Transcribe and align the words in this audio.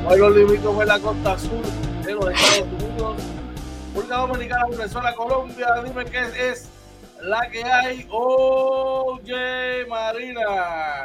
Hoy 0.09 0.19
los 0.19 0.35
limito 0.35 0.81
en 0.81 0.89
la 0.89 0.99
costa 0.99 1.39
sur 1.39 1.63
de 2.03 2.15
los 2.15 2.31
Estados 2.31 2.73
Unidos. 2.73 3.17
República 3.89 4.17
Dominicana, 4.17 4.67
Venezuela, 4.71 5.15
Colombia. 5.15 5.67
Dime 5.85 6.07
qué 6.07 6.51
es 6.51 6.71
la 7.21 7.51
que 7.51 7.63
hay. 7.65 8.09
Oye, 8.11 9.85
Marina. 9.91 10.41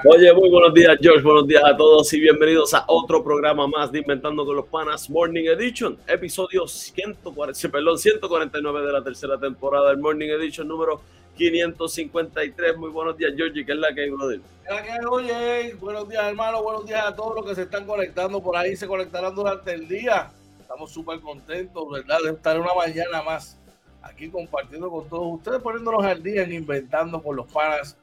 Oye, 0.10 0.34
muy 0.34 0.50
buenos 0.50 0.74
días, 0.74 0.98
George. 1.02 1.22
Buenos 1.22 1.46
días 1.46 1.62
a 1.66 1.76
todos 1.76 2.14
y 2.14 2.22
bienvenidos 2.22 2.74
a 2.74 2.86
otro 2.88 3.22
programa 3.22 3.68
más 3.68 3.92
de 3.92 4.00
Inventando 4.00 4.46
con 4.46 4.56
los 4.56 4.66
Panas 4.68 5.10
Morning 5.10 5.44
Edition, 5.44 5.98
episodio 6.08 6.66
140, 6.66 7.70
perdón, 7.70 7.98
149 7.98 8.86
de 8.88 8.94
la 8.94 9.04
tercera 9.04 9.38
temporada 9.38 9.90
del 9.90 9.98
Morning 9.98 10.30
Edition 10.30 10.66
número 10.66 11.02
553. 11.36 12.78
Muy 12.78 12.90
buenos 12.90 13.18
días, 13.18 13.34
Georgie. 13.36 13.66
¿Qué 13.66 13.74
es 13.74 13.78
la 13.78 13.94
que 13.94 14.04
hay, 14.04 14.10
brother? 14.10 14.40
¿Qué 14.40 14.70
es 14.70 14.76
la 14.76 14.82
que 14.82 14.92
hay, 14.92 15.00
oye? 15.10 15.74
Buenos 15.74 16.08
días, 16.08 16.24
hermano. 16.24 16.64
Buenos 16.64 16.86
días 16.86 17.06
a 17.06 17.14
todos 17.14 17.36
los 17.36 17.46
que 17.46 17.56
se 17.56 17.64
están 17.64 17.86
conectando 17.86 18.42
por 18.42 18.56
ahí. 18.56 18.78
Se 18.78 18.88
conectarán 18.88 19.36
durante 19.36 19.74
el 19.74 19.90
día. 19.90 20.32
Estamos 20.58 20.90
súper 20.90 21.20
contentos, 21.20 21.84
¿verdad? 21.92 22.20
De 22.24 22.30
estar 22.32 22.58
una 22.58 22.74
mañana 22.74 23.24
más 23.24 23.60
aquí 24.02 24.30
compartiendo 24.30 24.90
con 24.90 25.10
todos 25.10 25.34
ustedes, 25.34 25.62
poniéndonos 25.62 26.06
al 26.06 26.24
día 26.24 26.44
en 26.44 26.54
Inventando 26.54 27.22
con 27.22 27.36
los 27.36 27.52
Panas. 27.52 27.98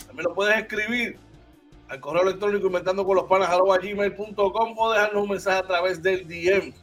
también 0.05 0.25
lo 0.25 0.33
puedes 0.33 0.57
escribir 0.57 1.17
al 1.89 1.99
correo 1.99 2.23
electrónico 2.23 2.67
inventando 2.67 3.05
con 3.05 3.15
los 3.15 3.25
panas 3.25 3.49
gmail.com 3.49 4.75
o 4.77 4.91
dejarnos 4.91 5.23
un 5.23 5.29
mensaje 5.29 5.59
a 5.59 5.63
través 5.63 6.01
del 6.01 6.27
DM. 6.27 6.73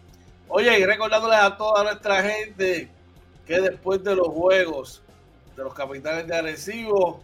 Oye, 0.48 0.78
y 0.78 0.84
recordándoles 0.84 1.38
a 1.38 1.56
toda 1.56 1.84
nuestra 1.84 2.22
gente 2.22 2.88
que 3.46 3.60
después 3.60 4.02
de 4.02 4.16
los 4.16 4.28
juegos 4.28 5.02
de 5.56 5.62
los 5.62 5.74
capitanes 5.74 6.26
de 6.26 6.36
Arecibo, 6.36 7.22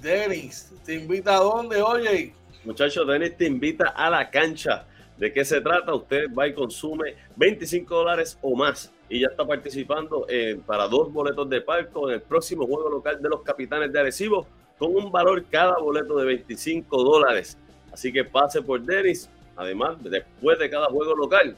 Denis 0.00 0.72
te 0.84 0.94
invita 0.94 1.36
a 1.36 1.40
dónde, 1.40 1.82
oye. 1.82 2.32
Muchachos, 2.64 3.06
Denis 3.06 3.36
te 3.36 3.46
invita 3.46 3.88
a 3.88 4.10
la 4.10 4.30
cancha. 4.30 4.86
¿De 5.16 5.32
qué 5.32 5.44
se 5.44 5.60
trata? 5.60 5.94
Usted 5.94 6.26
va 6.34 6.46
y 6.46 6.52
consume 6.52 7.14
25 7.36 7.94
dólares 7.94 8.38
o 8.42 8.54
más 8.54 8.92
y 9.08 9.20
ya 9.20 9.28
está 9.28 9.46
participando 9.46 10.26
para 10.66 10.88
dos 10.88 11.12
boletos 11.12 11.48
de 11.48 11.60
palco 11.60 12.08
en 12.08 12.16
el 12.16 12.22
próximo 12.22 12.66
juego 12.66 12.90
local 12.90 13.22
de 13.22 13.28
los 13.28 13.42
capitanes 13.42 13.92
de 13.92 14.00
Arecibo 14.00 14.46
con 14.78 14.94
un 14.94 15.10
valor 15.10 15.44
cada 15.50 15.78
boleto 15.78 16.18
de 16.18 16.26
25 16.26 17.02
dólares. 17.02 17.56
Así 17.92 18.12
que 18.12 18.24
pase 18.24 18.60
por 18.60 18.82
Denis, 18.82 19.30
además, 19.56 19.96
después 20.02 20.58
de 20.58 20.68
cada 20.68 20.86
juego 20.86 21.14
local. 21.14 21.56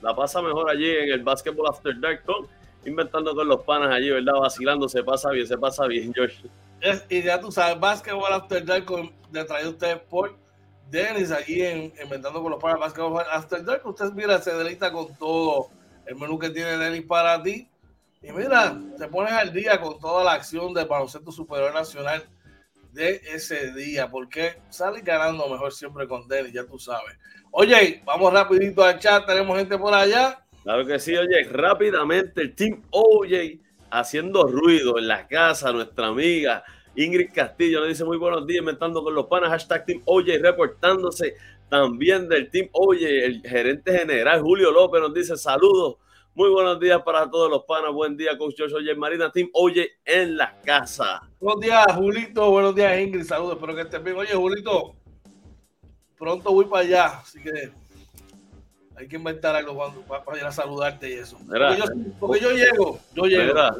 La 0.00 0.16
pasa 0.16 0.40
mejor 0.40 0.70
allí 0.70 0.88
en 0.88 1.10
el 1.10 1.22
Basketball 1.22 1.68
After 1.68 2.00
Dark 2.00 2.24
con 2.24 2.46
inventando 2.86 3.34
con 3.34 3.46
los 3.46 3.60
panas 3.64 3.90
allí, 3.90 4.08
¿verdad? 4.08 4.40
Vacilando, 4.40 4.88
se 4.88 5.02
pasa 5.04 5.30
bien, 5.32 5.46
se 5.46 5.58
pasa 5.58 5.86
bien, 5.86 6.14
George. 6.14 6.48
Y 7.08 7.22
ya 7.22 7.40
tú 7.40 7.52
sabes, 7.52 7.78
Basketball 7.78 8.32
After 8.32 8.64
Dark 8.64 8.84
con, 8.84 9.12
de 9.30 9.44
traído 9.44 9.70
ustedes 9.70 9.98
por 9.98 10.36
Dennis 10.90 11.30
aquí 11.30 11.62
en 11.62 11.92
Inventando 12.02 12.42
con 12.42 12.50
los 12.52 12.60
panas 12.60 12.80
Basketball 12.80 13.24
After 13.30 13.64
Dark. 13.64 13.86
Usted 13.86 14.12
mira, 14.12 14.40
se 14.40 14.54
deleita 14.54 14.90
con 14.90 15.14
todo 15.16 15.68
el 16.06 16.16
menú 16.16 16.38
que 16.38 16.50
tiene 16.50 16.76
Dennis 16.78 17.06
para 17.06 17.42
ti. 17.42 17.68
Y 18.22 18.32
mira, 18.32 18.78
te 18.98 19.08
pones 19.08 19.32
al 19.32 19.52
día 19.52 19.80
con 19.80 19.98
toda 19.98 20.24
la 20.24 20.32
acción 20.32 20.74
del 20.74 20.86
baloncesto 20.86 21.32
superior 21.32 21.72
nacional 21.72 22.28
de 22.92 23.20
ese 23.32 23.72
día, 23.72 24.10
porque 24.10 24.60
sale 24.68 25.00
ganando 25.00 25.48
mejor 25.48 25.72
siempre 25.72 26.08
con 26.08 26.26
Dennis, 26.28 26.52
ya 26.52 26.64
tú 26.64 26.78
sabes. 26.78 27.16
Oye, 27.52 28.02
vamos 28.04 28.32
rapidito 28.32 28.82
al 28.82 28.98
chat, 28.98 29.26
tenemos 29.26 29.56
gente 29.56 29.78
por 29.78 29.94
allá. 29.94 30.44
Claro 30.62 30.84
que 30.86 30.98
sí, 30.98 31.16
oye, 31.16 31.44
rápidamente 31.44 32.42
el 32.42 32.54
Team 32.54 32.82
OJ 32.90 33.60
haciendo 33.90 34.44
ruido 34.44 34.98
en 34.98 35.08
la 35.08 35.26
casa, 35.26 35.72
nuestra 35.72 36.08
amiga 36.08 36.64
Ingrid 36.96 37.30
Castillo 37.32 37.80
nos 37.80 37.88
dice 37.88 38.04
muy 38.04 38.16
buenos 38.16 38.46
días, 38.46 38.60
inventando 38.60 39.02
con 39.02 39.14
los 39.14 39.26
panas, 39.26 39.50
hashtag 39.50 39.86
Team 39.86 40.02
OJ, 40.04 40.26
reportándose 40.40 41.36
también 41.68 42.28
del 42.28 42.50
Team 42.50 42.68
OJ, 42.72 42.96
el 43.00 43.42
gerente 43.42 43.96
general 43.96 44.40
Julio 44.40 44.72
López 44.72 45.00
nos 45.00 45.14
dice 45.14 45.36
saludos, 45.36 45.96
muy 46.34 46.50
buenos 46.50 46.80
días 46.80 47.00
para 47.02 47.30
todos 47.30 47.48
los 47.48 47.64
panas, 47.64 47.92
buen 47.92 48.16
día 48.16 48.36
Coach 48.36 48.54
George 48.56 48.74
Oye 48.74 48.94
Marina, 48.94 49.30
Team 49.30 49.48
Oye 49.52 49.92
en 50.04 50.36
la 50.36 50.60
casa. 50.62 51.28
Buenos 51.38 51.60
días 51.60 51.86
Julito, 51.94 52.50
buenos 52.50 52.74
días 52.74 53.00
Ingrid, 53.00 53.24
saludos, 53.24 53.54
espero 53.54 53.74
que 53.74 53.82
estén 53.82 54.02
bien. 54.02 54.16
Oye 54.16 54.34
Julito, 54.34 54.96
pronto 56.18 56.52
voy 56.52 56.64
para 56.64 56.82
allá, 56.82 57.06
así 57.20 57.40
que 57.40 57.70
hay 59.00 59.08
que 59.08 59.16
inventar 59.16 59.56
algo 59.56 59.74
cuando 59.74 60.02
para 60.02 60.38
ir 60.38 60.44
a 60.44 60.52
saludarte 60.52 61.08
y 61.08 61.14
eso. 61.14 61.38
porque, 62.18 62.40
yo, 62.40 62.50
llego, 62.50 62.98
yo 63.14 63.24
llego. 63.24 63.44
Mira, 63.44 63.74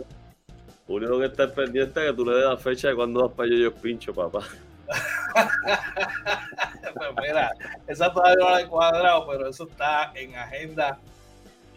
único 0.88 1.18
que 1.18 1.26
está 1.26 1.52
pendiente 1.52 2.00
es 2.00 2.10
que 2.10 2.16
tú 2.16 2.24
le 2.24 2.36
des 2.36 2.46
la 2.46 2.56
fecha 2.56 2.88
de 2.88 2.94
cuando 2.94 3.28
vas 3.28 3.36
para 3.36 3.50
yo, 3.50 3.56
yo 3.56 3.74
pincho, 3.74 4.14
papá. 4.14 4.40
pues 6.94 7.10
mira, 7.20 7.52
esa 7.86 8.12
todavía 8.12 8.36
no 8.40 8.50
la 8.50 8.60
he 8.62 8.66
cuadrado, 8.66 9.26
pero 9.28 9.48
eso 9.48 9.68
está 9.68 10.10
en 10.14 10.34
agenda 10.34 10.98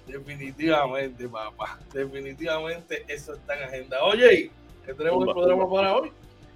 definitivamente, 0.08 1.28
papá. 1.28 1.78
Definitivamente 1.94 3.04
eso 3.10 3.34
está 3.34 3.58
en 3.58 3.64
agenda. 3.64 4.02
Oye, 4.04 4.52
¿qué 4.86 4.94
tenemos 4.94 5.28
el 5.28 5.34
programa 5.34 5.70
para 5.70 5.98
hoy? 5.98 6.14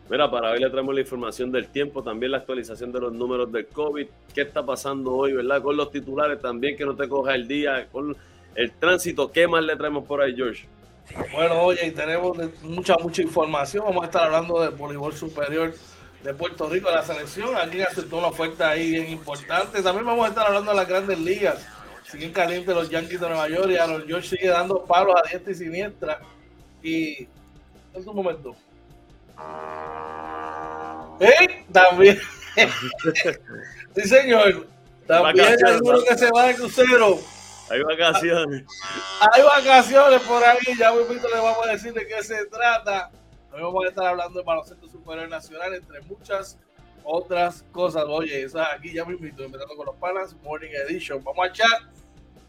Mira, 0.09 0.31
para 0.31 0.51
hoy 0.51 0.59
le 0.59 0.69
traemos 0.69 0.95
la 0.95 1.01
información 1.01 1.51
del 1.51 1.67
tiempo, 1.67 2.01
también 2.01 2.31
la 2.31 2.37
actualización 2.37 2.93
de 2.93 3.01
los 3.01 3.11
números 3.11 3.51
del 3.51 3.67
COVID, 3.67 4.07
qué 4.33 4.41
está 4.41 4.65
pasando 4.65 5.13
hoy, 5.13 5.33
¿verdad? 5.33 5.61
Con 5.61 5.75
los 5.75 5.91
titulares 5.91 6.39
también, 6.39 6.77
que 6.77 6.85
no 6.85 6.95
te 6.95 7.09
coja 7.09 7.35
el 7.35 7.45
día, 7.45 7.87
con 7.91 8.15
el 8.55 8.71
tránsito, 8.71 9.31
¿qué 9.31 9.47
más 9.47 9.63
le 9.63 9.75
traemos 9.75 10.05
por 10.05 10.21
ahí, 10.21 10.33
George? 10.33 10.65
Bueno, 11.33 11.61
oye, 11.61 11.91
tenemos 11.91 12.37
mucha, 12.63 12.95
mucha 12.97 13.21
información. 13.21 13.83
Vamos 13.85 14.03
a 14.03 14.05
estar 14.07 14.23
hablando 14.23 14.61
del 14.61 14.71
voleibol 14.71 15.13
superior 15.13 15.73
de 16.23 16.33
Puerto 16.33 16.69
Rico, 16.69 16.89
la 16.89 17.03
selección. 17.03 17.55
Aquí 17.55 17.81
aceptó 17.81 18.17
una 18.17 18.27
oferta 18.27 18.69
ahí 18.69 18.91
bien 18.91 19.09
importante. 19.09 19.81
También 19.81 20.05
vamos 20.05 20.25
a 20.25 20.29
estar 20.29 20.47
hablando 20.47 20.71
de 20.71 20.77
las 20.77 20.87
grandes 20.87 21.19
ligas. 21.19 21.67
Siguen 22.09 22.31
calientes 22.31 22.73
los 22.73 22.89
Yankees 22.89 23.19
de 23.19 23.27
Nueva 23.27 23.49
York 23.49 23.69
y 23.69 23.77
Aaron 23.77 24.05
George 24.07 24.29
sigue 24.29 24.47
dando 24.47 24.83
palos 24.85 25.15
a 25.15 25.29
diestra 25.29 25.51
y 25.51 25.55
siniestra. 25.55 26.19
Y 26.81 27.27
en 27.93 28.09
un 28.09 28.15
momento. 28.15 28.55
¿Eh? 31.19 31.65
También. 31.71 32.19
sí, 33.95 34.01
señor. 34.07 34.67
También 35.07 35.55
uno 35.81 36.03
que 36.03 36.17
se 36.17 36.29
va 36.31 36.47
de 36.47 36.55
crucero. 36.55 37.19
Hay 37.69 37.81
vacaciones. 37.81 38.65
Hay 39.19 39.43
vacaciones 39.43 40.21
por 40.21 40.43
ahí. 40.43 40.57
Ya 40.77 40.91
muy 40.91 41.03
le 41.15 41.39
vamos 41.39 41.67
a 41.67 41.71
decir 41.71 41.93
de 41.93 42.07
qué 42.07 42.23
se 42.23 42.45
trata. 42.45 43.11
Hoy 43.51 43.61
vamos 43.61 43.85
a 43.85 43.87
estar 43.89 44.05
hablando 44.05 44.39
de 44.39 44.45
baloncesto 44.45 44.87
superior 44.87 45.27
nacional, 45.29 45.73
entre 45.73 46.01
muchas 46.01 46.57
otras 47.03 47.63
cosas. 47.71 48.03
Oye, 48.07 48.45
aquí 48.73 48.93
ya 48.93 49.05
me 49.05 49.13
invito, 49.13 49.43
empezando 49.43 49.75
con 49.75 49.85
los 49.85 49.95
panas, 49.95 50.35
Morning 50.43 50.71
Edition. 50.87 51.23
Vamos 51.23 51.47
a 51.47 51.51
chat. 51.51 51.81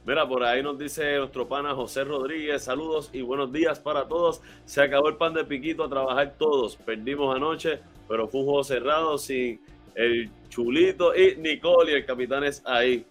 Mira, 0.08 0.26
por 0.26 0.42
ahí 0.42 0.62
nos 0.62 0.78
dice 0.78 1.18
nuestro 1.18 1.46
pana 1.46 1.74
José 1.74 2.02
Rodríguez, 2.02 2.64
saludos 2.64 3.10
y 3.12 3.20
buenos 3.20 3.52
días 3.52 3.78
para 3.78 4.08
todos. 4.08 4.40
Se 4.64 4.80
acabó 4.80 5.10
el 5.10 5.16
pan 5.16 5.34
de 5.34 5.44
piquito 5.44 5.84
a 5.84 5.90
trabajar 5.90 6.34
todos. 6.38 6.76
Perdimos 6.76 7.36
anoche, 7.36 7.80
pero 8.08 8.26
fue 8.26 8.40
un 8.40 8.46
juego 8.46 8.64
cerrado 8.64 9.18
sin 9.18 9.60
el 9.94 10.30
chulito 10.48 11.14
y 11.14 11.36
Nicole 11.36 11.92
y 11.92 11.94
el 11.96 12.06
capitán 12.06 12.42
es 12.44 12.62
ahí. 12.64 13.04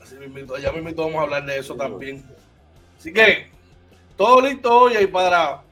Así 0.00 0.14
mismo, 0.14 0.56
ya 0.56 0.70
mismo 0.70 0.92
vamos 0.94 1.16
a 1.16 1.22
hablar 1.22 1.44
de 1.44 1.58
eso 1.58 1.74
también. 1.74 2.24
Así 2.96 3.12
que, 3.12 3.48
todo 4.16 4.42
listo 4.42 4.72
hoy 4.72 4.96
y 4.98 5.08
para 5.08 5.64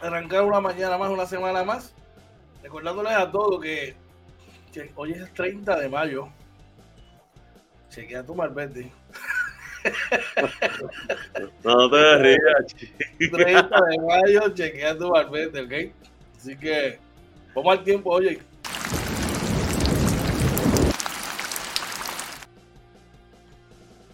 arrancar 0.00 0.42
una 0.42 0.60
mañana 0.60 0.98
más, 0.98 1.08
una 1.08 1.26
semana 1.26 1.62
más. 1.62 1.94
Recordándoles 2.64 3.12
a 3.12 3.30
todos 3.30 3.62
que, 3.62 3.94
que 4.72 4.90
hoy 4.96 5.12
es 5.12 5.18
el 5.18 5.32
30 5.34 5.78
de 5.78 5.88
mayo. 5.88 6.28
Chequea 7.90 8.22
tu 8.24 8.34
malvete. 8.34 8.90
No 11.64 11.90
te 11.90 12.18
rías. 12.18 12.76
30 13.18 13.80
de 13.88 13.98
mayo, 13.98 14.48
chequea 14.54 14.96
tu 14.98 15.10
malvete, 15.10 15.60
¿ok? 15.62 15.72
Así 16.36 16.54
que, 16.56 16.98
vamos 17.54 17.78
al 17.78 17.84
tiempo, 17.84 18.10
oye. 18.10 18.40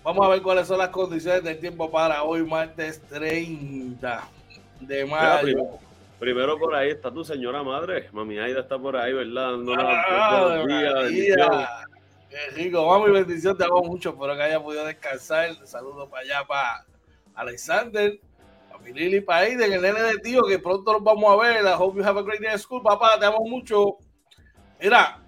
Vamos 0.05 0.25
a 0.25 0.29
ver 0.31 0.43
cuáles 0.43 0.69
son 0.69 0.79
las 0.79 0.91
condiciones 0.91 1.43
del 1.43 1.59
tiempo 1.59 1.91
para 1.91 2.23
hoy, 2.23 2.45
martes 2.45 3.01
30 3.09 4.23
de 4.81 5.05
mayo. 5.05 5.81
Primero, 6.21 6.57
por 6.59 6.77
ahí 6.77 6.91
está 6.91 7.11
tu 7.11 7.25
señora 7.25 7.65
madre. 7.65 8.09
Mami 8.13 8.39
Aida 8.39 8.61
está 8.61 8.79
por 8.79 8.97
ahí, 8.97 9.13
¿verdad? 9.13 9.59
Ah, 9.77 10.65
Qué 12.37 12.51
rico, 12.51 13.09
y 13.09 13.11
bendición, 13.13 13.57
te 13.57 13.65
hago 13.65 13.83
mucho, 13.83 14.11
espero 14.11 14.37
que 14.37 14.43
haya 14.43 14.63
podido 14.63 14.85
descansar. 14.85 15.57
Saludos 15.67 16.07
para 16.11 16.23
allá, 16.23 16.47
para 16.47 16.85
Alexander, 17.35 18.21
para 18.69 18.83
mi 18.83 18.93
Lili, 18.93 19.23
para 19.23 19.39
Aiden, 19.47 19.73
el 19.73 19.81
nene 19.81 20.03
de 20.03 20.19
tío, 20.19 20.43
que 20.43 20.59
pronto 20.59 20.93
los 20.93 21.03
vamos 21.03 21.33
a 21.33 21.43
ver. 21.43 21.65
I 21.65 21.73
hope 21.79 21.97
you 21.97 22.05
have 22.05 22.19
a 22.19 22.23
great 22.23 22.43
day 22.43 22.51
at 22.51 22.59
school, 22.59 22.83
papá, 22.83 23.19
te 23.19 23.25
amo 23.25 23.39
mucho. 23.49 23.97
Mira, 24.79 25.19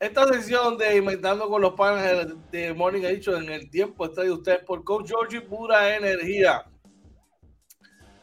esta 0.00 0.26
sesión 0.28 0.78
de 0.78 0.96
Inventando 0.96 1.46
con 1.50 1.60
los 1.60 1.74
Panes 1.74 2.26
de 2.50 2.72
Morning 2.72 3.04
ha 3.04 3.08
dicho 3.08 3.36
en 3.36 3.50
el 3.50 3.68
tiempo 3.68 4.06
está 4.06 4.22
de 4.22 4.30
ustedes 4.30 4.64
por 4.64 4.82
Coach 4.82 5.08
Georgie 5.08 5.42
Pura 5.42 5.94
Energía. 5.94 6.64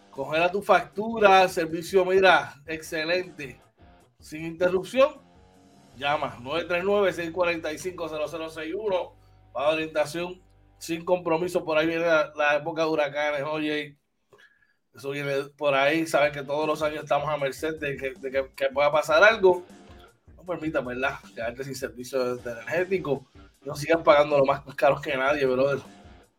Coger 0.09 0.41
a 0.41 0.51
tu 0.51 0.63
factura, 0.63 1.47
servicio, 1.47 2.03
mira, 2.03 2.55
excelente, 2.65 3.61
sin 4.19 4.43
interrupción 4.43 5.22
Llama 5.97 6.37
939-645-0061 6.41 9.11
para 9.53 9.69
orientación 9.69 10.41
sin 10.77 11.05
compromiso. 11.05 11.63
Por 11.63 11.77
ahí 11.77 11.87
viene 11.87 12.05
la, 12.05 12.55
época 12.55 12.81
de 12.83 12.89
huracanes. 12.89 13.43
Oye, 13.43 13.97
eso 14.93 15.11
viene 15.11 15.33
por 15.57 15.73
ahí. 15.75 16.05
Sabes 16.07 16.31
que 16.31 16.43
todos 16.43 16.67
los 16.67 16.81
años 16.81 17.03
estamos 17.03 17.29
a 17.29 17.37
merced 17.37 17.79
de 17.79 17.95
que, 18.55 18.69
pueda 18.73 18.91
pasar 18.91 19.23
algo. 19.23 19.63
No 20.35 20.43
permita, 20.43 20.81
¿verdad? 20.81 21.19
Quedarte 21.35 21.63
sin 21.63 21.75
servicio 21.75 22.39
energético. 22.39 23.27
No 23.63 23.75
sigan 23.75 24.03
pagando 24.03 24.37
lo 24.37 24.45
más 24.45 24.61
caros 24.75 25.01
que 25.01 25.15
nadie, 25.15 25.45
brother. 25.45 25.79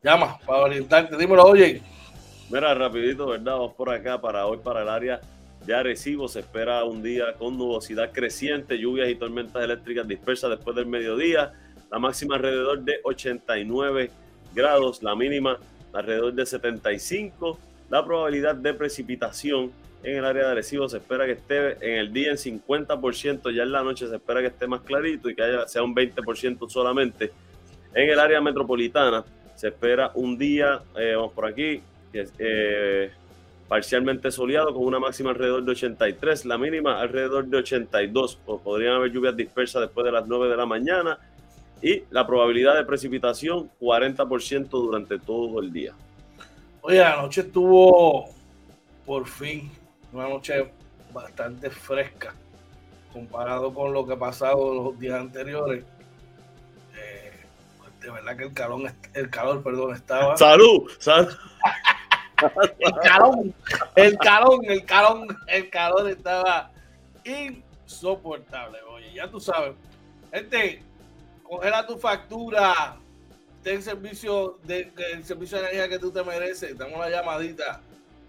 Llama 0.03 0.39
para 0.41 0.65
orientarte. 0.65 1.17
Dímelo, 1.17 1.45
oye. 1.45 1.81
Mira, 2.51 2.75
rapidito, 2.75 3.29
¿verdad? 3.29 3.53
Vamos 3.53 3.75
por 3.75 3.91
acá 3.91 4.21
para 4.21 4.47
hoy, 4.47 4.59
para 4.59 4.83
el 4.83 4.89
área 4.89 5.21
ya 5.67 5.83
recibo 5.83 6.29
se 6.29 6.41
espera 6.41 6.85
un 6.85 7.03
día 7.03 7.35
con 7.39 7.57
nubosidad 7.57 8.13
creciente, 8.13 8.79
lluvias 8.79 9.09
y 9.09 9.15
tormentas 9.15 9.63
eléctricas 9.63 10.07
dispersas 10.07 10.51
después 10.51 10.77
del 10.77 10.87
mediodía. 10.87 11.53
La 11.91 11.99
máxima 11.99 12.37
alrededor 12.37 12.83
de 12.83 13.01
89 13.03 14.11
grados, 14.55 15.03
la 15.03 15.15
mínima 15.15 15.59
alrededor 15.93 16.35
de 16.35 16.45
75. 16.45 17.59
La 17.89 18.05
probabilidad 18.05 18.55
de 18.57 18.75
precipitación 18.75 19.73
en 20.03 20.19
el 20.19 20.25
área 20.25 20.45
de 20.45 20.53
Arecibo 20.53 20.89
se 20.89 20.99
espera 20.99 21.25
que 21.25 21.33
esté 21.33 21.79
en 21.81 21.99
el 21.99 22.13
día 22.13 22.31
en 22.31 22.37
50%, 22.37 23.51
ya 23.55 23.63
en 23.63 23.73
la 23.73 23.83
noche 23.83 24.07
se 24.07 24.17
espera 24.17 24.41
que 24.41 24.49
esté 24.49 24.67
más 24.67 24.83
clarito 24.83 25.31
y 25.31 25.35
que 25.35 25.43
haya, 25.43 25.67
sea 25.67 25.83
un 25.83 25.95
20% 25.95 26.69
solamente. 26.69 27.33
En 27.95 28.11
el 28.11 28.19
área 28.19 28.41
metropolitana 28.41 29.25
se 29.55 29.69
espera 29.69 30.11
un 30.15 30.37
día, 30.37 30.83
eh, 30.99 31.15
vamos 31.17 31.33
por 31.33 31.47
aquí, 31.47 31.81
que 32.13 32.27
eh, 32.39 33.13
parcialmente 33.69 34.31
soleado 34.31 34.75
con 34.75 34.85
una 34.85 34.99
máxima 34.99 35.31
alrededor 35.31 35.65
de 35.65 35.73
83, 35.73 36.45
la 36.45 36.59
mínima 36.59 37.01
alrededor 37.01 37.47
de 37.47 37.59
82. 37.59 38.39
O 38.47 38.59
podrían 38.59 38.95
haber 38.95 39.13
lluvias 39.13 39.37
dispersas 39.37 39.83
después 39.83 40.05
de 40.05 40.13
las 40.13 40.27
9 40.27 40.49
de 40.49 40.57
la 40.57 40.67
mañana 40.67 41.19
y 41.83 42.03
la 42.11 42.27
probabilidad 42.27 42.77
de 42.77 42.85
precipitación 42.85 43.71
40% 43.81 44.69
durante 44.69 45.19
todo 45.19 45.61
el 45.61 45.73
día. 45.73 45.95
Oye, 46.83 46.99
la 46.99 47.17
noche 47.17 47.43
estuvo 47.43 48.31
por 49.05 49.27
fin 49.27 49.71
una 50.13 50.29
noche 50.29 50.71
bastante 51.13 51.71
fresca 51.71 52.35
comparado 53.13 53.73
con 53.73 53.93
lo 53.93 54.07
que 54.07 54.15
ha 54.15 54.19
pasado 54.19 54.75
los 54.75 54.99
días 54.99 55.21
anteriores. 55.21 55.85
Eh, 56.97 58.11
verdad 58.11 58.37
que 58.37 58.45
el 58.45 58.53
calor, 58.53 58.93
el 59.15 59.31
calor, 59.31 59.63
perdón, 59.63 59.95
estaba. 59.95 60.37
Salud, 60.37 60.91
salud. 60.99 61.33
El 62.79 62.93
calón, 63.03 63.55
el 63.95 64.19
calón, 64.19 64.61
el 64.65 64.85
calón, 64.85 65.39
el 65.47 65.71
calor 65.71 66.11
estaba 66.11 66.71
insoportable. 67.25 68.81
Oye, 68.91 69.15
ya 69.15 69.29
tú 69.29 69.41
sabes. 69.41 69.73
Gente, 70.33 70.83
congela 71.43 71.87
tu 71.87 71.97
factura, 71.97 72.97
ten 73.63 73.83
servicio 73.83 74.59
de, 74.65 74.93
el 75.13 75.25
servicio 75.25 75.57
de 75.59 75.65
energía 75.65 75.89
que 75.89 75.99
tú 75.99 76.11
te 76.11 76.23
mereces. 76.23 76.77
Dame 76.77 76.95
una 76.95 77.09
llamadita. 77.09 77.81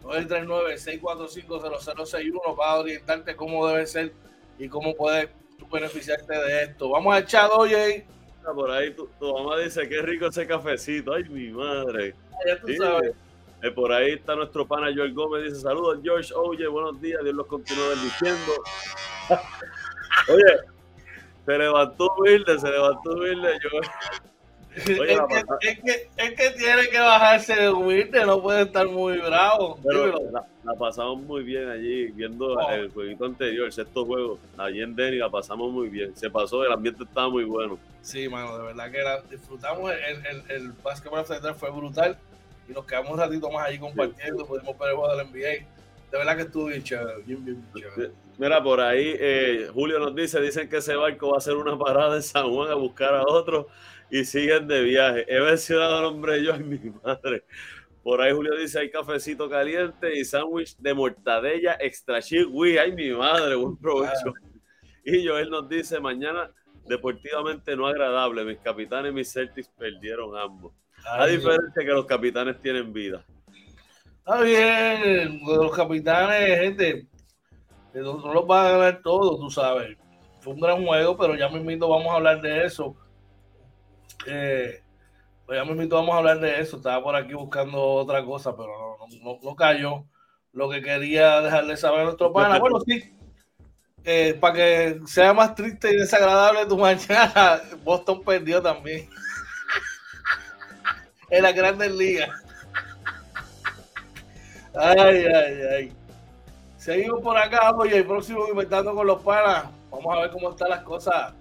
939-645-0061 0.04 2.56
para 2.56 2.76
orientarte 2.76 3.36
cómo 3.36 3.68
debe 3.68 3.86
ser 3.88 4.14
y 4.60 4.70
cómo 4.70 4.96
puedes 4.96 5.30
beneficiarte 5.72 6.38
de 6.38 6.64
esto. 6.64 6.90
Vamos 6.90 7.16
a 7.16 7.20
echar, 7.20 7.50
oye. 7.54 8.06
Por 8.44 8.70
ahí 8.70 8.94
tu, 8.94 9.10
mamá 9.20 9.58
dice, 9.58 9.88
qué 9.90 10.02
rico 10.02 10.28
ese 10.28 10.46
cafecito. 10.46 11.14
Ay, 11.14 11.24
mi 11.24 11.50
madre. 11.50 12.14
Ya 12.46 12.60
tú 12.60 12.68
sabes. 12.78 13.14
Eh, 13.66 13.72
por 13.72 13.92
ahí 13.92 14.12
está 14.12 14.36
nuestro 14.36 14.68
pana 14.68 14.94
Joel 14.96 15.12
Gómez, 15.12 15.46
dice 15.46 15.56
saludos 15.56 15.98
George, 16.04 16.32
oye, 16.36 16.68
buenos 16.68 17.02
días, 17.02 17.20
Dios 17.24 17.34
los 17.34 17.48
continúe 17.48 17.90
bendiciendo. 17.90 18.54
oye, 20.30 20.58
se 21.48 21.58
levantó 21.58 22.14
humilde, 22.16 22.60
se 22.60 22.70
levantó 22.70 23.14
humilde. 23.14 23.58
Yo, 23.64 23.80
es, 24.76 24.86
que, 24.86 26.10
es, 26.18 26.34
que, 26.34 26.50
tiene 26.52 26.90
que 26.92 27.00
bajarse 27.00 27.56
de 27.56 27.70
humilde, 27.72 28.24
no 28.24 28.40
puede 28.40 28.64
estar 28.64 28.88
muy 28.88 29.18
bravo. 29.18 29.80
Pero 29.84 30.14
la, 30.32 30.74
pasamos 30.78 31.24
muy 31.24 31.44
bien 31.44 31.68
allí, 31.68 32.12
viendo 32.12 32.54
oh. 32.54 32.70
el 32.70 32.92
jueguito 32.92 33.26
anterior, 33.26 33.66
el 33.66 33.72
sexto 33.72 34.06
juego. 34.06 34.38
Allí 34.60 34.84
en 34.84 34.96
Denny 34.96 35.18
la 35.18 35.32
pasamos 35.32 35.72
muy 35.72 35.90
bien. 35.90 36.16
Se 36.16 36.30
pasó, 36.30 36.64
el 36.64 36.72
ambiente 36.72 37.04
estaba 37.04 37.30
muy 37.30 37.46
bueno. 37.46 37.80
Sí, 38.04 38.30
mano, 38.30 38.60
de 38.60 38.66
verdad 38.66 38.92
que 38.92 39.36
disfrutamos. 39.36 39.92
El, 39.92 40.24
el, 40.28 40.52
el 40.52 40.72
básquetbol 40.84 41.26
fue 41.56 41.72
brutal 41.72 42.16
y 42.68 42.72
nos 42.72 42.86
quedamos 42.86 43.12
un 43.12 43.20
ratito 43.20 43.52
más 43.52 43.68
allí 43.68 43.80
compartiendo, 43.80 44.46
pudimos 44.46 44.78
ver 44.78 44.90
el 44.90 44.96
juego 44.96 45.16
del 45.16 45.28
NBA. 45.28 45.76
De 46.12 46.18
verdad 46.18 46.36
que 46.36 46.44
estuvo 46.44 46.66
bien 46.66 46.84
chévere, 46.84 47.22
bien, 47.24 47.44
bien, 47.44 47.66
chévere. 47.76 48.12
Mira, 48.38 48.64
por 48.64 48.80
ahí 48.80 49.16
eh, 49.18 49.70
Julio 49.74 50.00
nos 50.00 50.16
dice, 50.16 50.40
dicen 50.42 50.70
que 50.70 50.78
ese 50.78 50.96
barco 50.96 51.30
va 51.30 51.36
a 51.36 51.38
hacer 51.38 51.56
una 51.56 51.78
parada 51.78 52.16
en 52.16 52.24
San 52.24 52.50
Juan 52.50 52.72
a 52.72 52.76
buscar 52.76 53.14
a 53.16 53.24
otro 53.24 53.68
y 54.10 54.24
siguen 54.26 54.68
de 54.68 54.84
viaje. 54.84 55.26
He 55.28 55.40
mencionado 55.42 55.98
el 55.98 56.04
nombre 56.04 56.44
yo 56.44 56.56
y 56.56 56.60
mi 56.64 56.92
madre. 57.04 57.44
Por 58.04 58.22
ahí 58.22 58.34
Julio 58.34 58.56
dice, 58.56 58.80
hay 58.80 58.92
cafecito 58.92 59.50
caliente 59.50 60.18
y 60.18 60.24
sándwich 60.24 60.78
de 60.78 60.94
mortadella 60.94 61.78
extra 61.80 62.22
chihui. 62.22 62.78
Ay, 62.78 62.92
mi 62.92 63.10
madre, 63.12 63.56
buen 63.56 63.78
provecho. 63.78 64.34
Y 65.04 65.28
Joel 65.28 65.50
nos 65.50 65.68
dice, 65.68 66.00
mañana 66.00 66.52
deportivamente 66.86 67.76
no 67.76 67.88
agradable. 67.88 68.46
Mis 68.46 68.60
capitanes 68.60 69.12
y 69.12 69.16
mis 69.16 69.32
Celtics 69.34 69.70
perdieron 69.70 70.38
ambos 70.38 70.72
a 71.06 71.26
diferencia 71.28 71.84
que 71.84 71.92
los 71.92 72.06
capitanes 72.06 72.62
tienen 72.62 72.92
vida. 72.92 73.24
Está 74.20 74.42
bien, 74.42 75.40
los 75.46 75.76
capitanes, 75.76 76.60
gente, 76.60 77.08
no 77.94 78.34
los 78.34 78.48
van 78.48 78.66
a 78.66 78.70
ganar 78.72 79.02
todos, 79.04 79.40
tú 79.40 79.50
sabes. 79.50 79.98
Fue 80.40 80.54
un 80.54 80.60
gran 80.60 80.84
juego, 80.84 81.16
pero 81.18 81.36
ya 81.36 81.50
mismo 81.50 81.88
vamos 81.88 82.12
a 82.12 82.16
hablar 82.16 82.42
de 82.42 82.66
eso. 82.66 82.96
Eh, 84.26 84.82
pues 85.46 85.60
ya 85.60 85.66
mismo 85.66 85.96
vamos 85.96 86.16
a 86.16 86.18
hablar 86.18 86.40
de 86.40 86.60
eso. 86.60 86.78
Estaba 86.78 87.04
por 87.04 87.16
aquí 87.16 87.34
buscando 87.34 87.82
otra 87.82 88.24
cosa, 88.26 88.56
pero 88.56 88.98
no, 89.22 89.40
no, 89.42 89.56
cayó. 89.56 90.06
Lo 90.54 90.70
que 90.70 90.82
quería 90.82 91.42
dejarle 91.42 91.78
saber 91.78 92.02
a 92.02 92.04
nuestro 92.06 92.32
pana. 92.32 92.60
Bueno, 92.60 92.80
sí, 92.80 93.16
eh, 94.04 94.38
para 94.40 94.54
que 94.54 95.00
sea 95.06 95.34
más 95.34 95.56
triste 95.56 95.92
y 95.92 95.98
desagradable 95.98 96.66
tu 96.66 96.78
mañana, 96.80 97.62
Boston 97.84 98.24
perdió 98.24 98.62
también 98.62 99.10
en 101.30 101.44
las 101.44 101.54
grandes 101.54 101.92
ligas. 101.92 102.30
Ay, 104.74 105.26
ay, 105.26 105.62
ay. 105.72 105.94
Seguimos 106.78 107.22
por 107.22 107.38
acá, 107.38 107.72
oye, 107.76 107.98
el 107.98 108.06
próximo 108.06 108.48
inventando 108.48 108.94
con 108.94 109.08
los 109.08 109.22
panas. 109.24 109.66
Vamos 109.90 110.16
a 110.16 110.22
ver 110.22 110.32
cómo 110.32 110.52
están 110.52 110.70
las 110.70 110.84
cosas 110.84 111.34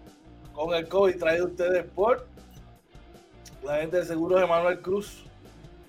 con 0.53 0.75
el 0.75 0.89
COVID 0.89 1.19
traído 1.19 1.47
ustedes 1.47 1.85
por 1.95 2.27
la 3.63 3.79
gente 3.79 3.97
de 3.97 4.05
seguros 4.05 4.41
de 4.41 4.47
Manuel 4.47 4.81
Cruz. 4.81 5.25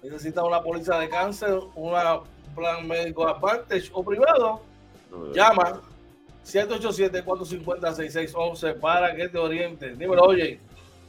Necesita 0.02 0.44
una 0.44 0.62
póliza 0.62 0.98
de 1.00 1.10
cáncer, 1.10 1.60
un 1.76 1.94
plan 2.56 2.88
médico 2.88 3.28
aparte 3.28 3.82
o 3.94 4.04
privado. 4.04 4.62
Llama 5.34 5.82
787-450-6611 6.46 8.80
para 8.80 9.16
que 9.16 9.30
te 9.30 9.38
orienten. 9.38 9.98
Dímelo, 9.98 10.24
oye. 10.24 10.60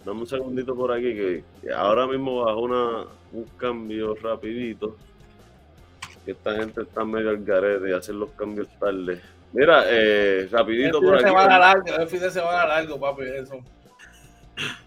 Dame 0.07 0.21
un 0.21 0.27
segundito 0.29 0.77
por 0.77 0.93
aquí 0.93 1.13
que, 1.15 1.45
ahora 1.75 2.07
mismo 2.07 2.45
bajo 2.45 2.61
una, 2.61 3.07
un 3.33 3.45
cambio 3.59 4.15
rapidito. 4.15 4.97
Que 6.25 6.31
esta 6.31 6.55
gente 6.55 6.83
está 6.83 7.05
medio 7.05 7.31
al 7.31 7.45
garete 7.45 7.91
y 7.91 7.93
hacen 7.93 8.21
los 8.21 8.31
cambios 8.31 8.69
tarde. 8.79 9.21
Mira, 9.53 9.83
eh, 9.89 10.49
rapidito 10.53 11.01
por 11.01 11.17
aquí. 11.17 11.25
Largo, 11.25 11.97
el 11.99 12.07
fin 12.07 12.21
de 12.21 12.31
semana 12.31 12.67
largo, 12.67 13.01
papi, 13.01 13.23
eso. 13.25 13.59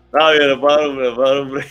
Está 0.05 0.31
bien, 0.31 0.61
para 0.61 0.87
hombre, 0.87 1.11
para 1.13 1.31
hombre. 1.41 1.65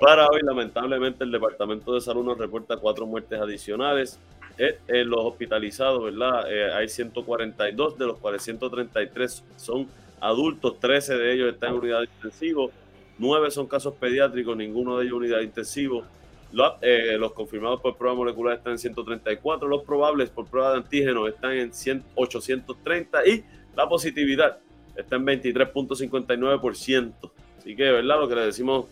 para 0.00 0.26
hoy, 0.26 0.40
lamentablemente, 0.42 1.22
el 1.22 1.30
Departamento 1.30 1.94
de 1.94 2.00
Salud 2.00 2.24
nos 2.24 2.36
reporta 2.36 2.76
cuatro 2.78 3.06
muertes 3.06 3.40
adicionales. 3.40 4.18
Eh, 4.56 4.78
en 4.86 5.10
los 5.10 5.18
hospitalizados, 5.24 6.04
¿verdad? 6.04 6.52
Eh, 6.52 6.72
hay 6.72 6.88
142, 6.88 7.98
de 7.98 8.06
los 8.06 8.18
cuales 8.18 8.40
133 8.42 9.42
son 9.56 9.88
adultos, 10.20 10.78
13 10.78 11.16
de 11.16 11.34
ellos 11.34 11.52
están 11.52 11.70
en 11.70 11.80
unidad 11.80 12.02
intensivo, 12.02 12.70
9 13.18 13.50
son 13.50 13.66
casos 13.66 13.94
pediátricos, 13.94 14.56
ninguno 14.56 14.98
de 14.98 15.06
ellos 15.06 15.18
unidad 15.18 15.40
intensivo. 15.40 16.04
Los, 16.52 16.74
eh, 16.82 17.16
los 17.18 17.32
confirmados 17.32 17.80
por 17.80 17.96
prueba 17.96 18.14
molecular 18.14 18.56
están 18.56 18.74
en 18.74 18.78
134, 18.78 19.66
los 19.66 19.82
probables 19.82 20.30
por 20.30 20.46
prueba 20.46 20.70
de 20.70 20.76
antígenos 20.76 21.28
están 21.28 21.54
en 21.54 21.72
830 22.14 23.26
y 23.26 23.42
la 23.74 23.88
positividad 23.88 24.60
está 24.94 25.16
en 25.16 25.26
23.59%. 25.26 27.32
Así 27.58 27.74
que, 27.74 27.90
¿verdad? 27.90 28.20
Lo 28.20 28.28
que 28.28 28.36
le 28.36 28.42
decimos 28.42 28.84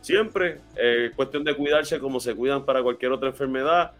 siempre, 0.00 0.62
es 0.76 1.14
cuestión 1.14 1.44
de 1.44 1.54
cuidarse 1.54 2.00
como 2.00 2.20
se 2.20 2.34
cuidan 2.34 2.64
para 2.64 2.82
cualquier 2.82 3.12
otra 3.12 3.28
enfermedad 3.28 3.92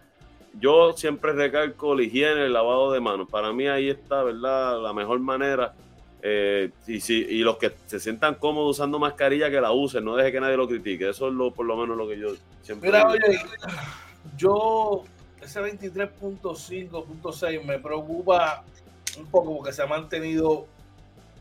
yo 0.59 0.93
siempre 0.93 1.33
recalco 1.33 1.93
la 1.95 2.03
higiene, 2.03 2.45
el 2.45 2.53
lavado 2.53 2.91
de 2.91 2.99
manos. 2.99 3.27
Para 3.29 3.51
mí 3.53 3.67
ahí 3.67 3.89
está, 3.89 4.23
¿verdad? 4.23 4.81
La 4.81 4.93
mejor 4.93 5.19
manera. 5.19 5.73
Eh, 6.23 6.69
y, 6.85 6.99
si, 6.99 7.15
y 7.15 7.39
los 7.39 7.57
que 7.57 7.71
se 7.87 7.99
sientan 7.99 8.35
cómodos 8.35 8.77
usando 8.77 8.99
mascarilla, 8.99 9.49
que 9.49 9.59
la 9.59 9.71
usen, 9.71 10.05
no 10.05 10.15
deje 10.15 10.31
que 10.31 10.39
nadie 10.39 10.55
lo 10.57 10.67
critique. 10.67 11.09
Eso 11.09 11.29
es 11.29 11.33
lo, 11.33 11.51
por 11.51 11.65
lo 11.65 11.75
menos 11.77 11.97
lo 11.97 12.07
que 12.07 12.19
yo 12.19 12.35
siempre. 12.61 12.89
Mira, 12.89 13.07
oye, 13.07 13.39
yo, 14.37 15.03
ese 15.41 15.61
23.5.6 15.61 17.63
me 17.63 17.79
preocupa 17.79 18.63
un 19.17 19.25
poco 19.27 19.57
porque 19.57 19.73
se 19.73 19.81
ha 19.81 19.87
mantenido 19.87 20.67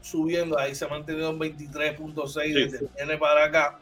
subiendo, 0.01 0.59
ahí 0.59 0.75
se 0.75 0.87
ha 0.87 0.89
mantenido 0.89 1.29
en 1.31 1.39
23.6 1.39 2.55
desde 2.55 2.89
viene 2.97 3.19
para 3.19 3.45
acá. 3.45 3.79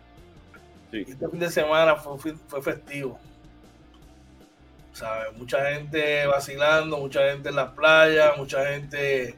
Este 0.90 1.28
fin 1.28 1.38
de 1.38 1.50
semana 1.50 1.94
fue, 1.96 2.34
fue 2.34 2.62
festivo. 2.62 3.20
Mucha 5.36 5.72
gente 5.72 6.26
vacilando, 6.26 6.98
mucha 6.98 7.30
gente 7.30 7.50
en 7.50 7.56
las 7.56 7.72
playas, 7.72 8.36
mucha 8.36 8.66
gente 8.66 9.36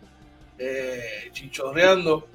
eh, 0.59 1.31
chichorreando. 1.33 2.27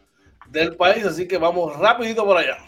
del 0.49 0.75
país, 0.75 1.07
así 1.07 1.29
que 1.29 1.39
vamos 1.39 1.79
rapidito 1.79 2.25
por 2.25 2.37
allá. 2.37 2.59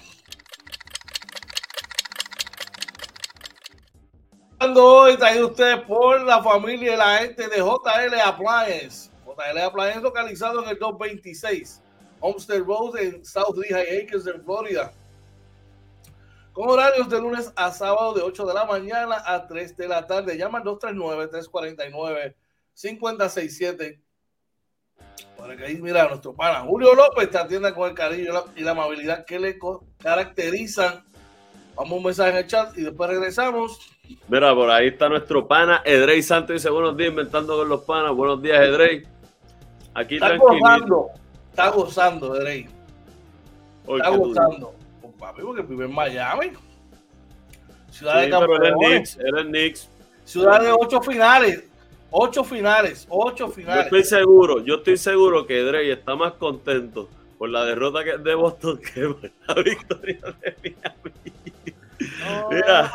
Hoy 4.60 5.16
traído 5.16 5.48
ustedes 5.48 5.80
por 5.80 6.20
la 6.22 6.40
familia 6.40 6.94
y 6.94 6.96
la 6.96 7.18
gente 7.18 7.48
de 7.48 7.56
JL 7.56 8.14
Appliance. 8.24 9.10
JL 9.26 9.58
Appliance 9.58 10.00
localizado 10.00 10.62
en 10.62 10.68
el 10.70 10.78
226 10.78 11.82
Homestead 12.20 12.62
Road 12.62 12.96
en 12.98 13.24
South 13.24 13.56
Lehigh 13.56 14.04
Acres 14.04 14.24
en 14.28 14.40
Florida. 14.44 14.92
Con 16.52 16.70
horarios 16.70 17.08
de 17.08 17.18
lunes 17.20 17.52
a 17.56 17.72
sábado 17.72 18.14
de 18.14 18.22
8 18.22 18.46
de 18.46 18.54
la 18.54 18.64
mañana 18.64 19.16
a 19.26 19.48
3 19.48 19.76
de 19.76 19.88
la 19.88 20.06
tarde. 20.06 20.36
Llama 20.36 20.58
al 20.58 20.64
239 20.64 21.26
349 21.26 22.36
567 22.74 24.00
para 25.36 25.56
que 25.56 25.64
ahí 25.64 25.76
mira 25.76 26.08
nuestro 26.08 26.34
pana 26.34 26.60
Julio 26.60 26.94
López 26.94 27.30
te 27.30 27.38
atienda 27.38 27.74
con 27.74 27.88
el 27.88 27.94
cariño 27.94 28.44
y 28.54 28.62
la 28.62 28.70
amabilidad 28.70 29.24
que 29.24 29.38
le 29.38 29.58
caracterizan 29.98 31.04
Vamos 31.74 31.92
a 31.92 31.96
un 31.96 32.04
mensaje 32.04 32.30
en 32.30 32.36
el 32.36 32.46
chat 32.46 32.76
y 32.76 32.82
después 32.82 33.10
regresamos. 33.10 33.78
Mira, 34.28 34.54
por 34.54 34.70
ahí 34.70 34.88
está 34.88 35.08
nuestro 35.08 35.48
pana 35.48 35.82
Edrey 35.84 36.22
Santos. 36.22 36.54
Dice 36.54 36.68
buenos 36.70 36.96
días, 36.96 37.10
inventando 37.10 37.56
con 37.56 37.68
los 37.68 37.82
panas. 37.82 38.14
Buenos 38.14 38.42
días, 38.42 38.60
Edrey. 38.60 39.02
Aquí 39.94 40.16
está 40.16 40.36
gozando, 40.36 41.10
está 41.50 41.70
gozando, 41.70 42.36
Edrey. 42.36 42.68
Está 43.88 44.10
gozando. 44.10 44.74
Pues, 45.00 45.14
papi, 45.18 45.42
porque 45.42 45.62
vive 45.62 45.86
en 45.86 45.94
Miami. 45.94 46.52
Ciudad 47.90 48.20
de 48.20 48.30
campeones. 48.30 49.18
Pero 49.20 49.42
Knicks, 49.42 49.88
Ciudad 50.24 50.60
de 50.60 50.72
ocho 50.72 51.00
finales. 51.00 51.64
Ocho 52.12 52.44
finales. 52.44 53.06
Ocho 53.08 53.48
finales. 53.48 53.90
Yo 53.90 53.98
estoy 53.98 54.18
seguro, 54.18 54.62
yo 54.62 54.74
estoy 54.76 54.98
seguro 54.98 55.46
que 55.46 55.58
Edrey 55.58 55.90
está 55.90 56.14
más 56.14 56.34
contento 56.34 57.08
por 57.38 57.48
la 57.48 57.64
derrota 57.64 58.00
de 58.02 58.34
Boston 58.34 58.78
que 58.78 59.08
por 59.08 59.30
la 59.48 59.62
victoria 59.62 60.20
de 60.40 60.54
Miami. 60.62 61.32
Mira. 62.50 62.92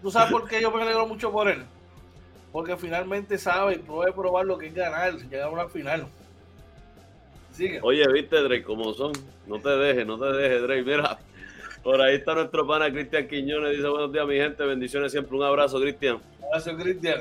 ¿Tú 0.00 0.10
sabes 0.10 0.32
por 0.32 0.48
qué 0.48 0.60
yo 0.62 0.70
me 0.72 0.82
alegro 0.82 1.06
mucho 1.06 1.30
por 1.30 1.46
él? 1.48 1.62
Porque 2.50 2.76
finalmente 2.76 3.36
sabe 3.38 3.74
y 3.74 3.78
puede 3.78 4.12
probar 4.12 4.46
lo 4.46 4.58
que 4.58 4.66
es 4.66 4.74
ganar, 4.74 5.14
llegar 5.14 5.42
a 5.42 5.50
una 5.50 5.68
final. 5.68 6.06
Sigue. 7.52 7.80
Oye, 7.82 8.02
viste, 8.10 8.36
Drake, 8.42 8.64
como 8.64 8.94
son. 8.94 9.12
No 9.46 9.60
te 9.60 9.68
dejes, 9.68 10.06
no 10.06 10.18
te 10.18 10.26
dejes, 10.32 10.62
Drake. 10.62 10.82
Mira, 10.82 11.18
por 11.82 12.00
ahí 12.00 12.16
está 12.16 12.34
nuestro 12.34 12.66
pana 12.66 12.90
Cristian 12.90 13.28
Quiñones. 13.28 13.76
Dice 13.76 13.88
buenos 13.88 14.10
días, 14.10 14.26
mi 14.26 14.36
gente. 14.36 14.64
Bendiciones 14.64 15.12
siempre. 15.12 15.36
Un 15.36 15.44
abrazo, 15.44 15.78
Cristian. 15.78 16.16
Un 16.38 16.44
abrazo, 16.46 16.74
Cristian. 16.76 17.20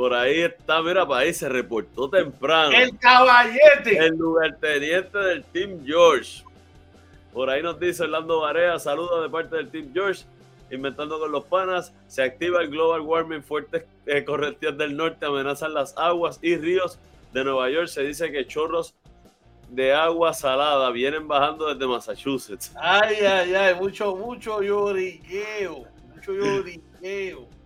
Por 0.00 0.14
ahí 0.14 0.40
está, 0.40 0.80
mira, 0.80 1.06
para 1.06 1.20
ahí 1.20 1.34
se 1.34 1.46
reportó 1.46 2.08
temprano. 2.08 2.72
El 2.74 2.98
caballete. 2.98 3.98
El 3.98 4.16
lugarteniente 4.16 5.18
del 5.18 5.44
Team 5.44 5.84
George. 5.84 6.42
Por 7.34 7.50
ahí 7.50 7.62
nos 7.62 7.78
dice 7.78 8.04
Orlando 8.04 8.40
Barea, 8.40 8.78
saludos 8.78 9.22
de 9.22 9.28
parte 9.28 9.56
del 9.56 9.70
Team 9.70 9.92
George. 9.92 10.24
Inventando 10.70 11.18
con 11.18 11.30
los 11.30 11.44
panas, 11.44 11.92
se 12.06 12.22
activa 12.22 12.62
el 12.62 12.70
global 12.70 13.02
warming, 13.02 13.42
fuertes 13.42 13.84
eh, 14.06 14.24
corrientes 14.24 14.78
del 14.78 14.96
norte 14.96 15.26
amenazan 15.26 15.74
las 15.74 15.94
aguas 15.98 16.38
y 16.40 16.56
ríos 16.56 16.98
de 17.34 17.44
Nueva 17.44 17.68
York. 17.68 17.88
Se 17.88 18.02
dice 18.02 18.32
que 18.32 18.46
chorros 18.46 18.94
de 19.68 19.92
agua 19.92 20.32
salada 20.32 20.90
vienen 20.92 21.28
bajando 21.28 21.74
desde 21.74 21.86
Massachusetts. 21.86 22.72
Ay, 22.80 23.16
ay, 23.16 23.54
ay, 23.54 23.74
mucho, 23.74 24.16
mucho 24.16 24.62
lloriqueo, 24.62 25.84
mucho 26.14 26.32
lloriqueo. 26.32 27.59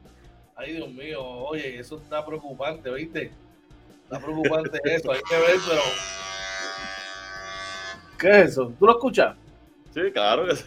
Ay, 0.57 0.73
Dios 0.75 0.89
mío, 0.89 1.23
oye, 1.23 1.79
eso 1.81 1.97
está 1.97 2.25
preocupante, 2.25 2.91
¿viste? 2.91 3.33
Está 4.05 4.21
preocupante 4.21 4.79
eso, 4.85 5.11
hay 5.11 5.21
que 5.29 5.37
ver, 5.37 5.57
pero... 5.69 5.81
¿Qué 8.19 8.31
es 8.31 8.51
eso? 8.51 8.73
¿Tú 8.79 8.87
lo 8.87 8.93
escuchas? 8.93 9.37
Sí, 9.93 10.01
claro 10.13 10.47
que 10.47 10.57
sí. 10.57 10.65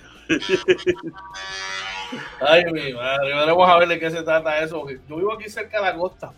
Ay, 2.39 2.65
mi 2.65 2.93
madre, 2.93 3.33
veremos 3.33 3.69
a 3.69 3.77
ver 3.77 3.87
de 3.87 3.99
qué 3.99 4.11
se 4.11 4.23
trata 4.23 4.59
eso. 4.59 4.85
Yo 4.89 5.15
vivo 5.15 5.33
aquí 5.33 5.49
cerca 5.49 5.77
de 5.77 5.83
la 5.83 5.95
costa. 5.95 6.33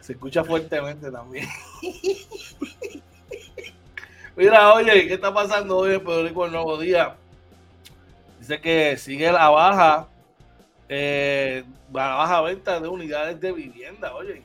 Se 0.00 0.12
escucha 0.14 0.42
fuertemente 0.42 1.10
también. 1.10 1.46
Mira, 4.36 4.72
oye, 4.72 5.06
¿qué 5.06 5.14
está 5.14 5.32
pasando 5.32 5.76
hoy 5.76 5.94
en 5.94 6.02
Puerto 6.02 6.26
Rico 6.26 6.46
el 6.46 6.52
nuevo 6.52 6.78
día? 6.78 7.16
Dice 8.40 8.60
que 8.60 8.96
sigue 8.96 9.30
la 9.30 9.50
baja, 9.50 10.08
eh, 10.94 11.64
la 11.90 12.14
baja 12.16 12.40
venta 12.42 12.78
de 12.78 12.86
unidades 12.86 13.40
de 13.40 13.50
vivienda, 13.52 14.14
oye. 14.14 14.42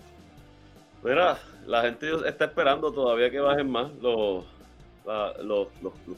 Mira, 1.03 1.37
la 1.65 1.81
gente 1.81 2.09
está 2.25 2.45
esperando 2.45 2.91
todavía 2.91 3.29
que 3.29 3.41
bajen 3.41 3.69
más 3.69 3.91
los, 4.01 4.45
los, 5.43 5.67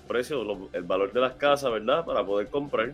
precios, 0.07 0.45
el 0.71 0.83
valor 0.83 1.11
de 1.11 1.19
las 1.19 1.33
casas, 1.33 1.71
¿verdad? 1.71 2.05
Para 2.05 2.23
poder 2.23 2.47
comprar. 2.47 2.93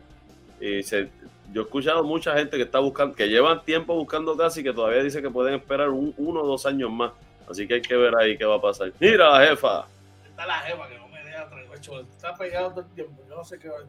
Y 0.62 0.82
se, 0.84 1.10
yo 1.52 1.64
he 1.64 1.66
escuchado 1.66 2.06
mucha 2.06 2.34
gente 2.38 2.56
que 2.56 2.64
está 2.64 2.80
buscando, 2.80 3.14
que 3.14 3.28
llevan 3.28 3.64
tiempo 3.66 3.96
buscando 3.96 4.38
casa 4.38 4.62
y 4.62 4.64
que 4.64 4.72
todavía 4.72 5.04
dice 5.04 5.22
que 5.22 5.30
pueden 5.30 5.56
esperar 5.56 5.90
uno 5.90 6.42
o 6.42 6.48
dos 6.48 6.66
años 6.66 6.90
más. 6.90 7.12
Así 7.50 7.68
que 7.68 7.76
hay 7.76 7.82
que 7.82 7.98
ver 7.98 8.16
ahí 8.16 8.38
qué 8.38 8.46
va 8.46 8.56
a 8.56 8.62
pasar. 8.62 8.94
Mira 8.98 9.30
la 9.30 9.46
jefa. 9.46 9.86
Está 10.26 10.48
la 10.48 10.60
jefa 10.60 10.88
que 10.88 10.98
no 10.98 11.08
me 11.10 11.22
deja. 11.22 11.50
Está 11.74 12.34
pegado 12.34 12.70
todo 12.70 12.80
el 12.80 12.88
tiempo. 12.94 13.22
Yo 13.30 13.36
no 13.36 13.44
sé 13.44 13.60
qué 13.60 13.68
va 13.68 13.76
a 13.76 13.82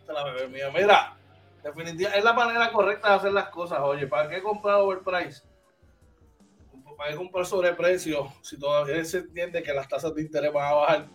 Está 0.00 0.12
la 0.14 0.24
bebé 0.24 0.48
mía. 0.48 0.70
Mira, 0.74 1.17
definitivamente 1.62 2.18
es 2.18 2.24
la 2.24 2.32
manera 2.32 2.72
correcta 2.72 3.10
de 3.10 3.14
hacer 3.14 3.32
las 3.32 3.48
cosas. 3.48 3.80
Oye, 3.80 4.06
¿para 4.06 4.28
qué 4.28 4.42
comprar 4.42 4.76
overprice? 4.76 5.42
¿Para 6.96 7.10
qué 7.10 7.16
comprar 7.16 7.46
sobreprecio 7.46 8.26
si 8.42 8.58
todavía 8.58 9.04
se 9.04 9.18
entiende 9.18 9.62
que 9.62 9.72
las 9.72 9.88
tasas 9.88 10.14
de 10.14 10.22
interés 10.22 10.52
van 10.52 10.66
a 10.66 10.74
bajar? 10.74 11.08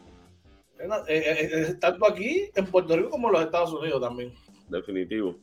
tanto 1.79 2.05
aquí 2.07 2.49
en 2.55 2.65
Puerto 2.65 2.95
Rico 2.95 3.09
como 3.09 3.27
en 3.27 3.33
los 3.33 3.43
Estados 3.43 3.73
Unidos 3.73 4.01
también 4.01 4.33
definitivo. 4.67 5.35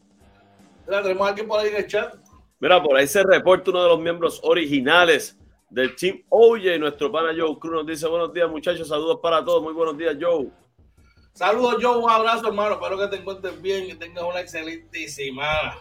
Mira, 0.86 1.02
tenemos 1.02 1.28
alguien 1.28 1.46
por 1.46 1.60
ahí 1.60 1.68
en 1.68 1.76
el 1.76 1.86
chat. 1.86 2.14
Mira, 2.58 2.82
por 2.82 2.96
ahí 2.96 3.06
se 3.06 3.22
reporta 3.22 3.70
uno 3.70 3.82
de 3.82 3.88
los 3.88 4.00
miembros 4.00 4.40
originales 4.42 5.38
del 5.70 5.94
Team 5.94 6.22
Oye, 6.28 6.78
nuestro 6.78 7.10
pana 7.12 7.32
Joe 7.36 7.58
Cruz 7.58 7.72
nos 7.72 7.86
dice 7.86 8.08
buenos 8.08 8.32
días 8.32 8.50
muchachos, 8.50 8.88
saludos 8.88 9.20
para 9.22 9.44
todos, 9.44 9.62
muy 9.62 9.72
buenos 9.72 9.96
días 9.96 10.16
Joe. 10.20 10.50
Saludos 11.32 11.76
Joe, 11.80 11.98
un 11.98 12.10
abrazo 12.10 12.48
hermano, 12.48 12.74
espero 12.74 12.98
que 12.98 13.06
te 13.08 13.16
encuentres 13.16 13.60
bien 13.62 13.86
y 13.86 13.94
tengas 13.94 14.24
una 14.24 14.40
excelente 14.40 15.08
semana. 15.08 15.76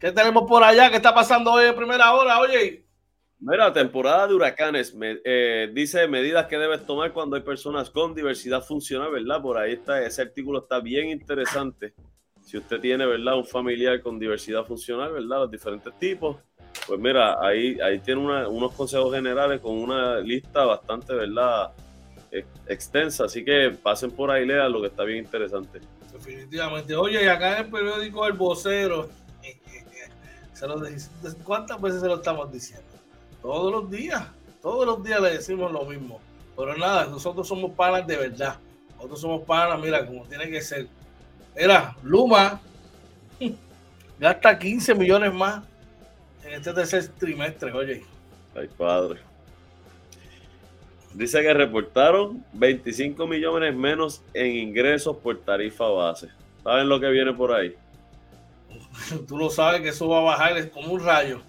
¿Qué 0.00 0.12
tenemos 0.12 0.44
por 0.48 0.62
allá? 0.62 0.90
¿Qué 0.90 0.96
está 0.96 1.14
pasando 1.14 1.52
hoy 1.52 1.66
en 1.66 1.76
primera 1.76 2.12
hora? 2.14 2.40
Oye. 2.40 2.84
Mira, 3.40 3.72
temporada 3.72 4.26
de 4.26 4.34
huracanes, 4.34 4.96
eh, 5.00 5.70
dice 5.72 6.08
medidas 6.08 6.46
que 6.46 6.58
debes 6.58 6.84
tomar 6.84 7.12
cuando 7.12 7.36
hay 7.36 7.42
personas 7.42 7.88
con 7.90 8.14
diversidad 8.14 8.62
funcional, 8.62 9.12
¿verdad? 9.12 9.40
Por 9.40 9.58
ahí 9.58 9.74
está, 9.74 10.02
ese 10.02 10.22
artículo 10.22 10.60
está 10.60 10.80
bien 10.80 11.10
interesante 11.10 11.94
si 12.48 12.56
usted 12.56 12.80
tiene, 12.80 13.04
¿verdad? 13.06 13.36
Un 13.36 13.44
familiar 13.44 14.00
con 14.00 14.18
diversidad 14.18 14.64
funcional, 14.64 15.12
¿verdad? 15.12 15.40
Los 15.40 15.50
diferentes 15.50 15.96
tipos. 15.98 16.38
Pues 16.86 16.98
mira, 16.98 17.36
ahí, 17.40 17.78
ahí 17.80 17.98
tiene 18.00 18.20
unos 18.20 18.72
consejos 18.72 19.14
generales 19.14 19.60
con 19.60 19.72
una 19.72 20.18
lista 20.20 20.64
bastante, 20.64 21.12
¿verdad? 21.12 21.72
Extensa, 22.66 23.24
así 23.24 23.44
que 23.44 23.70
pasen 23.82 24.10
por 24.10 24.30
ahí, 24.30 24.46
lean 24.46 24.70
lo 24.72 24.80
que 24.80 24.88
está 24.88 25.04
bien 25.04 25.24
interesante. 25.24 25.80
Definitivamente. 26.12 26.94
Oye, 26.94 27.24
y 27.24 27.28
acá 27.28 27.58
en 27.58 27.66
el 27.66 27.70
periódico 27.70 28.26
El 28.26 28.34
Vocero, 28.34 29.08
¿cuántas 31.44 31.80
veces 31.80 32.00
se 32.00 32.06
lo 32.06 32.16
estamos 32.16 32.52
diciendo? 32.52 32.86
Todos 33.40 33.72
los 33.72 33.90
días, 33.90 34.26
todos 34.60 34.86
los 34.86 35.02
días 35.02 35.20
le 35.20 35.30
decimos 35.30 35.72
lo 35.72 35.84
mismo. 35.84 36.20
Pero 36.56 36.76
nada, 36.76 37.06
nosotros 37.06 37.46
somos 37.46 37.70
panas 37.72 38.06
de 38.06 38.16
verdad. 38.16 38.58
Nosotros 38.96 39.20
somos 39.20 39.44
panas, 39.44 39.80
mira, 39.80 40.04
como 40.04 40.24
tiene 40.24 40.50
que 40.50 40.60
ser. 40.60 40.88
Mira, 41.56 41.96
Luma 42.02 42.60
gasta 44.18 44.58
15 44.58 44.94
millones 44.94 45.32
más 45.32 45.62
en 46.44 46.54
este 46.54 46.72
tercer 46.72 47.08
trimestre, 47.08 47.72
oye. 47.72 48.04
Ay, 48.56 48.68
padre. 48.76 49.20
Dice 51.18 51.42
que 51.42 51.52
reportaron 51.52 52.44
25 52.52 53.26
millones 53.26 53.74
menos 53.74 54.22
en 54.34 54.56
ingresos 54.56 55.16
por 55.16 55.38
tarifa 55.40 55.86
base. 55.88 56.28
¿Saben 56.62 56.88
lo 56.88 57.00
que 57.00 57.08
viene 57.08 57.32
por 57.32 57.52
ahí? 57.52 57.74
Tú 59.28 59.36
lo 59.36 59.50
sabes 59.50 59.80
que 59.80 59.88
eso 59.88 60.08
va 60.08 60.18
a 60.18 60.22
bajar, 60.22 60.70
como 60.70 60.92
un 60.92 61.04
rayo. 61.04 61.40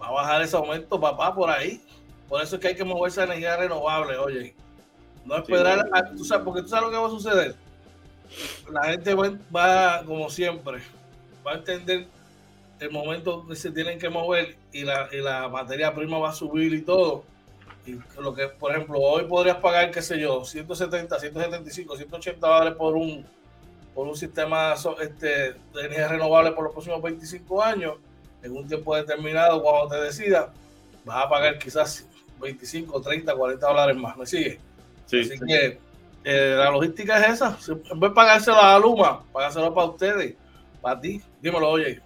Va 0.00 0.08
a 0.08 0.12
bajar 0.12 0.42
ese 0.42 0.56
aumento, 0.56 1.00
papá, 1.00 1.34
por 1.34 1.50
ahí. 1.50 1.80
Por 2.28 2.42
eso 2.42 2.56
es 2.56 2.62
que 2.62 2.68
hay 2.68 2.76
que 2.76 2.84
moverse 2.84 3.20
a 3.20 3.24
energía 3.24 3.56
renovable, 3.56 4.16
oye. 4.16 4.54
No 5.24 5.36
esperar, 5.36 5.84
tú 6.16 6.24
sabes, 6.24 6.44
porque 6.44 6.62
tú 6.62 6.68
sabes 6.68 6.84
lo 6.84 6.90
que 6.90 6.96
va 6.96 7.06
a 7.06 7.10
suceder 7.10 7.56
la 8.70 8.84
gente 8.84 9.14
va, 9.14 10.02
como 10.04 10.28
siempre, 10.30 10.78
va 11.46 11.52
a 11.52 11.54
entender 11.56 12.06
el 12.80 12.90
momento 12.90 13.46
que 13.46 13.56
se 13.56 13.70
tienen 13.70 13.98
que 13.98 14.08
mover 14.08 14.56
y 14.72 14.84
la, 14.84 15.08
y 15.12 15.16
la 15.16 15.48
materia 15.48 15.94
prima 15.94 16.18
va 16.18 16.30
a 16.30 16.34
subir 16.34 16.72
y 16.74 16.82
todo. 16.82 17.24
Y 17.88 18.20
lo 18.20 18.34
que, 18.34 18.48
por 18.48 18.72
ejemplo, 18.72 18.98
hoy 18.98 19.24
podrías 19.24 19.56
pagar, 19.56 19.90
qué 19.90 20.02
sé 20.02 20.20
yo, 20.20 20.44
170, 20.44 21.18
175, 21.18 21.96
180 21.96 22.46
dólares 22.46 22.74
por 22.74 22.94
un, 22.94 23.24
por 23.94 24.06
un 24.06 24.14
sistema 24.14 24.74
este, 25.00 25.26
de 25.26 25.54
energía 25.80 26.08
renovable 26.08 26.52
por 26.52 26.64
los 26.64 26.72
próximos 26.72 27.00
25 27.00 27.62
años. 27.62 27.94
En 28.42 28.54
un 28.54 28.68
tiempo 28.68 28.94
determinado, 28.94 29.62
cuando 29.62 29.96
te 29.96 30.02
decidas, 30.02 30.48
vas 31.04 31.24
a 31.24 31.28
pagar 31.30 31.58
quizás 31.58 32.06
25, 32.40 33.00
30, 33.00 33.34
40 33.34 33.66
dólares 33.66 33.96
más. 33.96 34.16
¿Me 34.18 34.26
sigue? 34.26 34.60
Sí, 35.06 35.20
Así 35.20 35.38
que 35.38 35.78
eh, 36.24 36.54
la 36.58 36.70
logística 36.70 37.18
es 37.24 37.34
esa. 37.34 37.58
En 37.90 38.00
vez 38.00 38.10
de 38.10 38.14
pagárselo 38.14 38.60
a 38.60 38.78
Luma, 38.78 39.24
pagárselo 39.32 39.72
para 39.72 39.86
ustedes, 39.86 40.34
para 40.82 41.00
ti. 41.00 41.22
Dímelo, 41.40 41.70
oye. 41.70 42.02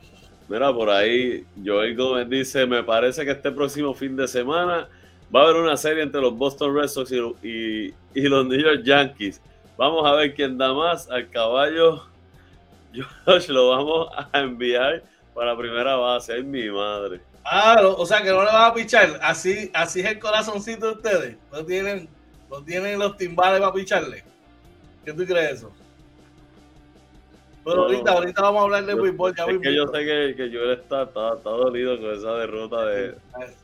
Mira, 0.49 0.73
por 0.73 0.89
ahí 0.91 1.45
Joel 1.65 1.97
Gómez 1.97 2.29
dice, 2.29 2.67
me 2.67 2.85
parece 2.85 3.25
que 3.25 3.33
este 3.33 3.51
próximo 3.51 3.93
fin 3.95 4.15
de 4.15 4.29
semana 4.29 4.89
va 5.35 5.41
a 5.41 5.45
haber 5.45 5.57
una 5.57 5.77
serie 5.77 6.03
entre 6.03 6.21
los 6.21 6.37
Boston 6.37 6.75
Red 6.75 6.89
Sox 6.89 7.11
y, 7.13 7.95
los 8.15 8.47
New 8.47 8.61
York 8.61 8.83
Yankees. 8.85 9.41
Vamos 9.77 10.07
a 10.07 10.13
ver 10.15 10.35
quién 10.35 10.59
da 10.59 10.73
más 10.73 11.11
al 11.11 11.29
caballo. 11.31 12.05
Josh, 13.27 13.49
lo 13.49 13.71
vamos 13.71 14.09
a 14.33 14.41
enviar 14.41 15.03
para 15.35 15.57
primera 15.57 15.97
base. 15.97 16.35
Ay, 16.35 16.43
mi 16.43 16.71
madre. 16.71 17.21
Ah, 17.45 17.81
o 17.83 18.07
sea 18.07 18.23
que 18.23 18.31
no 18.31 18.45
le 18.45 18.53
van 18.53 18.71
a 18.71 18.75
pichar. 18.75 19.19
Así, 19.23 19.71
así 19.75 20.01
es 20.01 20.07
el 20.07 20.19
corazoncito 20.19 20.87
de 20.87 20.93
ustedes. 20.93 21.37
No 21.51 21.65
tienen 21.65 22.09
no 22.53 22.63
tienen 22.63 22.99
los 22.99 23.17
timbales 23.17 23.61
para 23.61 23.73
picharle. 23.73 24.23
¿Qué 25.05 25.13
tú 25.15 25.25
crees 25.25 25.53
eso? 25.53 25.73
Pero 27.65 27.83
ahorita, 27.83 28.13
ahorita 28.13 28.43
vamos 28.43 28.61
a 28.61 28.65
hablar 28.65 28.87
de 28.87 28.95
béisbol. 28.95 29.35
Es 29.37 29.59
que 29.61 29.75
yo 29.75 29.87
sé 29.87 29.99
que, 29.99 30.35
que 30.37 30.51
Joel 30.53 30.73
está, 30.73 31.03
está, 31.05 31.35
está, 31.35 31.51
dolido 31.51 32.01
con 32.01 32.13
esa 32.13 32.35
derrota 32.35 32.87
de, 32.87 33.15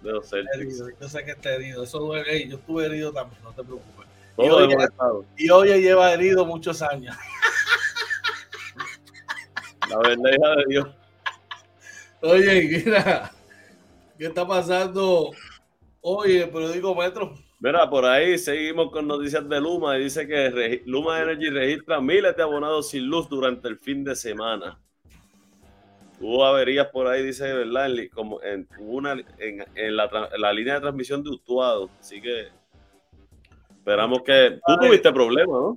de 0.03 0.13
los 0.13 0.29
Celtics. 0.29 0.85
Yo 1.01 1.09
sé 1.09 1.25
que 1.25 1.33
está 1.33 1.55
herido. 1.55 1.83
Eso 1.83 1.99
duele. 1.99 2.49
Yo 2.49 2.57
estuve 2.57 2.87
herido 2.87 3.13
también, 3.13 3.43
no 3.43 3.53
te 3.53 3.65
preocupes. 3.65 4.07
Y, 4.39 4.49
oye, 4.49 4.77
y 5.37 5.51
oye, 5.51 5.81
lleva 5.81 6.13
herido 6.13 6.47
muchos 6.47 6.81
años. 6.81 7.17
La 9.91 9.99
verdad, 9.99 10.31
hija 10.37 10.51
de 10.51 10.65
Dios. 10.69 10.89
Oye, 12.21 12.83
mira, 12.85 13.33
¿qué 14.17 14.27
está 14.27 14.47
pasando 14.47 15.31
hoy 16.01 16.37
en 16.37 16.43
el 16.43 16.51
periódico 16.51 16.95
Metro? 16.95 17.35
Mira, 17.61 17.91
por 17.91 18.05
ahí 18.05 18.39
seguimos 18.39 18.93
con 18.93 19.09
noticias 19.09 19.49
de 19.49 19.61
Luma 19.61 19.99
y 19.99 20.05
dice 20.05 20.29
que 20.29 20.83
Luma 20.87 21.21
Energy 21.21 21.51
registra 21.51 22.01
miles 22.01 22.37
de 22.37 22.43
abonados 22.43 22.91
sin 22.91 23.07
luz 23.07 23.29
durante 23.29 23.67
el 23.67 23.79
fin 23.79 24.05
de 24.05 24.15
semana. 24.15 24.79
Hubo 26.21 26.45
averías 26.45 26.87
por 26.89 27.09
ahí, 27.09 27.25
dice, 27.25 27.53
¿verdad? 27.53 27.91
En, 27.91 28.09
como 28.11 28.41
en, 28.43 28.69
una, 28.79 29.17
en, 29.39 29.97
la, 29.97 30.53
línea 30.53 30.75
de 30.75 30.81
transmisión 30.81 31.23
de 31.23 31.31
Utuado. 31.31 31.91
Así 31.99 32.21
que 32.21 32.49
esperamos 33.77 34.23
que... 34.23 34.61
Tú 34.65 34.77
tuviste 34.77 35.13
problemas, 35.13 35.49
¿no? 35.49 35.77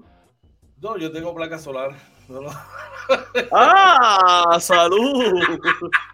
No, 0.82 0.98
yo 0.98 1.12
tengo 1.12 1.34
placa 1.34 1.58
solar. 1.58 1.96
¡Ah! 3.52 4.58
¡Salud! 4.60 5.24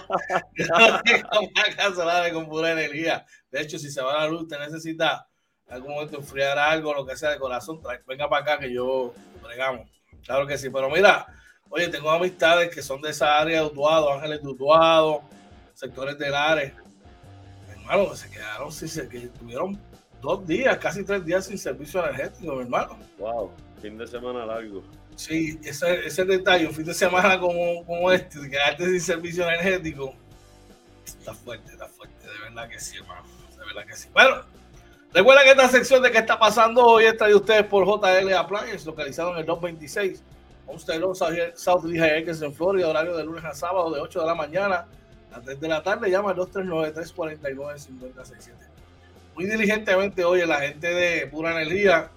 solar 1.94 2.32
con 2.32 2.48
pura 2.48 2.72
energía. 2.72 3.24
De 3.50 3.60
hecho, 3.60 3.78
si 3.78 3.90
se 3.90 4.02
va 4.02 4.20
la 4.20 4.28
luz, 4.28 4.42
usted 4.42 4.58
necesita 4.58 5.28
en 5.66 5.74
algún 5.74 5.94
momento 5.94 6.18
enfriar 6.18 6.58
algo, 6.58 6.94
lo 6.94 7.06
que 7.06 7.16
sea 7.16 7.30
de 7.30 7.38
corazón, 7.38 7.80
venga 8.06 8.28
para 8.28 8.42
acá 8.42 8.58
que 8.58 8.72
yo 8.72 9.14
bregamos. 9.42 9.88
Claro 10.24 10.46
que 10.46 10.58
sí, 10.58 10.70
pero 10.70 10.90
mira, 10.90 11.26
oye, 11.70 11.88
tengo 11.88 12.10
amistades 12.10 12.74
que 12.74 12.82
son 12.82 13.00
de 13.00 13.10
esa 13.10 13.38
área 13.38 13.60
de 13.60 13.66
Utuado, 13.66 14.12
Ángeles 14.12 14.42
de 14.42 14.48
Utuado, 14.48 15.22
sectores 15.74 16.18
del 16.18 16.34
área. 16.34 16.74
Hermano, 17.70 18.10
que 18.10 18.16
se 18.16 18.30
quedaron, 18.30 18.72
sí, 18.72 18.88
se, 18.88 19.08
que 19.08 19.20
tuvieron 19.28 19.78
dos 20.20 20.46
días, 20.46 20.78
casi 20.78 21.04
tres 21.04 21.24
días 21.24 21.46
sin 21.46 21.58
servicio 21.58 22.04
energético, 22.04 22.54
mi 22.54 22.62
hermano. 22.62 22.98
Wow, 23.18 23.50
fin 23.80 23.98
de 23.98 24.06
semana 24.06 24.46
largo. 24.46 24.82
Sí, 25.16 25.60
ese, 25.64 26.06
ese 26.06 26.24
detalle, 26.24 26.68
fin 26.70 26.84
de 26.84 26.94
semana 26.94 27.38
como, 27.38 27.84
como 27.84 28.10
este, 28.10 28.50
quedarte 28.50 28.86
sin 28.86 29.00
servicio 29.00 29.48
energético, 29.48 30.14
está 31.04 31.34
fuerte, 31.34 31.72
está 31.72 31.86
fuerte, 31.86 32.26
de 32.26 32.38
verdad 32.40 32.68
que 32.68 32.80
sí, 32.80 32.96
hermano. 32.96 33.22
Bueno, 34.12 34.42
recuerda 35.12 35.42
que 35.42 35.50
esta 35.50 35.68
sección 35.68 36.02
de 36.02 36.10
qué 36.10 36.18
está 36.18 36.38
pasando 36.38 36.84
hoy 36.84 37.04
es 37.04 37.16
traída 37.16 37.36
ustedes 37.36 37.64
por 37.64 37.86
JL 37.86 38.32
Appliance, 38.34 38.84
localizado 38.84 39.32
en 39.32 39.38
el 39.38 39.46
226 39.46 40.22
Homestead 40.66 41.00
South 41.54 41.84
Lehigh 41.84 42.28
en 42.28 42.54
Florida, 42.54 42.88
horario 42.88 43.16
de 43.16 43.24
lunes 43.24 43.44
a 43.44 43.54
sábado 43.54 43.92
de 43.92 44.00
8 44.00 44.20
de 44.20 44.26
la 44.26 44.34
mañana 44.34 44.86
a 45.32 45.40
3 45.40 45.60
de 45.60 45.68
la 45.68 45.82
tarde. 45.82 46.10
Llama 46.10 46.30
al 46.30 46.36
239-349-5067. 46.36 48.52
Muy 49.34 49.46
diligentemente, 49.46 50.24
oye, 50.24 50.46
la 50.46 50.60
gente 50.60 50.86
de 50.86 51.26
Pura 51.26 51.50
Energía, 51.50 52.10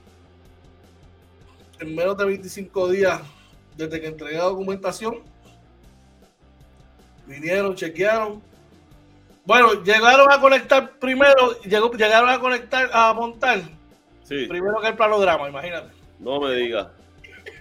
en 1.79 1.95
menos 1.95 2.17
de 2.17 2.25
25 2.25 2.89
días 2.89 3.21
desde 3.75 4.01
que 4.01 4.07
entregué 4.07 4.37
la 4.37 4.45
documentación, 4.45 5.19
vinieron, 7.25 7.75
chequearon, 7.75 8.41
bueno, 9.47 9.81
llegaron 9.81 10.29
a 10.29 10.41
conectar 10.41 10.99
primero, 10.99 11.61
llegó, 11.61 11.89
llegaron 11.93 12.29
a 12.29 12.37
conectar, 12.37 12.89
a 12.91 13.13
montar. 13.13 13.61
Sí. 14.23 14.45
Primero 14.45 14.81
que 14.81 14.89
el 14.89 14.95
planograma, 14.95 15.47
imagínate. 15.47 15.87
No 16.19 16.41
me 16.41 16.53
digas. 16.53 16.87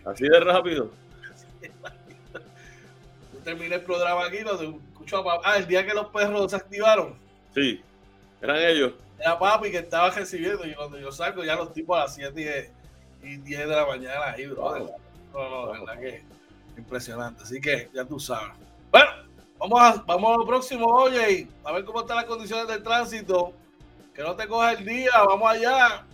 Así 0.05 0.25
de 0.25 0.41
rápido. 0.41 0.91
Yo 3.33 3.39
terminé 3.45 3.77
el 3.77 3.83
programa 3.83 4.27
aquí, 4.27 4.41
lo 4.41 4.61
escucho 4.61 5.31
a 5.31 5.41
Ah, 5.45 5.59
el 5.59 5.69
día 5.69 5.87
que 5.87 5.95
los 5.95 6.09
perros 6.09 6.51
se 6.51 6.57
activaron. 6.57 7.17
Sí, 7.55 7.81
eran 8.43 8.57
ellos. 8.57 8.95
Era 9.21 9.39
papi 9.39 9.71
que 9.71 9.79
estaba 9.79 10.11
recibiendo 10.11 10.67
y 10.67 10.75
cuando 10.75 10.99
yo 10.99 11.13
salgo 11.13 11.45
ya 11.45 11.55
los 11.55 11.73
tipos 11.73 11.97
a 11.97 12.03
las 12.03 12.17
7 12.17 12.41
y 12.41 12.45
10 13.37 13.59
de 13.59 13.67
la 13.67 13.87
mañana 13.87 14.33
ahí, 14.33 14.47
bro. 14.47 14.79
No, 15.33 15.51
no, 15.51 15.73
la 15.73 15.81
verdad 15.81 16.01
que 16.01 16.23
impresionante. 16.77 17.43
Así 17.43 17.61
que 17.61 17.91
ya 17.93 18.05
tú 18.05 18.21
sabes. 18.21 18.53
Bueno. 18.91 19.27
Vamos 19.59 19.81
a, 19.81 20.03
vamos 20.07 20.35
a 20.35 20.39
lo 20.39 20.47
próximo, 20.47 20.85
oye, 20.87 21.49
a 21.65 21.73
ver 21.73 21.85
cómo 21.87 22.01
están 22.01 22.17
las 22.17 22.27
condiciones 22.27 22.69
del 22.69 22.83
tránsito. 22.83 23.55
Que 24.15 24.23
no 24.23 24.37
te 24.37 24.47
coja 24.47 24.73
el 24.73 24.85
día, 24.85 25.11
vamos 25.27 25.51
allá. 25.51 26.05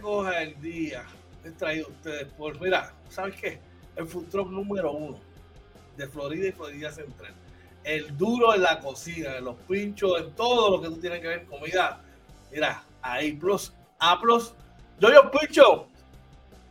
Coja 0.00 0.42
el 0.42 0.60
día. 0.60 1.04
He 1.44 1.50
traído 1.50 1.88
ustedes 1.88 2.26
por, 2.34 2.60
mira, 2.60 2.92
¿sabes 3.08 3.36
qué? 3.40 3.58
El 3.96 4.06
truck 4.06 4.50
número 4.50 4.92
uno 4.92 5.18
de 5.96 6.06
Florida 6.08 6.48
y 6.48 6.52
Florida 6.52 6.92
Central. 6.92 7.34
El 7.86 8.18
duro 8.18 8.54
en 8.54 8.62
la 8.62 8.80
cocina, 8.80 9.38
en 9.38 9.44
los 9.44 9.56
pinchos, 9.68 10.20
en 10.20 10.32
todo 10.32 10.76
lo 10.76 10.82
que 10.82 10.88
tú 10.88 10.96
tienes 11.00 11.20
que 11.20 11.28
ver 11.28 11.46
comida. 11.46 12.00
Mira, 12.50 12.82
ahí, 13.00 13.32
plus, 13.32 13.72
A 13.98 14.20
plus 14.20 14.52
Yoyo 14.98 15.30
Picho, 15.30 15.86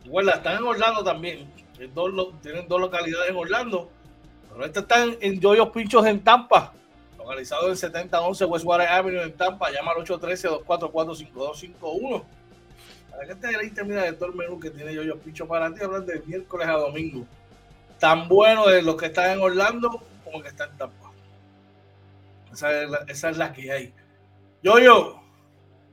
igual 0.04 0.28
están 0.28 0.58
en 0.58 0.64
Orlando 0.64 1.02
también. 1.02 1.50
tienen 1.76 2.68
dos 2.68 2.80
localidades 2.80 3.30
en 3.30 3.36
Orlando. 3.36 3.88
Pero 4.50 4.64
este 4.64 4.80
están 4.80 5.16
en 5.20 5.38
Yoyo 5.38 5.70
Pinchos 5.70 6.04
en 6.06 6.24
Tampa, 6.24 6.72
localizado 7.18 7.68
en 7.68 7.76
7011 7.76 8.44
Westwater 8.46 8.88
Avenue 8.88 9.22
en 9.22 9.36
Tampa. 9.36 9.70
Llama 9.70 9.92
al 9.92 10.04
813-244-5251. 10.04 12.24
Para 13.10 13.26
que 13.26 13.34
te 13.34 13.56
ahí 13.56 13.70
termina 13.70 14.02
de 14.02 14.14
todo 14.14 14.30
el 14.30 14.34
menú 14.34 14.58
que 14.58 14.70
tiene 14.70 14.92
Yoyo 14.92 15.18
Pincho 15.18 15.46
para 15.46 15.72
ti, 15.72 15.82
hablan 15.82 16.04
de 16.04 16.20
miércoles 16.26 16.66
a 16.66 16.72
domingo. 16.72 17.24
Tan 17.98 18.28
bueno 18.28 18.66
de 18.66 18.82
los 18.82 18.96
que 18.96 19.06
están 19.06 19.30
en 19.32 19.40
Orlando 19.40 20.02
como 20.24 20.42
que 20.42 20.48
están 20.48 20.70
en 20.70 20.78
Tampa. 20.78 21.05
Esa 22.56 22.82
es 22.82 22.90
la, 22.90 22.98
esa 23.06 23.28
es 23.28 23.36
la 23.36 23.52
que 23.52 23.70
hay. 23.70 23.94
Yoyo, 24.62 25.20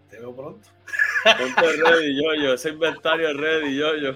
te 0.10 0.18
veo 0.18 0.34
pronto. 0.34 0.70
Ponte 1.26 1.62
ready, 1.62 2.16
yo, 2.16 2.36
yo. 2.42 2.54
Ese 2.54 2.70
inventario 2.70 3.28
es 3.28 3.36
ready, 3.36 3.76
yo, 3.76 3.98
yo. 3.98 4.12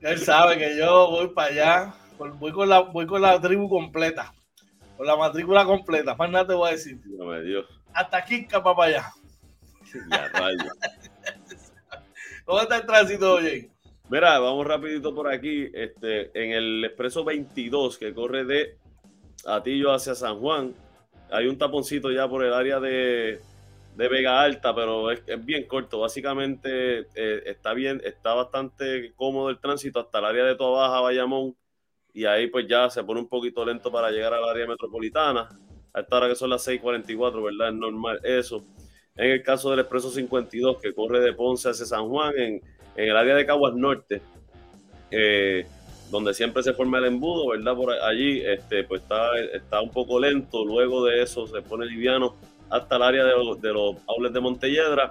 Él 0.00 0.18
sabe 0.18 0.58
que 0.58 0.76
yo 0.76 1.08
voy 1.08 1.28
para 1.28 1.52
allá. 1.52 1.94
Voy 2.18 2.50
con 2.50 2.68
la, 2.68 2.80
voy 2.80 3.06
con 3.06 3.22
la 3.22 3.40
tribu 3.40 3.68
completa. 3.68 4.34
Con 4.96 5.06
la 5.06 5.16
matrícula 5.16 5.64
completa. 5.64 6.16
Más 6.16 6.28
nada 6.28 6.48
te 6.48 6.54
voy 6.54 6.68
a 6.68 6.72
decir. 6.72 6.98
No 7.16 7.26
me 7.26 7.42
dio. 7.42 7.64
Hasta 7.94 8.16
aquí, 8.16 8.44
capa 8.44 8.74
para 8.74 8.88
allá. 8.88 9.12
Ya, 10.10 10.28
raya. 10.30 10.72
¿Cómo 12.44 12.60
está 12.60 12.78
el 12.78 12.86
tránsito, 12.86 13.34
oye? 13.34 13.70
Mira, 14.08 14.40
vamos 14.40 14.66
rapidito 14.66 15.14
por 15.14 15.32
aquí. 15.32 15.70
Este, 15.72 16.32
en 16.34 16.50
el 16.50 16.84
expreso 16.86 17.22
22 17.22 17.98
que 17.98 18.12
corre 18.12 18.44
de 18.44 18.78
Atillo 19.46 19.92
hacia 19.92 20.16
San 20.16 20.40
Juan, 20.40 20.74
hay 21.30 21.46
un 21.46 21.58
taponcito 21.58 22.10
ya 22.10 22.28
por 22.28 22.44
el 22.44 22.52
área 22.52 22.80
de 22.80 23.40
de 23.98 24.06
Vega 24.06 24.40
Alta, 24.40 24.72
pero 24.72 25.10
es, 25.10 25.22
bien 25.44 25.66
corto. 25.66 25.98
Básicamente 25.98 27.00
eh, 27.16 27.42
está 27.46 27.74
bien, 27.74 28.00
está 28.04 28.32
bastante 28.32 29.12
cómodo 29.16 29.50
el 29.50 29.58
tránsito 29.58 29.98
hasta 29.98 30.20
el 30.20 30.24
área 30.24 30.44
de 30.44 30.54
Toa 30.54 30.88
Baja, 30.88 31.00
Bayamón, 31.00 31.56
y 32.14 32.24
ahí 32.24 32.46
pues 32.46 32.68
ya 32.68 32.88
se 32.90 33.02
pone 33.02 33.18
un 33.18 33.28
poquito 33.28 33.64
lento 33.64 33.90
para 33.90 34.12
llegar 34.12 34.32
al 34.34 34.48
área 34.48 34.68
metropolitana. 34.68 35.48
A 35.92 36.00
esta 36.00 36.16
hora 36.16 36.28
que 36.28 36.36
son 36.36 36.50
las 36.50 36.62
6:44, 36.62 37.42
¿verdad? 37.42 37.70
Es 37.70 37.74
normal 37.74 38.20
eso. 38.22 38.64
En 39.16 39.32
el 39.32 39.42
caso 39.42 39.70
del 39.70 39.80
Expreso 39.80 40.12
52, 40.12 40.80
que 40.80 40.94
corre 40.94 41.18
de 41.18 41.32
Ponce 41.32 41.68
hacia 41.68 41.84
San 41.84 42.08
Juan, 42.08 42.32
en, 42.38 42.62
el 42.94 43.16
área 43.16 43.34
de 43.34 43.46
Caguas 43.46 43.74
Norte, 43.74 44.22
eh, 45.10 45.66
donde 46.10 46.34
siempre 46.34 46.62
se 46.62 46.72
forma 46.72 46.98
el 46.98 47.06
embudo, 47.06 47.48
¿verdad? 47.48 47.74
Por 47.74 47.92
allí, 47.92 48.40
este, 48.40 48.84
pues 48.84 49.02
está, 49.02 49.38
está 49.38 49.80
un 49.80 49.90
poco 49.90 50.18
lento. 50.18 50.64
Luego 50.64 51.04
de 51.04 51.22
eso 51.22 51.46
se 51.46 51.60
pone 51.62 51.86
liviano 51.86 52.36
hasta 52.70 52.96
el 52.96 53.02
área 53.02 53.24
de, 53.24 53.32
de 53.60 53.72
los 53.72 53.96
outlets 54.06 54.34
de 54.34 54.40
Montelledra. 54.40 55.10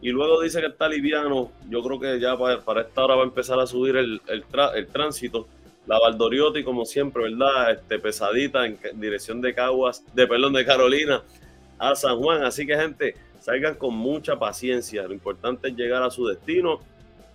Y 0.00 0.10
luego 0.10 0.40
dice 0.40 0.60
que 0.60 0.68
está 0.68 0.88
liviano. 0.88 1.50
Yo 1.68 1.82
creo 1.82 2.00
que 2.00 2.20
ya 2.20 2.36
para, 2.36 2.80
esta 2.82 3.04
hora 3.04 3.16
va 3.16 3.22
a 3.22 3.26
empezar 3.26 3.58
a 3.58 3.66
subir 3.66 3.96
el, 3.96 4.20
el, 4.28 4.86
tránsito. 4.86 5.48
La 5.86 5.98
Valdoriotti, 5.98 6.62
como 6.62 6.84
siempre, 6.84 7.24
¿verdad? 7.24 7.72
Este, 7.72 7.98
pesadita 7.98 8.66
en 8.66 8.78
dirección 8.94 9.40
de 9.40 9.54
Caguas, 9.54 10.04
de 10.14 10.26
perdón, 10.26 10.52
de 10.52 10.64
Carolina 10.64 11.22
a 11.78 11.94
San 11.94 12.18
Juan. 12.18 12.44
Así 12.44 12.66
que, 12.66 12.76
gente, 12.76 13.14
salgan 13.40 13.74
con 13.74 13.94
mucha 13.94 14.38
paciencia. 14.38 15.04
Lo 15.04 15.14
importante 15.14 15.68
es 15.68 15.76
llegar 15.76 16.02
a 16.02 16.10
su 16.10 16.26
destino 16.26 16.80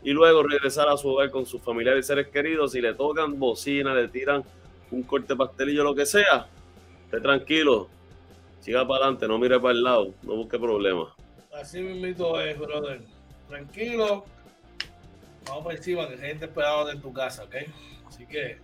y 0.04 0.12
luego 0.12 0.44
regresar 0.44 0.90
a 0.90 0.98
su 0.98 1.10
hogar 1.10 1.32
con 1.32 1.46
sus 1.46 1.62
familiares 1.62 2.06
y 2.06 2.08
seres 2.08 2.28
queridos. 2.28 2.74
Si 2.74 2.82
le 2.82 2.94
tocan 2.94 3.40
bocina, 3.40 3.94
le 3.94 4.08
tiran 4.08 4.44
un 4.92 5.04
corte 5.04 5.36
pastelillo, 5.36 5.84
lo 5.84 5.96
que 5.96 6.06
sea, 6.06 6.48
esté 7.06 7.20
tranquilo 7.20 7.90
siga 8.64 8.88
para 8.88 9.04
adelante, 9.04 9.28
no 9.28 9.38
mire 9.38 9.60
para 9.60 9.74
el 9.74 9.84
lado, 9.84 10.14
no 10.24 10.36
busque 10.36 10.58
problemas. 10.58 11.10
Así 11.54 11.82
mismo 11.82 12.40
es, 12.40 12.58
brother. 12.58 13.02
Tranquilo, 13.50 14.24
vamos 15.46 15.64
por 15.64 15.76
encima, 15.76 16.08
que 16.08 16.14
hay 16.14 16.30
gente 16.30 16.46
esperando 16.46 16.90
en 16.90 17.02
tu 17.02 17.12
casa, 17.12 17.44
¿ok? 17.44 17.56
Así 18.08 18.26
que 18.26 18.58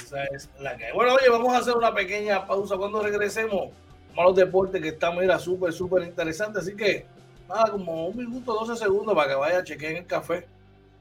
esa 0.00 0.24
es 0.26 0.48
la 0.60 0.76
que 0.76 0.86
hay. 0.86 0.92
Bueno, 0.92 1.14
oye, 1.14 1.28
vamos 1.28 1.52
a 1.52 1.58
hacer 1.58 1.74
una 1.74 1.92
pequeña 1.92 2.46
pausa. 2.46 2.76
Cuando 2.76 3.02
regresemos, 3.02 3.70
malos 4.14 4.36
deportes 4.36 4.80
que 4.80 4.88
está, 4.88 5.10
mira, 5.10 5.38
súper, 5.40 5.72
súper 5.72 6.04
interesante. 6.04 6.60
Así 6.60 6.76
que, 6.76 7.04
nada, 7.48 7.72
como 7.72 8.06
un 8.06 8.16
minuto, 8.16 8.54
12 8.54 8.76
segundos 8.76 9.12
para 9.12 9.30
que 9.30 9.34
vaya 9.34 9.58
a 9.58 9.64
chequear 9.64 9.94
el 9.94 10.06
café 10.06 10.46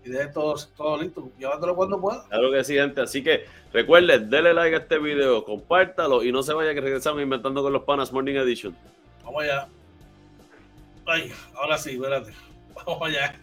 y 0.03 0.09
deje 0.09 0.27
todo, 0.27 0.55
todo 0.75 1.01
listo. 1.01 1.29
Llévatelo 1.37 1.75
cuando 1.75 1.99
pueda. 1.99 2.25
Claro 2.27 2.51
que 2.51 2.63
sí, 2.63 2.75
gente. 2.75 3.01
Así 3.01 3.23
que 3.23 3.45
recuerden, 3.71 4.29
denle 4.29 4.53
like 4.53 4.75
a 4.75 4.79
este 4.79 4.97
video, 4.99 5.43
compártalo 5.43 6.23
y 6.23 6.31
no 6.31 6.43
se 6.43 6.53
vaya 6.53 6.73
que 6.73 6.81
regresamos 6.81 7.21
inventando 7.21 7.61
con 7.61 7.73
los 7.73 7.83
panas 7.83 8.11
Morning 8.11 8.35
Edition. 8.35 8.75
Vamos 9.23 9.43
allá. 9.43 9.67
Ay, 11.05 11.31
ahora 11.55 11.77
sí, 11.77 11.91
espérate. 11.91 12.33
Vamos 12.85 13.09
allá. 13.09 13.39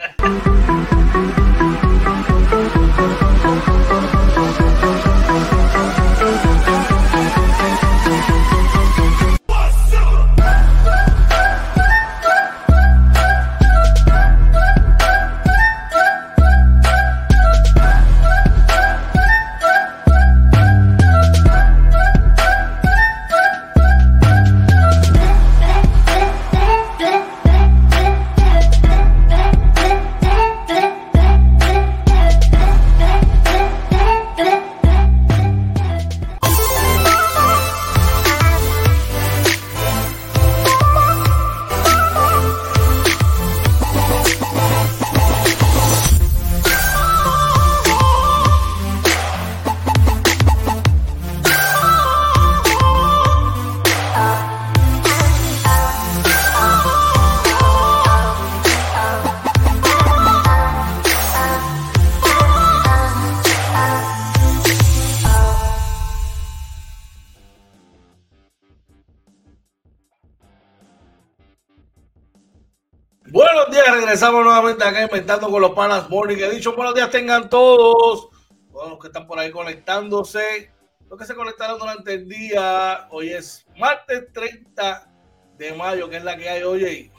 Inventando 75.19 75.51
con 75.51 75.61
los 75.61 75.73
panas 75.73 76.09
Morning. 76.09 76.37
Dicho 76.53 76.77
buenos 76.77 76.95
días 76.95 77.11
tengan 77.11 77.51
todos, 77.51 78.29
todos 78.71 78.91
los 78.91 79.01
que 79.01 79.09
están 79.09 79.27
por 79.27 79.37
ahí 79.37 79.51
conectándose, 79.51 80.71
los 81.11 81.19
que 81.19 81.25
se 81.25 81.35
conectaron 81.35 81.77
durante 81.77 82.15
el 82.15 82.29
día. 82.29 83.09
Hoy 83.11 83.31
es 83.31 83.67
martes 83.77 84.33
30 84.33 85.13
de 85.59 85.73
mayo, 85.75 86.09
que 86.09 86.19
es 86.19 86.23
la 86.23 86.37
que 86.37 86.49
hay 86.49 86.63
hoy. 86.63 87.11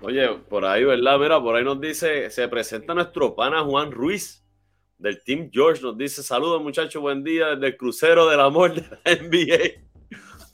Oye, 0.00 0.26
por 0.48 0.64
ahí, 0.64 0.84
¿verdad? 0.84 1.18
Mira, 1.18 1.38
por 1.38 1.54
ahí 1.54 1.64
nos 1.64 1.78
dice, 1.78 2.30
se 2.30 2.48
presenta 2.48 2.94
nuestro 2.94 3.34
pana 3.34 3.62
Juan 3.62 3.92
Ruiz 3.92 4.42
del 4.96 5.22
Team 5.22 5.50
George. 5.52 5.82
Nos 5.82 5.98
dice, 5.98 6.22
saludos 6.22 6.62
muchachos, 6.62 7.02
buen 7.02 7.22
día 7.22 7.48
desde 7.48 7.66
el 7.66 7.76
crucero 7.76 8.26
del 8.26 8.40
amor 8.40 8.72
de 8.72 8.80
la 8.80 9.14
NBA. 9.22 9.82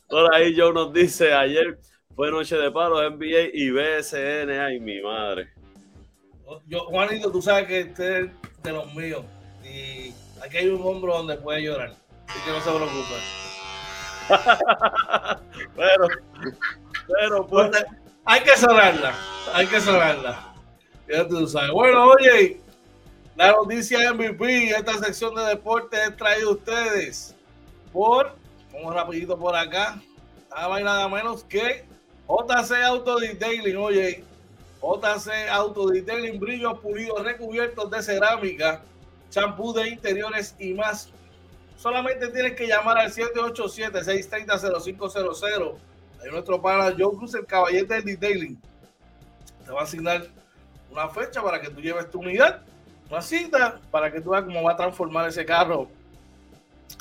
Por 0.09 0.35
ahí 0.35 0.57
Joe 0.59 0.73
nos 0.73 0.93
dice, 0.93 1.33
ayer 1.33 1.79
fue 2.17 2.33
noche 2.33 2.57
de 2.57 2.73
palos 2.73 3.01
NBA 3.13 3.51
y 3.53 3.71
BSN. 3.71 4.51
Ay, 4.51 4.81
mi 4.81 5.01
madre. 5.01 5.53
Yo, 6.67 6.81
Juanito, 6.87 7.31
tú 7.31 7.43
sabes 7.43 7.67
que 7.67 7.81
este 7.81 8.21
es 8.21 8.31
de 8.63 8.73
los 8.73 8.95
míos. 8.95 9.25
Y 9.65 10.13
aquí 10.43 10.59
hay 10.59 10.69
un 10.69 10.87
hombro 10.87 11.17
donde 11.19 11.37
puede 11.37 11.63
llorar. 11.63 11.95
Así 12.27 12.39
que 12.45 12.51
no 12.51 12.61
se 12.61 12.71
preocupe. 12.71 13.15
pero, 15.77 16.09
pero, 17.07 17.47
pues. 17.47 17.85
Hay 18.25 18.41
que 18.41 18.57
cerrarla. 18.57 19.15
Hay 19.53 19.67
que 19.67 19.81
cerrarla. 19.81 20.55
Ya 21.09 21.29
tú 21.29 21.47
sabes. 21.47 21.71
Bueno, 21.71 22.07
oye, 22.07 22.61
la 23.37 23.53
noticia 23.53 24.13
MVP, 24.13 24.71
esta 24.71 24.99
sección 24.99 25.35
de 25.35 25.43
deportes 25.43 26.01
es 26.09 26.17
traída 26.17 26.47
a 26.47 26.53
ustedes 26.53 27.35
por, 27.93 28.35
vamos 28.73 28.95
rapidito 28.95 29.39
por 29.39 29.55
acá, 29.55 30.01
nada 30.51 30.69
más 30.69 30.81
y 30.81 30.85
nada 30.85 31.09
menos 31.09 31.45
que 31.45 31.85
JC 32.29 32.83
Auto 32.85 33.19
Detailing, 33.19 33.77
oye, 33.77 34.25
JC 34.85 35.49
Auto 35.51 35.87
Detailing, 35.87 36.39
brillos 36.39 36.79
pulidos 36.81 37.25
recubiertos 37.25 37.91
de 37.91 38.03
cerámica, 38.03 38.83
champú 39.31 39.73
de 39.73 39.89
interiores 39.89 40.55
y 40.59 40.75
más. 40.75 41.09
Solamente 41.77 42.29
tienes 42.29 42.55
que 42.55 42.67
llamar 42.67 42.99
al 42.99 43.11
787-630-0500. 43.11 45.77
Ahí 46.23 46.31
nuestro 46.31 46.61
pana 46.61 46.95
Joe 46.97 47.17
Cruz, 47.17 47.35
el 47.35 47.47
caballete 47.47 47.95
del 47.95 48.05
detailing. 48.05 48.61
Te 49.65 49.73
va 49.73 49.81
a 49.81 49.85
asignar 49.85 50.27
una 50.91 51.09
fecha 51.09 51.43
para 51.43 51.59
que 51.61 51.71
tú 51.71 51.81
lleves 51.81 52.11
tu 52.11 52.21
unidad, 52.21 52.61
una 53.11 53.23
cita 53.23 53.81
para 53.91 54.13
que 54.13 54.21
tú 54.21 54.29
veas 54.31 54.45
cómo 54.45 54.63
va 54.63 54.73
a 54.73 54.77
transformar 54.77 55.27
ese 55.29 55.47
carro, 55.47 55.89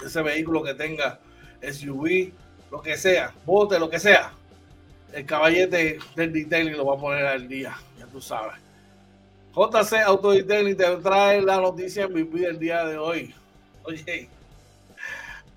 ese 0.03 0.21
vehículo 0.21 0.63
que 0.63 0.73
tenga 0.73 1.19
SUV, 1.61 2.31
lo 2.71 2.81
que 2.81 2.97
sea, 2.97 3.33
bote, 3.45 3.77
lo 3.77 3.89
que 3.89 3.99
sea 3.99 4.33
el 5.13 5.25
caballete 5.25 5.99
del 6.15 6.33
detailing 6.33 6.77
lo 6.77 6.85
va 6.85 6.95
a 6.95 6.99
poner 6.99 7.25
al 7.25 7.47
día, 7.47 7.75
ya 7.97 8.05
tú 8.07 8.19
sabes. 8.19 8.63
JC 9.55 10.01
Auto 10.05 10.31
Detailing 10.31 10.75
te 10.75 10.95
trae 10.97 11.41
la 11.41 11.61
noticia 11.61 12.07
MVP 12.07 12.39
del 12.39 12.59
día 12.59 12.85
de 12.85 12.97
hoy. 12.97 13.33
Oye, 13.83 14.27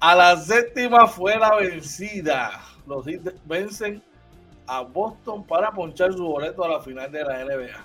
a 0.00 0.14
la 0.14 0.36
séptima 0.36 1.06
fue 1.06 1.38
la 1.38 1.56
vencida. 1.56 2.60
Los 2.86 3.06
Heat 3.06 3.34
vencen 3.46 4.02
a 4.66 4.82
Boston 4.82 5.44
para 5.44 5.72
ponchar 5.72 6.12
su 6.12 6.24
boleto 6.24 6.62
a 6.64 6.68
la 6.68 6.80
final 6.80 7.10
de 7.10 7.24
la 7.24 7.44
NBA. 7.44 7.84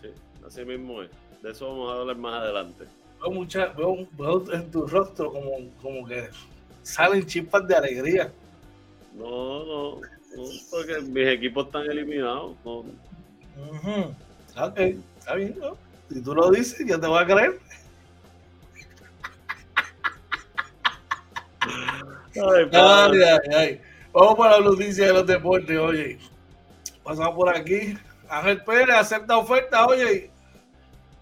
Sí, 0.00 0.08
así 0.46 0.64
mismo 0.64 1.02
es. 1.02 1.10
De 1.42 1.50
eso 1.50 1.68
vamos 1.68 1.92
a 1.92 2.00
hablar 2.00 2.16
más 2.16 2.42
adelante. 2.42 2.84
Veo, 3.20 3.30
mucha, 3.32 3.66
veo, 3.66 4.06
veo 4.12 4.52
en 4.52 4.70
tu 4.70 4.86
rostro 4.86 5.32
como, 5.32 5.50
como 5.82 6.06
que 6.06 6.28
salen 6.82 7.26
chispas 7.26 7.66
de 7.66 7.74
alegría. 7.74 8.32
No, 9.14 9.64
no. 9.64 10.17
Porque 10.70 11.00
mis 11.02 11.26
equipos 11.28 11.66
están 11.66 11.90
eliminados. 11.90 12.56
No. 12.64 12.78
Uh 12.78 12.86
-huh. 13.82 14.14
Ok, 14.56 14.78
está 15.18 15.34
bien, 15.34 15.56
¿no? 15.60 15.76
Si 16.10 16.22
tú 16.22 16.34
lo 16.34 16.50
dices, 16.50 16.86
ya 16.86 16.98
te 16.98 17.06
voy 17.06 17.22
a 17.22 17.26
creer. 17.26 17.60
Ay, 22.34 22.68
ay, 22.72 23.22
ay, 23.22 23.54
ay. 23.54 23.80
Vamos 24.12 24.36
para 24.36 24.58
la 24.58 24.64
noticia 24.64 25.06
de 25.06 25.12
los 25.12 25.26
deportes, 25.26 25.78
oye. 25.78 26.18
Pasamos 27.02 27.34
por 27.34 27.48
aquí. 27.54 27.96
Ángel 28.28 28.62
Pérez 28.64 28.96
acepta 28.96 29.36
oferta, 29.36 29.86
oye. 29.86 30.30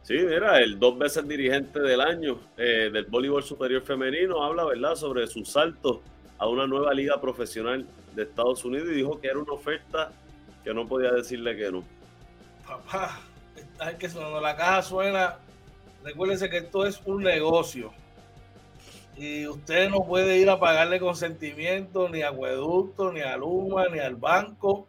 Sí, 0.03 0.15
mira, 0.15 0.61
el 0.61 0.79
dos 0.79 0.97
veces 0.97 1.27
dirigente 1.27 1.81
del 1.81 2.01
año 2.01 2.39
eh, 2.57 2.91
del 2.93 3.07
voleibol 3.07 3.43
superior 3.43 3.83
femenino 3.83 4.43
habla, 4.45 4.65
¿verdad?, 4.65 4.95
sobre 4.95 5.27
su 5.27 5.45
salto 5.45 6.01
a 6.39 6.47
una 6.47 6.67
nueva 6.67 6.95
liga 6.95 7.21
profesional 7.21 7.85
de 8.17 8.23
Estados 8.23 8.65
Unidos 8.65 8.89
y 8.91 8.95
dijo 8.95 9.21
que 9.21 9.29
era 9.29 9.39
una 9.39 9.53
oferta 9.53 10.11
que 10.65 10.75
no 10.75 10.89
podía 10.89 11.13
decirle 11.13 11.57
que 11.57 11.71
no. 11.71 11.85
Papá, 12.67 13.21
es 13.57 13.95
que 13.97 14.09
cuando 14.09 14.41
la 14.41 14.57
caja 14.57 14.83
suena, 14.83 15.39
recuérdense 16.03 16.51
que 16.51 16.59
esto 16.59 16.87
es 16.87 17.01
un 17.05 17.23
negocio. 17.23 17.93
Y 19.17 19.47
usted 19.47 19.89
no 19.89 20.05
puede 20.05 20.39
ir 20.39 20.51
a 20.51 20.59
pagarle 20.59 20.99
consentimiento 20.99 22.09
ni 22.09 22.23
a 22.23 22.31
acueducto, 22.31 23.13
ni 23.13 23.21
a 23.21 23.37
Luma, 23.37 23.87
ni 23.89 23.99
al 23.99 24.17
banco, 24.17 24.89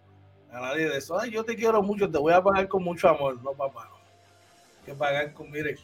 a 0.51 0.59
nadie 0.59 0.89
de 0.89 0.97
eso. 0.97 1.19
Ay, 1.19 1.31
yo 1.31 1.43
te 1.43 1.55
quiero 1.55 1.81
mucho, 1.83 2.09
te 2.09 2.17
voy 2.17 2.33
a 2.33 2.41
pagar 2.41 2.67
con 2.67 2.83
mucho 2.83 3.07
amor. 3.07 3.41
No, 3.43 3.51
papá, 3.51 3.87
no. 3.89 3.95
Hay 3.95 4.85
que 4.85 4.93
pagar 4.93 5.33
con, 5.33 5.51
mire, 5.51 5.77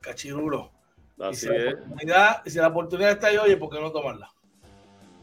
cachirulo. 0.00 0.70
Así 1.18 1.46
y 1.46 1.48
si, 1.48 1.54
es. 1.54 1.64
La 1.64 1.70
oportunidad, 1.72 2.42
si 2.46 2.58
la 2.58 2.68
oportunidad 2.68 3.10
está 3.10 3.26
ahí, 3.26 3.36
oye, 3.36 3.56
¿por 3.56 3.70
qué 3.70 3.80
no 3.80 3.90
tomarla? 3.90 4.31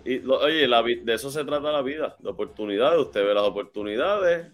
Y 0.06 0.20
lo, 0.20 0.40
oye, 0.40 0.68
la, 0.68 0.82
de 0.82 1.14
eso 1.14 1.30
se 1.30 1.44
trata 1.44 1.72
la 1.72 1.82
vida, 1.82 2.16
de 2.20 2.30
oportunidades. 2.30 3.00
Usted 3.00 3.26
ve 3.26 3.34
las 3.34 3.44
oportunidades 3.44 4.52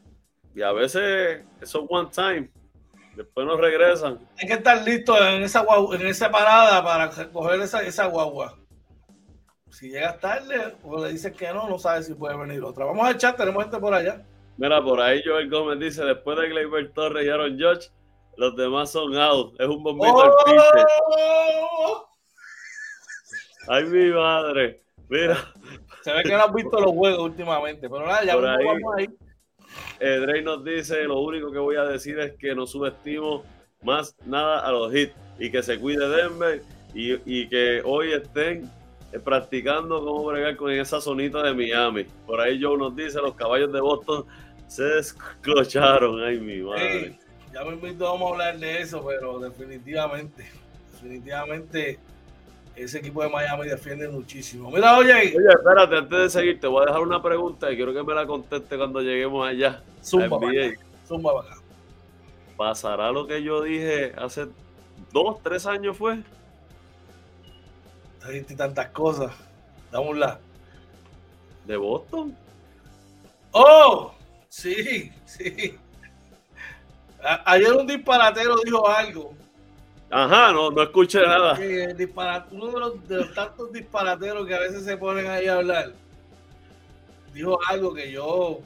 y 0.56 0.62
a 0.62 0.72
veces 0.72 1.44
son 1.64 1.86
one 1.90 2.10
time. 2.14 2.52
Después 3.16 3.48
no 3.48 3.56
regresan. 3.56 4.20
Hay 4.38 4.48
que 4.48 4.56
estar 4.56 4.84
listo 4.84 5.18
en 5.26 5.44
esa, 5.44 5.62
guagua, 5.62 5.96
en 5.96 6.08
esa 6.08 6.30
parada 6.30 6.84
para 6.84 7.10
coger 7.32 7.62
esa, 7.62 7.82
esa 7.82 8.08
guagua. 8.08 8.58
Si 9.70 9.90
llegas 9.90 10.20
tarde 10.20 10.76
o 10.84 11.04
le 11.04 11.12
dices 11.12 11.34
que 11.34 11.52
no, 11.54 11.68
no 11.70 11.78
sabes 11.78 12.08
si 12.08 12.14
puede 12.14 12.38
venir 12.38 12.64
otra. 12.64 12.86
Vamos 12.86 13.08
a 13.08 13.12
echar, 13.12 13.36
tenemos 13.36 13.64
gente 13.64 13.78
por 13.78 13.94
allá. 13.94 14.26
Mira, 14.58 14.82
por 14.82 15.02
ahí 15.02 15.22
Joel 15.26 15.50
Gómez 15.50 15.80
dice, 15.80 16.04
después 16.04 16.38
de 16.40 16.50
Gleyber 16.50 16.94
Torres 16.94 17.26
y 17.26 17.30
Aaron 17.30 17.60
Judge, 17.60 17.92
los 18.38 18.56
demás 18.56 18.92
son 18.92 19.18
out. 19.18 19.60
Es 19.60 19.68
un 19.68 19.84
bombito 19.84 20.14
¡Oh! 20.14 20.22
al 20.22 20.32
pitcher. 20.46 20.86
Ay, 23.68 23.86
mi 23.86 24.12
madre. 24.12 24.85
Mira, 25.10 25.38
Se 26.02 26.12
ve 26.12 26.24
que 26.24 26.32
no 26.32 26.44
has 26.44 26.54
visto 26.54 26.80
los 26.80 26.92
juegos 26.92 27.20
últimamente, 27.20 27.90
pero 27.90 28.06
nada, 28.06 28.24
ya 28.24 28.36
vamos 28.36 28.96
ahí. 28.98 29.08
Eh, 30.00 30.20
Drake 30.20 30.42
nos 30.42 30.64
dice, 30.64 31.04
lo 31.04 31.20
único 31.20 31.52
que 31.52 31.60
voy 31.60 31.76
a 31.76 31.84
decir 31.84 32.20
es 32.20 32.34
que 32.38 32.56
no 32.56 32.66
subestimo 32.66 33.44
más 33.84 34.16
nada 34.26 34.60
a 34.60 34.72
los 34.72 34.94
hits 34.94 35.14
y 35.40 35.52
que 35.52 35.62
se 35.62 35.80
cuide 35.80 36.08
Denver 36.08 36.62
y, 36.94 37.14
y 37.26 37.48
que 37.50 37.82
hoy 37.84 38.14
estén 38.14 38.70
practicando 39.20 40.04
cómo 40.04 40.26
bregar 40.26 40.56
con 40.56 40.72
esa 40.72 41.00
zonita 41.00 41.44
de 41.44 41.54
Miami. 41.54 42.06
Por 42.26 42.42
ahí 42.42 42.62
Joe 42.62 42.78
nos 42.78 42.96
dice, 42.96 43.20
los 43.20 43.36
caballos 43.36 43.72
de 43.72 43.82
Boston 43.82 44.26
se 44.68 44.84
desclocharon. 44.84 46.24
Ay, 46.24 46.40
mi 46.40 46.62
madre. 46.62 47.18
ya 47.54 47.64
me 47.64 47.74
invito, 47.74 48.06
vamos 48.06 48.30
a 48.30 48.34
hablar 48.34 48.60
de 48.60 48.82
eso, 48.82 49.06
pero 49.06 49.40
definitivamente, 49.40 50.46
definitivamente 50.94 52.00
ese 52.76 53.00
equipo 53.00 53.24
de 53.24 53.30
Miami 53.30 53.68
defiende 53.68 54.08
muchísimo. 54.08 54.70
Mira, 54.70 54.98
oye. 54.98 55.14
Oye, 55.14 55.50
espérate, 55.50 55.98
antes 55.98 56.20
de 56.20 56.30
seguir, 56.30 56.60
te 56.60 56.68
voy 56.68 56.84
a 56.84 56.88
dejar 56.88 57.02
una 57.02 57.22
pregunta 57.22 57.72
y 57.72 57.76
quiero 57.76 57.94
que 57.94 58.04
me 58.04 58.14
la 58.14 58.26
conteste 58.26 58.78
cuando 58.78 59.02
lleguemos 59.02 59.48
allá. 59.48 59.82
Zumba, 60.04 60.40
Zumba 61.08 61.42
acá. 61.42 61.58
¿Pasará 62.58 63.12
lo 63.12 63.28
que 63.28 63.44
yo 63.44 63.62
dije 63.62 64.14
hace 64.18 64.48
dos, 65.12 65.42
tres 65.44 65.66
años 65.66 65.98
fue? 65.98 66.22
Dijiste 68.28 68.56
tantas 68.56 68.90
cosas. 68.90 69.32
Dámosla. 69.92 70.40
¿De 71.66 71.78
Boston? 71.78 72.36
¡Oh! 73.52 74.14
Sí, 74.50 75.12
sí. 75.26 75.78
ayer 77.46 77.74
un 77.74 77.88
disparatero 77.88 78.56
dijo 78.64 78.88
algo. 78.88 79.34
Ajá, 80.18 80.54
no, 80.54 80.72
no 80.72 80.82
escuché 80.82 81.20
nada. 81.20 81.60
uno 82.52 82.68
de 82.68 82.80
los, 82.80 83.06
de 83.06 83.18
los, 83.18 83.34
tantos 83.34 83.74
disparateros 83.74 84.48
que 84.48 84.56
a 84.56 84.60
veces 84.60 84.86
se 84.86 84.96
ponen 84.96 85.28
ahí 85.28 85.46
a 85.48 85.56
hablar, 85.56 85.92
dijo 87.34 87.60
algo 87.68 87.94
que 87.94 88.10
yo, 88.10 88.62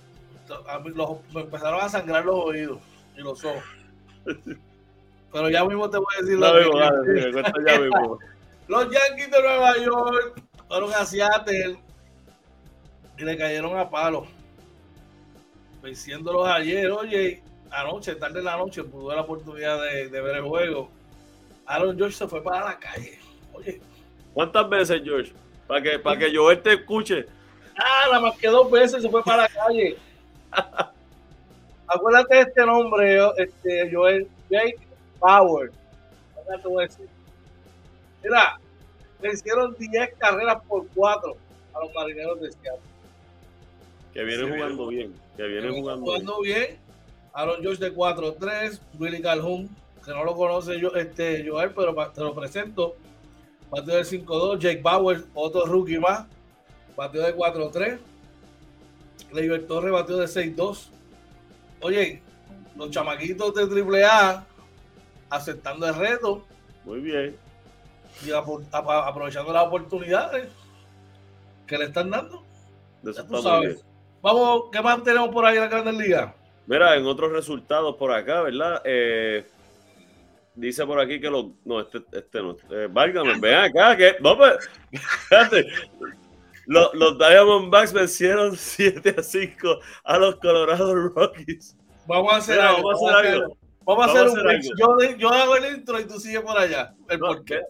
me 1.34 1.42
empezaron 1.42 1.82
a 1.82 1.90
sangrar 1.90 2.24
los 2.24 2.36
oídos 2.36 2.78
y 3.18 3.22
los 3.22 3.44
ojos. 3.44 3.64
Pero 5.34 5.50
ya 5.50 5.66
mismo 5.66 5.90
te 5.90 5.98
voy 5.98 6.06
a 6.16 6.22
decir 6.22 6.38
lo 6.38 6.54
que, 6.54 8.28
Los 8.68 8.84
Yankees 8.84 9.32
de 9.32 9.42
Nueva 9.42 9.76
York 9.78 10.44
fueron 10.68 10.94
a 10.94 11.04
Seattle 11.04 11.80
y 13.18 13.24
le 13.24 13.36
cayeron 13.36 13.76
a 13.76 13.90
palo. 13.90 14.28
Venciéndolos 15.82 16.48
ayer, 16.48 16.92
oye, 16.92 17.42
anoche, 17.72 18.14
tarde 18.14 18.38
en 18.38 18.46
la 18.46 18.58
noche, 18.58 18.84
pude 18.84 19.16
la 19.16 19.24
oportunidad 19.24 19.82
de, 19.82 20.10
ver 20.10 20.36
el 20.36 20.44
juego. 20.44 20.99
Aaron 21.70 21.96
George 21.96 22.16
se 22.16 22.28
fue 22.28 22.42
para 22.42 22.66
la 22.66 22.80
calle. 22.80 23.20
Oye. 23.54 23.80
¿Cuántas 24.34 24.68
veces, 24.68 25.02
George? 25.04 25.32
Para 25.68 25.84
que, 25.84 26.00
para 26.00 26.18
que 26.18 26.36
Joel 26.36 26.60
te 26.64 26.74
escuche. 26.74 27.28
Ah, 27.78 28.08
nada 28.08 28.22
más 28.22 28.38
que 28.40 28.48
dos 28.48 28.72
veces 28.72 29.04
se 29.04 29.10
fue 29.10 29.24
para 29.24 29.44
la 29.44 29.50
calle. 29.50 29.96
Acuérdate 31.88 32.36
de 32.36 32.42
este 32.42 32.66
nombre, 32.66 33.20
este, 33.38 33.92
Joel. 33.94 34.28
Jake 34.50 34.80
Power. 35.20 35.72
te 36.48 36.68
voy 36.68 36.86
a 36.86 36.88
decir. 36.88 37.08
Mira, 38.24 38.60
vencieron 39.22 39.76
10 39.78 40.16
carreras 40.18 40.64
por 40.68 40.88
4 40.96 41.38
a 41.76 41.80
los 41.86 41.94
marineros 41.94 42.42
de 42.42 42.52
Seattle. 42.52 42.82
Que 44.12 44.24
vienen 44.24 44.56
jugando 44.56 44.88
bien. 44.88 45.14
Que 45.38 45.44
vienen 45.44 45.76
jugando, 45.76 46.04
jugando 46.04 46.42
bien. 46.42 46.80
Aaron 47.32 47.62
George 47.62 47.80
de 47.80 47.94
4-3, 47.94 48.80
Willy 48.98 49.22
Calhoun, 49.22 49.70
que 50.04 50.12
no 50.12 50.24
lo 50.24 50.36
conoce 50.36 50.80
yo, 50.80 50.90
este, 50.96 51.48
Joel, 51.48 51.72
pero 51.74 51.94
te 52.12 52.22
lo 52.22 52.34
presento. 52.34 52.96
Batió 53.70 53.96
de 53.96 54.02
5-2, 54.02 54.60
Jake 54.60 54.82
Bauer, 54.82 55.26
otro 55.34 55.66
rookie 55.66 56.00
más, 56.00 56.26
batió 56.96 57.22
de 57.22 57.36
4-3. 57.36 58.00
Leiber 59.32 59.68
Torres 59.68 59.92
batió 59.92 60.18
de 60.18 60.26
6-2. 60.26 60.88
Oye, 61.82 62.22
los 62.76 62.90
chamaquitos 62.90 63.54
de 63.54 64.04
AAA 64.04 64.46
aceptando 65.30 65.88
el 65.88 65.96
reto. 65.96 66.44
Muy 66.84 67.00
bien 67.00 67.50
y 68.26 68.32
aprovechando 68.32 69.54
las 69.54 69.66
oportunidades 69.66 70.50
que 71.68 71.78
le 71.78 71.86
están 71.86 72.10
dando. 72.10 72.44
Vamos, 74.22 74.64
¿qué 74.72 74.82
más 74.82 75.04
tenemos 75.04 75.30
por 75.30 75.46
ahí 75.46 75.56
en 75.56 75.62
la 75.62 75.68
Grandes 75.68 75.96
Liga? 75.96 76.34
Mira, 76.68 76.96
en 76.96 77.06
otros 77.06 77.32
resultados 77.32 77.96
por 77.96 78.12
acá, 78.12 78.42
¿verdad? 78.42 78.82
Eh, 78.84 79.48
dice 80.60 80.86
por 80.86 81.00
aquí 81.00 81.20
que 81.20 81.30
los. 81.30 81.48
No, 81.66 81.80
este, 81.80 82.04
este 82.12 82.42
no. 82.42 82.56
Eh, 82.70 82.88
válgame, 82.90 83.40
ven 83.40 83.56
acá, 83.56 83.96
que. 83.96 84.16
No, 84.22 84.38
pues. 84.38 84.70
Los, 86.66 86.94
los 86.94 87.18
Diamondbacks 87.18 87.94
vencieron 87.94 88.56
7 88.58 89.16
a 89.18 89.24
5 89.24 89.80
a 90.04 90.18
los 90.20 90.36
Colorado 90.36 90.94
Rockies. 91.10 91.76
Vamos 92.06 92.32
a 92.32 92.38
hacer 92.38 92.60
algo. 92.60 92.84
Vamos 92.84 93.12
a 93.12 93.20
hacer 93.20 93.32
algo. 93.34 93.58
Vamos 93.86 94.08
a 94.08 94.12
hacer, 94.12 94.28
un 94.28 94.62
yo, 94.78 95.18
yo, 95.18 95.30
hago 95.30 95.56
el 95.56 95.78
intro 95.78 96.00
y 96.00 96.06
tú 96.06 96.20
sigues 96.20 96.42
por 96.42 96.56
allá. 96.56 96.94
El 97.08 97.18
por 97.18 97.44
qué. 97.44 97.62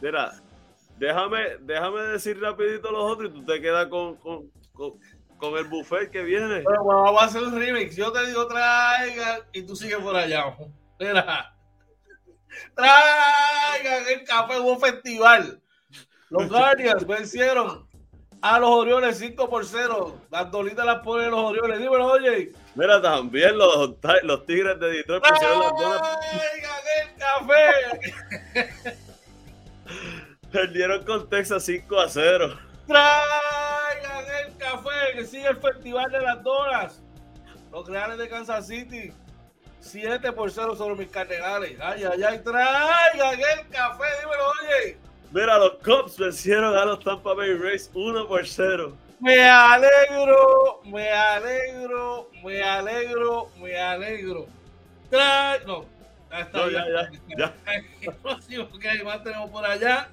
Mira, 0.00 0.32
déjame, 0.98 1.58
déjame 1.60 2.00
decir 2.00 2.40
rapidito 2.40 2.90
los 2.90 3.12
otros 3.12 3.30
y 3.30 3.34
tú 3.34 3.44
te 3.44 3.60
quedas 3.60 3.86
con, 3.86 4.16
con, 4.16 4.50
con, 4.72 5.56
el 5.56 5.64
buffet 5.68 6.10
que 6.10 6.24
viene. 6.24 6.62
Bueno, 6.62 6.84
vamos 6.84 7.22
a 7.22 7.26
hacer 7.26 7.44
un 7.44 7.56
remix. 7.56 7.94
Yo 7.94 8.10
te 8.10 8.26
digo 8.26 8.48
traigan 8.48 9.42
y 9.52 9.62
tú 9.62 9.76
sigues 9.76 9.98
por 9.98 10.16
allá. 10.16 10.56
Mira. 10.98 11.57
Traigan 12.74 14.08
el 14.08 14.24
café, 14.24 14.58
hubo 14.58 14.78
festival. 14.78 15.60
Los 16.30 16.48
Guardians 16.50 17.06
vencieron 17.06 17.88
a 18.40 18.58
los 18.58 18.70
Orioles 18.70 19.18
5 19.18 19.48
por 19.48 19.64
0. 19.64 20.20
Las 20.30 20.50
dolitas 20.50 20.84
las 20.86 21.00
ponen 21.00 21.30
los 21.30 21.40
Orioles. 21.40 21.78
Dímelo, 21.78 22.06
oye. 22.06 22.52
Mira, 22.74 23.00
también 23.02 23.56
los, 23.58 23.94
los 24.22 24.46
Tigres 24.46 24.78
de 24.78 24.90
Detroit 24.90 25.24
pusieron 25.24 25.60
las 25.60 25.72
donas. 25.72 26.18
¡Traigan 26.30 26.80
el 27.00 27.14
café! 28.64 28.98
Perdieron 30.52 31.04
con 31.04 31.28
Texas 31.28 31.64
5 31.64 32.00
a 32.00 32.08
0. 32.08 32.58
Traigan 32.86 34.24
el 34.46 34.56
café, 34.56 35.14
que 35.14 35.24
sigue 35.26 35.48
el 35.48 35.56
Festival 35.58 36.10
de 36.10 36.20
las 36.20 36.42
Donas. 36.42 37.02
Los 37.70 37.86
Reales 37.86 38.16
de 38.16 38.28
Kansas 38.28 38.66
City, 38.66 39.12
7 39.88 40.32
por 40.32 40.50
0 40.50 40.76
sobre 40.76 40.94
mis 40.96 41.08
cardenales. 41.08 41.78
Ay, 41.80 42.04
ay, 42.04 42.22
ay, 42.22 42.38
traigan 42.40 43.40
el 43.40 43.68
café, 43.68 44.04
dímelo, 44.20 44.50
oye. 44.62 44.96
Mira, 45.30 45.58
los 45.58 45.74
Cubs 45.84 46.16
vencieron 46.16 46.76
a 46.76 46.84
los 46.84 47.00
Tampa 47.00 47.34
Bay 47.34 47.54
Rays 47.54 47.90
1 47.94 48.28
por 48.28 48.46
0. 48.46 48.96
Me 49.20 49.48
alegro, 49.48 50.80
me 50.84 51.10
alegro, 51.10 52.30
me 52.44 52.62
alegro, 52.62 53.50
me 53.60 53.78
alegro. 53.78 54.46
Trae, 55.10 55.64
no, 55.66 55.84
ya 56.30 56.40
está. 56.40 56.70
ya, 56.70 56.84
ya, 56.88 57.10
ya. 57.36 57.54
El 58.02 58.14
próximo 58.14 58.68
que 58.78 59.02
más 59.02 59.22
tenemos 59.24 59.50
por 59.50 59.64
allá 59.64 60.08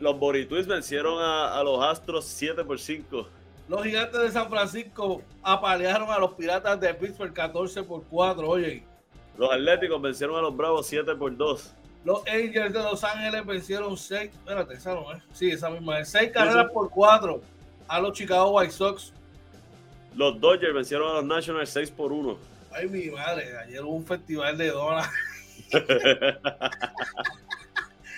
los 0.00 0.18
Borituis 0.18 0.66
vencieron 0.66 1.18
a, 1.20 1.62
los 1.62 1.82
Astros 1.82 2.24
7 2.24 2.64
por 2.64 2.78
5. 2.78 3.28
Los 3.70 3.84
gigantes 3.84 4.20
de 4.20 4.32
San 4.32 4.50
Francisco 4.50 5.22
apalearon 5.44 6.10
a 6.10 6.18
los 6.18 6.32
piratas 6.32 6.80
de 6.80 6.92
Pittsburgh 6.92 7.32
14 7.32 7.84
por 7.84 8.02
4. 8.02 8.48
Oye. 8.48 8.82
Los 9.38 9.52
Atléticos 9.52 10.02
vencieron 10.02 10.36
a 10.36 10.42
los 10.42 10.56
Bravos 10.56 10.88
7 10.88 11.14
por 11.14 11.36
2. 11.36 11.72
Los 12.04 12.26
Angels 12.26 12.72
de 12.72 12.82
Los 12.82 13.04
Ángeles 13.04 13.46
vencieron 13.46 13.96
6. 13.96 14.22
Espérate, 14.22 14.74
esa 14.74 14.94
no 14.94 15.12
es. 15.12 15.22
Sí, 15.32 15.52
esa 15.52 15.70
misma 15.70 16.00
es. 16.00 16.08
6 16.08 16.32
carreras 16.32 16.72
por 16.72 16.90
4 16.90 17.40
a 17.86 18.00
los 18.00 18.12
Chicago 18.12 18.50
White 18.50 18.72
Sox. 18.72 19.12
Los 20.16 20.40
Dodgers 20.40 20.74
vencieron 20.74 21.08
a 21.08 21.14
los 21.20 21.24
Nationals 21.24 21.70
6 21.70 21.92
por 21.92 22.10
1. 22.10 22.36
Ay, 22.72 22.88
mi 22.88 23.08
madre. 23.08 23.56
Ayer 23.56 23.84
hubo 23.84 23.94
un 23.94 24.04
festival 24.04 24.58
de 24.58 24.72
donas. 24.72 25.08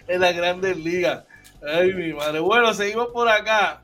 en 0.08 0.18
las 0.18 0.34
grandes 0.34 0.78
ligas. 0.78 1.26
Ay, 1.62 1.92
mi 1.92 2.14
madre. 2.14 2.40
Bueno, 2.40 2.72
seguimos 2.72 3.08
por 3.08 3.28
acá. 3.28 3.82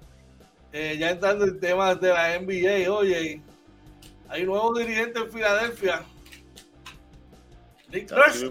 Eh, 0.72 0.96
ya 0.98 1.10
entrando 1.10 1.44
en 1.44 1.58
temas 1.58 2.00
de 2.00 2.08
la 2.08 2.38
NBA. 2.38 2.90
Oye, 2.90 3.40
hay 4.28 4.42
un 4.42 4.48
nuevo 4.48 4.78
dirigente 4.78 5.18
en 5.18 5.30
Filadelfia. 5.30 6.02
Nick 7.90 8.10
Nurse. 8.10 8.50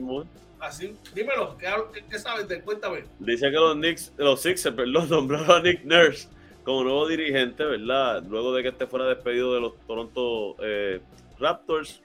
Así, 0.60 0.96
dímelo, 1.14 1.56
¿qué, 1.58 2.18
sabes? 2.18 2.48
Cuéntame. 2.64 3.04
Dice 3.20 3.52
que 3.52 3.56
los 3.56 3.76
Knicks, 3.76 4.12
los 4.18 4.42
Sixers, 4.42 4.76
perdón, 4.76 5.08
nombraron 5.10 5.52
a 5.52 5.62
Nick 5.62 5.84
Nurse 5.84 6.28
como 6.64 6.84
nuevo 6.84 7.08
dirigente, 7.08 7.64
¿verdad? 7.64 8.24
Luego 8.28 8.54
de 8.54 8.64
que 8.64 8.70
este 8.70 8.88
fuera 8.88 9.06
despedido 9.06 9.54
de 9.54 9.62
los 9.62 9.78
Toronto 9.86 10.56
eh, 10.60 11.00
Raptors 11.40 12.02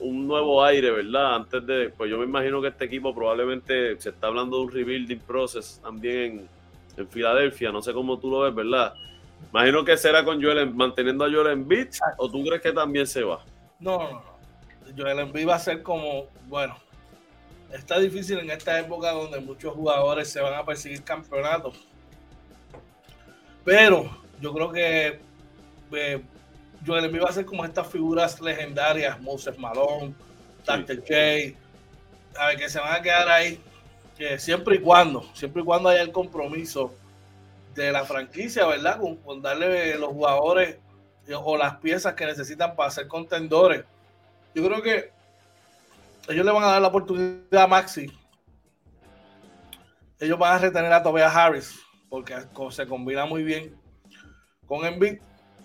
un 0.00 0.26
nuevo 0.26 0.64
aire, 0.64 0.90
¿verdad? 0.90 1.36
Antes 1.36 1.66
de, 1.66 1.90
pues 1.90 2.10
yo 2.10 2.18
me 2.18 2.24
imagino 2.24 2.60
que 2.60 2.68
este 2.68 2.84
equipo 2.84 3.14
probablemente 3.14 3.98
se 4.00 4.10
está 4.10 4.28
hablando 4.28 4.58
de 4.58 4.62
un 4.64 4.72
rebuilding 4.72 5.20
process 5.20 5.80
también 5.82 6.48
en, 6.96 7.08
Filadelfia, 7.08 7.70
no 7.72 7.82
sé 7.82 7.92
cómo 7.92 8.18
tú 8.18 8.30
lo 8.30 8.40
ves, 8.40 8.54
¿verdad? 8.54 8.94
Imagino 9.50 9.84
que 9.84 9.96
será 9.96 10.24
con 10.24 10.42
Joel, 10.42 10.74
manteniendo 10.74 11.24
a 11.24 11.30
Joel 11.30 11.52
Embiid, 11.52 11.88
o 12.18 12.30
tú 12.30 12.44
crees 12.44 12.62
que 12.62 12.72
también 12.72 13.06
se 13.06 13.22
va? 13.22 13.44
No, 13.78 13.98
no, 13.98 14.10
no. 14.12 14.34
Joel 14.96 15.20
Embiid 15.20 15.48
va 15.48 15.56
a 15.56 15.58
ser 15.58 15.82
como, 15.82 16.26
bueno, 16.46 16.76
está 17.72 17.98
difícil 17.98 18.38
en 18.38 18.50
esta 18.50 18.78
época 18.78 19.10
donde 19.12 19.40
muchos 19.40 19.74
jugadores 19.74 20.28
se 20.28 20.40
van 20.40 20.54
a 20.54 20.64
perseguir 20.64 21.02
campeonatos. 21.02 21.86
Pero 23.64 24.10
yo 24.40 24.52
creo 24.52 24.72
que 24.72 25.20
eh, 25.92 26.22
Joel 26.86 27.06
Embiid 27.06 27.22
va 27.22 27.28
a 27.30 27.32
ser 27.32 27.46
como 27.46 27.64
estas 27.64 27.86
figuras 27.86 28.40
legendarias, 28.40 29.20
Moses 29.20 29.58
Malone, 29.58 30.14
Dr. 30.66 30.96
J, 30.98 31.56
a 32.36 32.48
ver, 32.48 32.56
que 32.58 32.68
se 32.68 32.78
van 32.78 32.94
a 32.94 33.02
quedar 33.02 33.28
ahí, 33.28 33.60
que 34.16 34.38
siempre 34.38 34.76
y 34.76 34.80
cuando, 34.80 35.22
siempre 35.34 35.62
y 35.62 35.64
cuando 35.64 35.88
haya 35.88 36.02
el 36.02 36.12
compromiso 36.12 36.94
de 37.74 37.90
la 37.90 38.04
franquicia, 38.04 38.66
¿verdad? 38.66 39.00
Con, 39.24 39.42
darle 39.42 39.98
los 39.98 40.10
jugadores 40.10 40.78
o 41.42 41.56
las 41.56 41.76
piezas 41.76 42.14
que 42.14 42.26
necesitan 42.26 42.76
para 42.76 42.90
ser 42.90 43.08
contendores. 43.08 43.84
Yo 44.54 44.64
creo 44.64 44.82
que 44.82 45.10
ellos 46.28 46.46
le 46.46 46.52
van 46.52 46.62
a 46.62 46.68
dar 46.68 46.82
la 46.82 46.88
oportunidad 46.88 47.62
a 47.62 47.66
Maxi. 47.66 48.06
Ellos 50.20 50.38
van 50.38 50.54
a 50.54 50.58
retener 50.58 50.92
a 50.92 51.02
Tobias 51.02 51.34
Harris 51.34 51.80
porque 52.08 52.34
se 52.70 52.86
combina 52.86 53.26
muy 53.26 53.42
bien 53.42 53.76
con 54.66 54.84
Embiid. 54.86 55.18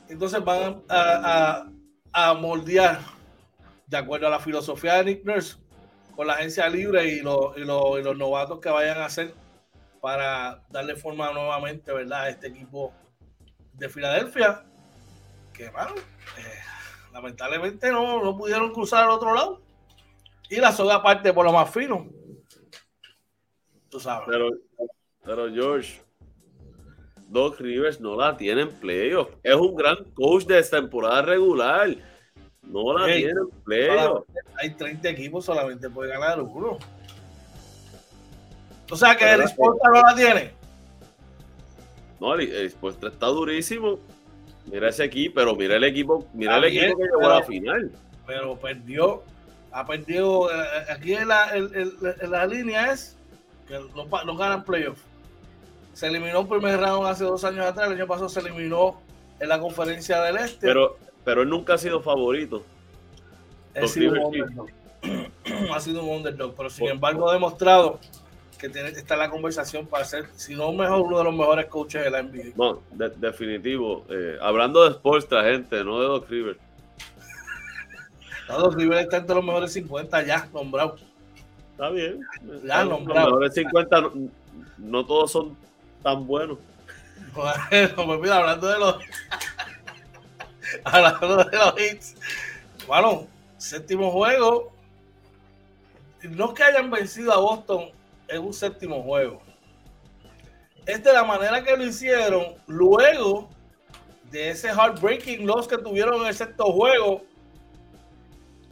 Entonces 0.09 0.43
van 0.43 0.81
a, 0.89 1.67
a, 2.11 2.33
moldear 2.33 2.99
de 3.85 3.97
acuerdo 3.97 4.25
a 4.25 4.31
la 4.31 4.39
filosofía 4.39 4.95
de 4.95 5.05
Nick 5.05 5.23
Nurse 5.23 5.57
con 6.19 6.27
la 6.27 6.33
agencia 6.33 6.67
libre 6.67 7.07
y, 7.07 7.21
los, 7.21 7.55
y 7.55 7.61
los 7.61 8.17
novatos 8.17 8.59
que 8.59 8.67
vayan 8.67 8.97
a 8.97 9.05
hacer 9.05 9.33
para 10.01 10.61
darle 10.69 10.97
forma 10.97 11.31
nuevamente, 11.31 11.93
¿verdad? 11.93 12.23
A 12.23 12.29
este 12.29 12.47
equipo 12.47 12.93
de 13.75 13.87
Filadelfia, 13.87 14.65
que, 15.53 15.69
bueno, 15.69 15.91
eh, 16.37 16.59
lamentablemente 17.13 17.89
no, 17.89 18.21
no 18.21 18.37
pudieron 18.37 18.73
cruzar 18.73 19.05
al 19.05 19.11
otro 19.11 19.33
lado. 19.33 19.61
Y 20.49 20.57
la 20.57 20.73
soga 20.73 21.01
parte 21.01 21.31
por 21.31 21.45
lo 21.45 21.53
más 21.53 21.71
fino. 21.71 22.09
Tú 23.87 24.01
sabes. 24.01 24.27
Pero, 24.29 24.49
pero 25.23 25.49
George, 25.53 26.01
Doc 27.29 27.61
Rivers 27.61 28.01
no 28.01 28.17
la 28.17 28.35
tiene 28.35 28.63
en 28.63 28.71
playoff. 28.81 29.29
Es 29.41 29.55
un 29.55 29.73
gran 29.73 30.03
coach 30.15 30.43
de 30.43 30.61
temporada 30.63 31.21
regular. 31.21 31.95
No 32.69 32.97
la 32.97 33.05
tiene 33.05 33.31
en 33.31 33.49
playoff. 33.63 34.25
Hay 34.61 34.69
30 34.71 35.09
equipos, 35.09 35.45
solamente 35.45 35.89
puede 35.89 36.11
ganar 36.11 36.39
uno. 36.41 36.77
O 38.91 38.95
sea 38.95 39.15
que 39.15 39.31
el 39.31 39.47
Sportra 39.47 39.89
no 39.89 40.01
la 40.01 40.15
tiene. 40.15 40.51
No, 42.19 42.35
el, 42.35 42.51
está 42.51 43.27
durísimo. 43.27 43.99
Mira 44.65 44.89
ese 44.89 45.05
equipo, 45.05 45.35
pero 45.35 45.55
mira 45.55 45.77
el 45.77 45.83
equipo, 45.83 46.27
mira 46.33 46.57
el 46.57 46.65
equipo 46.65 46.97
que 46.97 47.03
llegó 47.03 47.29
a 47.29 47.39
la 47.39 47.43
final. 47.43 47.91
Pero 48.27 48.55
perdió, 48.57 49.23
ha 49.71 49.85
perdido. 49.85 50.51
Eh, 50.51 50.85
aquí 50.91 51.13
en 51.13 51.27
la, 51.27 51.51
la 52.27 52.45
línea 52.45 52.91
es 52.91 53.17
que 53.67 53.79
no, 53.95 54.35
ganan 54.37 54.63
playoffs. 54.63 55.01
Se 55.93 56.07
eliminó 56.07 56.41
un 56.41 56.49
primer 56.49 56.79
round 56.79 57.07
hace 57.07 57.23
dos 57.23 57.43
años 57.43 57.65
atrás, 57.65 57.87
el 57.87 57.93
año 57.93 58.07
pasado 58.07 58.29
se 58.29 58.39
eliminó 58.41 59.01
en 59.39 59.49
la 59.49 59.59
conferencia 59.59 60.21
del 60.21 60.37
Este. 60.37 60.67
Pero, 60.67 60.97
pero 61.23 61.41
él 61.41 61.49
nunca 61.49 61.75
ha 61.75 61.77
sido 61.77 62.01
favorito. 62.01 62.63
Ha 63.75 63.87
sido 63.87 64.11
un 64.11 64.19
underdog. 64.19 64.69
ha 65.73 65.79
sido 65.79 66.03
un 66.03 66.17
underdog, 66.17 66.53
pero 66.55 66.69
sin 66.69 66.87
embargo 66.87 67.29
ha 67.29 67.33
demostrado 67.33 67.99
que 68.59 68.69
tiene, 68.69 68.89
está 68.89 69.13
en 69.13 69.21
la 69.21 69.29
conversación 69.29 69.87
para 69.87 70.03
ser, 70.03 70.27
si 70.35 70.53
no 70.53 70.71
mejor, 70.73 71.01
uno 71.01 71.17
de 71.19 71.23
los 71.23 71.33
mejores 71.33 71.67
coaches 71.67 72.03
de 72.03 72.11
la 72.11 72.21
NBA. 72.21 72.53
No, 72.55 72.81
definitivo. 73.15 74.05
Eh, 74.09 74.37
hablando 74.41 74.83
de 74.83 74.91
sports, 74.91 75.27
gente, 75.29 75.83
no 75.83 75.99
de 76.01 76.07
Doc 76.07 76.29
Rivers. 76.29 76.59
Doc 78.49 78.75
Rivers 78.75 79.01
está 79.03 79.17
entre 79.17 79.35
los 79.35 79.45
mejores 79.45 79.71
50 79.71 80.23
ya, 80.23 80.49
nombrado. 80.53 80.97
Está 81.71 81.89
bien. 81.89 82.19
Ya, 82.65 82.83
nombrado. 82.83 83.29
Los 83.29 83.39
mejores 83.39 83.53
50 83.53 84.11
no, 84.77 85.05
todos 85.05 85.31
son 85.31 85.57
tan 86.03 86.27
buenos. 86.27 86.57
Bueno, 87.31 88.05
pues 88.07 88.19
mira, 88.21 88.37
hablando 88.37 88.67
de 88.67 88.79
los 88.79 88.95
hablando 90.83 91.43
de 91.43 91.57
los 91.57 91.79
hits, 91.79 92.15
bueno, 92.87 93.27
séptimo 93.57 94.11
juego. 94.11 94.71
No 96.23 96.53
que 96.53 96.63
hayan 96.63 96.91
vencido 96.91 97.31
a 97.31 97.37
Boston 97.37 97.91
en 98.27 98.43
un 98.43 98.53
séptimo 98.53 99.01
juego. 99.03 99.41
Es 100.85 101.03
la 101.03 101.23
manera 101.23 101.63
que 101.63 101.77
lo 101.77 101.85
hicieron 101.85 102.55
luego 102.67 103.49
de 104.31 104.49
ese 104.49 104.69
heartbreaking 104.69 105.45
loss 105.45 105.67
que 105.67 105.77
tuvieron 105.77 106.21
en 106.21 106.27
el 106.27 106.33
sexto 106.33 106.71
juego, 106.71 107.21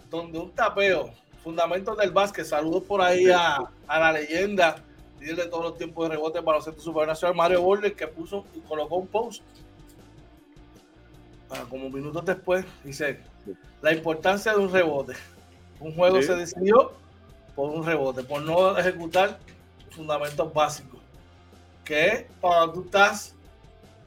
donde 0.10 0.40
un 0.40 0.52
tapeo, 0.52 1.12
fundamentos 1.44 1.98
del 1.98 2.12
básquet, 2.12 2.46
saludos 2.46 2.84
por 2.84 3.02
ahí 3.02 3.30
a, 3.30 3.60
la 3.88 4.12
leyenda, 4.12 4.78
líder 5.20 5.36
de 5.36 5.46
todos 5.48 5.64
los 5.64 5.78
tiempos 5.78 6.08
de 6.08 6.16
rebote 6.16 6.42
para 6.42 6.58
los 6.58 6.66
centros 6.66 6.84
supernacional, 6.84 7.36
Mario 7.36 7.62
Borges, 7.62 7.94
que 7.94 8.08
puso 8.08 8.46
y 8.56 8.60
colocó 8.62 8.96
un 8.96 9.08
post. 9.08 9.44
Como 11.70 11.90
minutos 11.90 12.26
después, 12.26 12.66
dice 12.84 13.20
la 13.82 13.94
importancia 13.94 14.54
de 14.54 14.60
un 14.60 14.72
rebote. 14.72 15.14
Un 15.80 15.94
juego 15.94 16.22
se 16.22 16.36
decidió 16.36 16.92
por 17.56 17.70
un 17.70 17.86
rebote, 17.86 18.24
por 18.24 18.42
no 18.42 18.78
ejecutar 18.78 19.40
fundamentos 19.92 20.54
básicos. 20.54 21.00
Que 21.86 22.28
cuando 22.42 22.74
tú 22.74 22.86
estás 22.86 23.34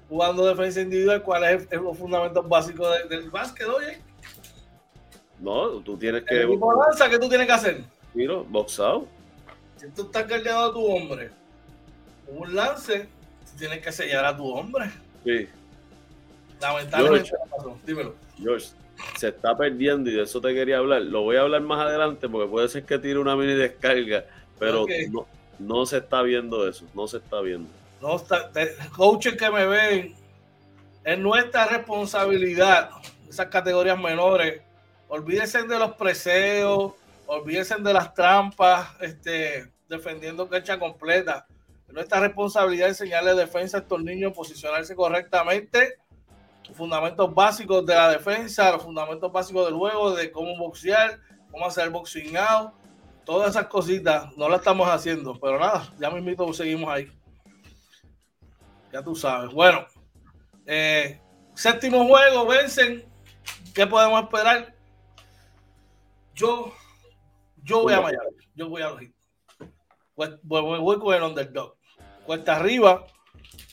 jugando 0.08 0.44
defensa 0.44 0.80
individual, 0.80 1.22
¿cuáles 1.22 1.68
son 1.70 1.84
los 1.84 1.96
fundamentos 1.96 2.48
básicos 2.48 3.08
del 3.08 3.30
básquet, 3.30 3.66
oye? 3.68 3.98
No, 5.38 5.80
tú 5.80 5.96
tienes 5.96 6.22
que. 6.24 6.46
¿Qué 6.46 6.58
lanza 6.86 7.08
que 7.08 7.18
tú 7.18 7.28
tienes 7.28 7.46
que 7.46 7.52
hacer? 7.52 7.84
Mira, 8.12 8.34
boxado. 8.48 9.06
Si 9.76 9.88
tú 9.88 10.02
estás 10.02 10.24
cargando 10.24 10.60
a 10.60 10.72
tu 10.72 10.84
hombre, 10.84 11.30
un 12.26 12.54
lance, 12.54 13.08
tú 13.50 13.58
tienes 13.58 13.80
que 13.80 13.90
sellar 13.90 14.26
a 14.26 14.36
tu 14.36 14.46
hombre. 14.46 14.90
Sí. 15.24 15.48
Lamentablemente, 16.60 17.32
dímelo. 17.86 18.14
George, 18.38 18.68
se 19.16 19.28
está 19.28 19.56
perdiendo 19.56 20.10
y 20.10 20.14
de 20.14 20.22
eso 20.22 20.40
te 20.40 20.52
quería 20.54 20.78
hablar. 20.78 21.02
Lo 21.02 21.22
voy 21.22 21.36
a 21.36 21.42
hablar 21.42 21.62
más 21.62 21.80
adelante 21.86 22.28
porque 22.28 22.48
puede 22.48 22.68
ser 22.68 22.84
que 22.84 22.98
tire 22.98 23.18
una 23.18 23.36
mini 23.36 23.54
descarga, 23.54 24.24
pero 24.58 24.86
no, 25.10 25.26
no, 25.58 25.86
se 25.86 25.98
está 25.98 26.22
viendo 26.22 26.68
eso, 26.68 26.84
no 26.94 27.06
se 27.08 27.18
está 27.18 27.40
viendo. 27.40 27.68
No 28.00 28.16
está, 28.16 28.50
coaches 28.96 29.36
que 29.36 29.50
me 29.50 29.66
ven, 29.66 30.14
es 31.04 31.18
nuestra 31.18 31.66
responsabilidad, 31.66 32.90
esas 33.28 33.46
categorías 33.46 33.98
menores. 33.98 34.62
Olvídense 35.08 35.62
de 35.64 35.78
los 35.78 35.94
preseos, 35.96 36.92
olvídense 37.26 37.76
de 37.76 37.92
las 37.92 38.14
trampas, 38.14 38.88
este, 39.00 39.70
defendiendo 39.88 40.48
cancha 40.48 40.78
completa. 40.78 41.46
Es 41.88 41.94
nuestra 41.94 42.20
responsabilidad 42.20 42.88
enseñarle 42.88 43.34
defensa 43.34 43.78
a 43.78 43.80
estos 43.80 44.02
niños, 44.02 44.32
posicionarse 44.32 44.94
correctamente 44.94 45.99
fundamentos 46.74 47.34
básicos 47.34 47.84
de 47.84 47.94
la 47.94 48.10
defensa, 48.10 48.72
los 48.72 48.82
fundamentos 48.82 49.30
básicos 49.32 49.66
del 49.66 49.74
juego, 49.74 50.14
de 50.14 50.30
cómo 50.30 50.56
boxear, 50.56 51.18
cómo 51.50 51.66
hacer 51.66 51.84
el 51.84 51.90
boxing 51.90 52.36
out, 52.36 52.72
todas 53.24 53.50
esas 53.50 53.66
cositas 53.66 54.36
no 54.36 54.48
las 54.48 54.60
estamos 54.60 54.88
haciendo, 54.88 55.38
pero 55.38 55.58
nada, 55.58 55.92
ya 55.98 56.10
me 56.10 56.18
invito, 56.18 56.52
seguimos 56.52 56.90
ahí. 56.90 57.10
Ya 58.92 59.02
tú 59.02 59.14
sabes. 59.14 59.52
Bueno, 59.52 59.86
eh, 60.66 61.20
séptimo 61.54 62.06
juego, 62.06 62.46
vencen. 62.46 63.04
¿Qué 63.74 63.86
podemos 63.86 64.22
esperar? 64.22 64.74
Yo, 66.34 66.72
yo 67.62 67.82
voy 67.82 67.92
a 67.92 68.00
Miami, 68.00 68.36
yo 68.54 68.68
voy 68.68 68.82
a 68.82 68.90
los 68.90 69.00
pues, 70.14 70.30
voy, 70.42 70.80
voy 70.80 70.98
con 70.98 71.14
el 71.14 71.22
underdog. 71.22 71.76
Cuesta 72.26 72.56
arriba, 72.56 73.06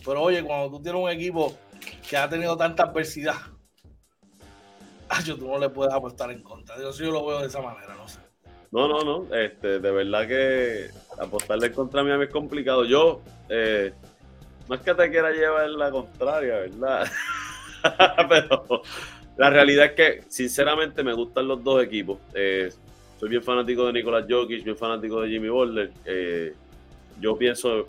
pero 0.06 0.22
oye, 0.22 0.44
cuando 0.44 0.70
tú 0.78 0.84
tienes 0.84 1.02
un 1.02 1.10
equipo 1.10 1.58
que 2.08 2.18
ha 2.18 2.28
tenido 2.30 2.56
tanta 2.58 2.84
adversidad, 2.84 3.36
yo 5.26 5.38
tú 5.38 5.48
no 5.48 5.60
le 5.60 5.70
puedes 5.70 5.94
apostar 5.94 6.32
en 6.32 6.42
contra. 6.42 6.78
Yo 6.78 6.92
yo 6.92 7.12
lo 7.12 7.26
veo 7.26 7.40
de 7.40 7.48
esa 7.48 7.62
manera, 7.62 7.96
no 7.96 8.08
sé. 8.08 8.20
No, 8.72 8.88
no, 8.88 9.04
no. 9.04 9.36
Este, 9.36 9.80
de 9.80 9.92
verdad 9.92 10.28
que 10.28 10.90
apostarle 11.20 11.68
en 11.68 11.74
contra 11.74 12.04
mí 12.04 12.12
es 12.24 12.30
complicado. 12.30 12.86
Yo, 12.86 13.22
eh, 13.50 13.94
no 14.68 14.76
es 14.76 14.82
que 14.82 14.94
te 14.94 15.10
quiera 15.10 15.32
llevar 15.32 15.70
la 15.70 15.92
contraria, 15.92 16.60
¿verdad? 16.60 17.10
Pero 18.30 18.82
la 19.38 19.50
realidad 19.50 19.86
es 19.86 19.92
que, 19.94 20.24
sinceramente, 20.28 21.04
me 21.04 21.14
gustan 21.14 21.48
los 21.48 21.64
dos 21.64 21.84
equipos. 21.84 22.20
Eh, 22.34 22.72
soy 23.20 23.30
bien 23.30 23.44
fanático 23.44 23.86
de 23.86 23.94
Nicolás 23.94 24.26
Jokic, 24.30 24.64
bien 24.64 24.78
fanático 24.78 25.22
de 25.22 25.30
Jimmy 25.30 25.50
Butler. 25.50 25.92
Eh, 26.06 26.54
yo 27.20 27.38
pienso 27.38 27.88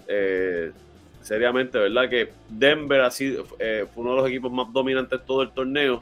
seriamente, 1.23 1.79
¿verdad? 1.79 2.09
Que 2.09 2.33
Denver 2.49 3.01
ha 3.01 3.11
sido, 3.11 3.47
eh, 3.59 3.87
fue 3.93 4.03
uno 4.03 4.15
de 4.15 4.21
los 4.21 4.29
equipos 4.29 4.53
más 4.53 4.73
dominantes 4.73 5.21
todo 5.27 5.43
el 5.43 5.51
torneo. 5.51 6.01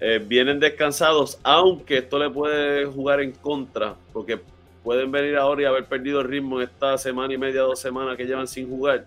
Eh, 0.00 0.22
vienen 0.24 0.60
descansados, 0.60 1.38
aunque 1.42 1.98
esto 1.98 2.18
le 2.18 2.28
puede 2.28 2.84
jugar 2.84 3.20
en 3.20 3.32
contra, 3.32 3.94
porque 4.12 4.38
pueden 4.82 5.10
venir 5.10 5.36
ahora 5.36 5.62
y 5.62 5.64
haber 5.64 5.86
perdido 5.86 6.20
el 6.20 6.28
ritmo 6.28 6.60
en 6.60 6.68
esta 6.68 6.98
semana 6.98 7.32
y 7.32 7.38
media, 7.38 7.62
dos 7.62 7.80
semanas 7.80 8.16
que 8.16 8.24
llevan 8.24 8.46
sin 8.46 8.68
jugar. 8.68 9.06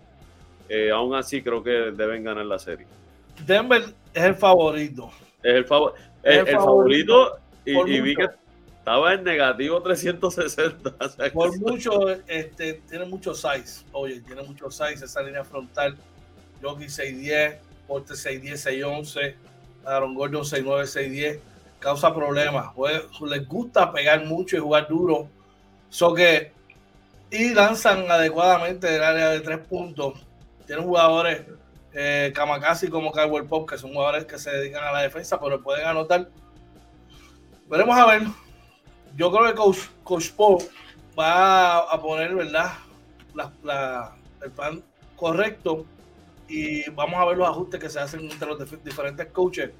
Eh, 0.69 0.89
aún 0.91 1.15
así, 1.15 1.41
creo 1.41 1.63
que 1.63 1.71
deben 1.71 2.23
ganar 2.23 2.45
la 2.45 2.57
serie. 2.57 2.87
Denver 3.45 3.83
es 4.13 4.23
el 4.23 4.35
favorito. 4.35 5.11
Es 5.43 5.53
el, 5.53 5.57
el, 6.23 6.47
favorito, 6.47 7.37
y 7.63 8.01
vi 8.01 8.15
que 8.15 8.27
estaba 8.87 9.13
en 9.13 9.23
negativo 9.25 9.81
360. 9.81 10.93
Por 11.33 11.59
mucho, 11.59 12.09
este, 12.25 12.75
tiene 12.89 13.03
mucho 13.03 13.33
size. 13.33 13.83
Oye, 13.91 14.21
tiene 14.21 14.43
mucho 14.43 14.71
size 14.71 15.03
esa 15.03 15.21
línea 15.21 15.43
frontal 15.43 15.97
Jockey 16.61 16.87
6'10, 16.87 17.57
Porte 17.85 18.13
6'10, 18.13 18.53
6'11, 18.53 19.35
Aaron 19.83 20.15
Gordon 20.15 20.43
6'9, 20.43 20.83
6'10. 20.83 21.39
Causa 21.79 22.15
problemas. 22.15 22.73
Pues, 22.73 23.01
les 23.27 23.45
gusta 23.45 23.91
pegar 23.91 24.23
mucho 24.23 24.55
y 24.55 24.61
jugar 24.61 24.87
duro. 24.87 25.27
So 25.89 26.13
que, 26.13 26.53
y 27.29 27.53
lanzan 27.53 28.09
adecuadamente 28.09 28.87
del 28.87 29.03
área 29.03 29.31
de 29.31 29.41
tres 29.41 29.57
puntos. 29.67 30.25
Tienen 30.65 30.85
jugadores 30.85 31.41
eh, 31.91 32.31
Kamakasi 32.33 32.87
como 32.87 33.11
Caldwell 33.11 33.47
Pop, 33.47 33.69
que 33.69 33.77
son 33.77 33.91
jugadores 33.91 34.23
que 34.23 34.39
se 34.39 34.49
dedican 34.49 34.85
a 34.85 34.93
la 34.93 35.01
defensa, 35.01 35.37
pero 35.41 35.61
pueden 35.61 35.85
anotar. 35.85 36.29
Veremos 37.69 37.97
a 37.97 38.05
ver. 38.05 38.46
Yo 39.17 39.31
creo 39.31 39.47
que 39.47 39.55
Coach, 39.55 39.79
Coach 40.03 40.31
Pop 40.31 40.61
va 41.17 41.79
a 41.79 42.01
poner, 42.01 42.35
¿verdad? 42.35 42.73
el 44.43 44.51
plan 44.51 44.83
correcto 45.15 45.85
y 46.47 46.89
vamos 46.91 47.15
a 47.19 47.25
ver 47.25 47.37
los 47.37 47.49
ajustes 47.49 47.79
que 47.79 47.89
se 47.89 47.99
hacen 47.99 48.31
entre 48.31 48.47
los 48.47 48.83
diferentes 48.83 49.25
coaches. 49.31 49.71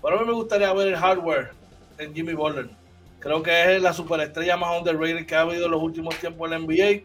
Pero 0.00 0.16
a 0.16 0.20
mí 0.20 0.26
me 0.26 0.32
gustaría 0.32 0.72
ver 0.72 0.88
el 0.88 0.96
hardware 0.96 1.50
en 1.98 2.14
Jimmy 2.14 2.34
Butler. 2.34 2.70
Creo 3.18 3.42
que 3.42 3.76
es 3.76 3.82
la 3.82 3.92
superestrella 3.92 4.56
más 4.56 4.78
underrated 4.78 5.26
que 5.26 5.34
ha 5.34 5.40
habido 5.40 5.66
en 5.66 5.72
los 5.72 5.82
últimos 5.82 6.14
tiempos 6.16 6.50
en 6.50 6.50
la 6.52 6.58
NBA. 6.66 7.04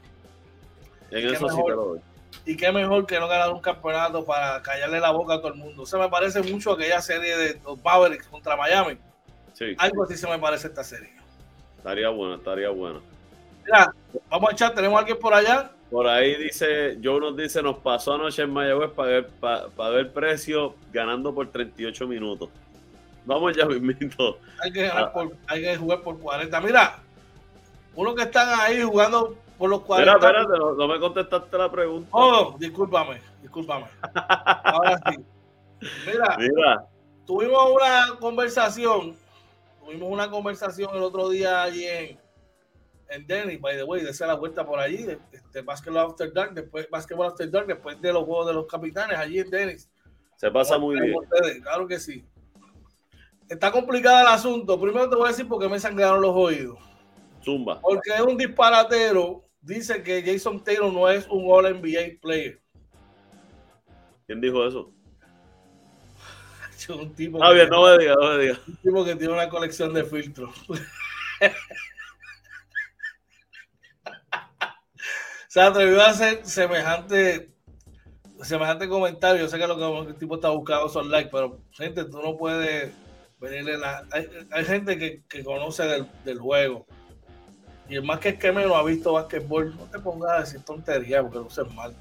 En 1.11 1.33
eso 1.33 1.49
sí 1.49 1.55
te 1.65 1.71
lo 1.71 1.85
doy. 1.85 1.99
Y 2.45 2.55
qué 2.55 2.71
mejor 2.71 3.07
que 3.07 3.19
no 3.19 3.27
ganar 3.27 3.51
un 3.51 3.61
campeonato 3.61 4.23
para 4.25 4.61
callarle 4.61 4.99
la 4.99 5.11
boca 5.11 5.35
a 5.35 5.37
todo 5.37 5.53
el 5.53 5.55
mundo. 5.55 5.85
Se 5.87 5.97
me 5.97 6.07
parece 6.07 6.43
mucho 6.43 6.73
aquella 6.73 7.01
serie 7.01 7.35
de 7.35 7.59
los 7.63 7.83
Mavericks 7.83 8.27
contra 8.27 8.55
Miami. 8.55 8.97
Sí. 9.53 9.75
Algo 9.77 10.03
así 10.03 10.15
se 10.15 10.27
me 10.27 10.37
parece 10.37 10.67
esta 10.67 10.83
serie. 10.83 11.18
Estaría 11.79 12.09
bueno, 12.09 12.35
estaría 12.35 12.69
bueno. 12.69 12.99
Mira, 13.65 13.93
vamos 14.29 14.49
a 14.49 14.53
echar, 14.53 14.75
tenemos 14.75 14.97
a 14.97 14.99
alguien 14.99 15.17
por 15.17 15.33
allá. 15.33 15.71
Por 15.89 16.07
ahí 16.07 16.35
dice, 16.35 16.99
Joe 17.01 17.21
nos 17.21 17.37
dice, 17.37 17.63
nos 17.63 17.77
pasó 17.77 18.13
anoche 18.13 18.43
en 18.43 18.51
Mayagüez 18.51 18.91
para 18.91 19.09
ver, 19.09 19.29
para, 19.39 19.89
ver 19.89 20.11
precio 20.11 20.75
ganando 20.91 21.33
por 21.33 21.47
38 21.47 22.05
minutos. 22.05 22.49
Vamos 23.25 23.55
ya, 23.55 23.65
mismito. 23.65 24.39
Hay 24.61 24.73
que, 24.73 24.87
ah. 24.87 25.11
hay 25.47 25.61
que 25.61 25.77
jugar 25.77 26.01
por 26.01 26.19
40. 26.19 26.61
Mira, 26.61 26.99
uno 27.95 28.13
que 28.13 28.23
están 28.23 28.59
ahí 28.59 28.81
jugando 28.81 29.37
por 29.57 29.69
los 29.69 29.81
40. 29.81 30.11
Espera, 30.13 30.41
espérate, 30.41 30.59
no, 30.77 30.87
me 30.87 30.99
contestaste 30.99 31.57
la 31.57 31.71
pregunta. 31.71 32.09
Oh, 32.11 32.55
discúlpame, 32.59 33.21
discúlpame. 33.41 33.85
Ahora 34.13 34.99
sí. 35.09 35.17
Mira, 36.05 36.37
Mira, 36.37 36.85
tuvimos 37.25 37.71
una 37.71 38.19
conversación, 38.19 39.15
tuvimos 39.89 40.11
una 40.11 40.29
conversación 40.29 40.95
el 40.95 41.01
otro 41.01 41.29
día 41.29 41.63
allí 41.63 41.85
en, 41.85 42.19
en 43.09 43.25
Dennis, 43.25 43.59
by 43.59 43.75
the 43.75 43.83
way, 43.83 44.03
de 44.03 44.13
la 44.19 44.35
vuelta 44.35 44.63
por 44.63 44.79
allí, 44.79 45.07
este, 45.31 45.61
Basketball 45.61 46.11
After 46.11 46.31
Dark, 46.31 46.53
después 46.53 46.87
Basketball 46.89 47.27
After 47.27 47.49
Dark, 47.49 47.65
después 47.65 47.99
de 47.99 48.13
los 48.13 48.23
juegos 48.23 48.47
de 48.47 48.53
los 48.53 48.67
capitanes 48.67 49.17
allí 49.17 49.39
en 49.39 49.49
Dennis. 49.49 49.89
Se 50.35 50.51
pasa 50.51 50.77
muy 50.77 50.99
bien. 51.01 51.15
claro 51.63 51.87
que 51.87 51.99
sí. 51.99 52.23
Está 53.49 53.71
complicado 53.71 54.21
el 54.21 54.27
asunto. 54.27 54.79
Primero 54.79 55.09
te 55.09 55.15
voy 55.15 55.25
a 55.25 55.29
decir 55.29 55.47
por 55.47 55.59
qué 55.59 55.67
me 55.67 55.79
sangraron 55.79 56.21
los 56.21 56.35
oídos. 56.35 56.77
Zumba. 57.43 57.81
Porque 57.81 58.11
es 58.13 58.21
un 58.21 58.37
disparatero. 58.37 59.43
Dice 59.59 60.03
que 60.03 60.21
Jason 60.21 60.63
Taylor 60.63 60.93
no 60.93 61.09
es 61.09 61.27
un 61.29 61.45
All 61.47 61.65
NBA 61.73 62.21
player. 62.21 62.61
¿Quién 64.27 64.39
dijo 64.39 64.65
eso? 64.65 64.93
Un 66.87 67.13
tipo. 67.13 67.43
Ah, 67.43 67.51
bien, 67.51 67.69
no 67.69 67.83
me 67.83 67.97
digas, 67.97 68.15
no 68.19 68.29
me 68.29 68.37
digas. 68.37 68.59
Un 68.67 68.77
tipo 68.77 69.03
que 69.03 69.15
tiene 69.15 69.33
una 69.33 69.49
colección 69.49 69.93
de 69.93 70.03
filtros. 70.05 70.53
se 75.47 75.61
atrevió 75.61 76.01
a 76.01 76.09
hacer 76.09 76.45
semejante 76.45 77.49
semejante 78.41 78.87
comentario. 78.87 79.41
Yo 79.41 79.49
sé 79.49 79.57
que 79.57 79.67
lo 79.67 79.77
que 79.77 80.09
el 80.09 80.15
tipo 80.17 80.35
está 80.35 80.49
buscando 80.49 80.89
son 80.89 81.09
likes, 81.09 81.29
pero 81.31 81.59
gente, 81.71 82.05
tú 82.05 82.21
no 82.21 82.37
puedes 82.37 82.93
venirle 83.39 83.77
la. 83.77 84.05
Hay, 84.11 84.65
gente 84.65 84.97
que, 84.97 85.43
conoce 85.43 85.83
del, 86.23 86.39
juego. 86.39 86.85
Y 87.87 87.95
el 87.95 88.03
más 88.03 88.19
que 88.19 88.29
es 88.29 88.39
que 88.39 88.51
menos 88.51 88.73
ha 88.73 88.83
visto 88.83 89.13
basquetbol, 89.13 89.75
no 89.75 89.85
te 89.85 89.99
pongas 89.99 90.31
a 90.31 90.39
decir 90.41 90.61
tontería 90.61 91.23
porque 91.23 91.39
no 91.39 91.47
es 91.47 91.73
mal. 91.73 91.95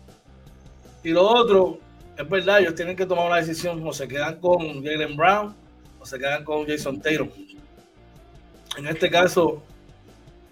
Y 1.03 1.11
lo 1.11 1.26
otro, 1.26 1.79
es 2.18 2.28
verdad, 2.28 2.58
ellos 2.58 2.74
tienen 2.74 2.96
que 2.96 3.06
tomar 3.06 3.26
una 3.26 3.36
decisión, 3.36 3.80
o 3.86 3.92
se 3.92 4.08
quedan 4.08 4.40
con 4.40 4.84
Jalen 4.84 5.16
Brown 5.16 5.54
o 6.00 6.04
se 6.04 6.18
quedan 6.18 6.42
con 6.44 6.66
Jason 6.66 7.00
Taylor. 7.00 7.28
En 8.76 8.86
este 8.88 9.08
caso, 9.08 9.62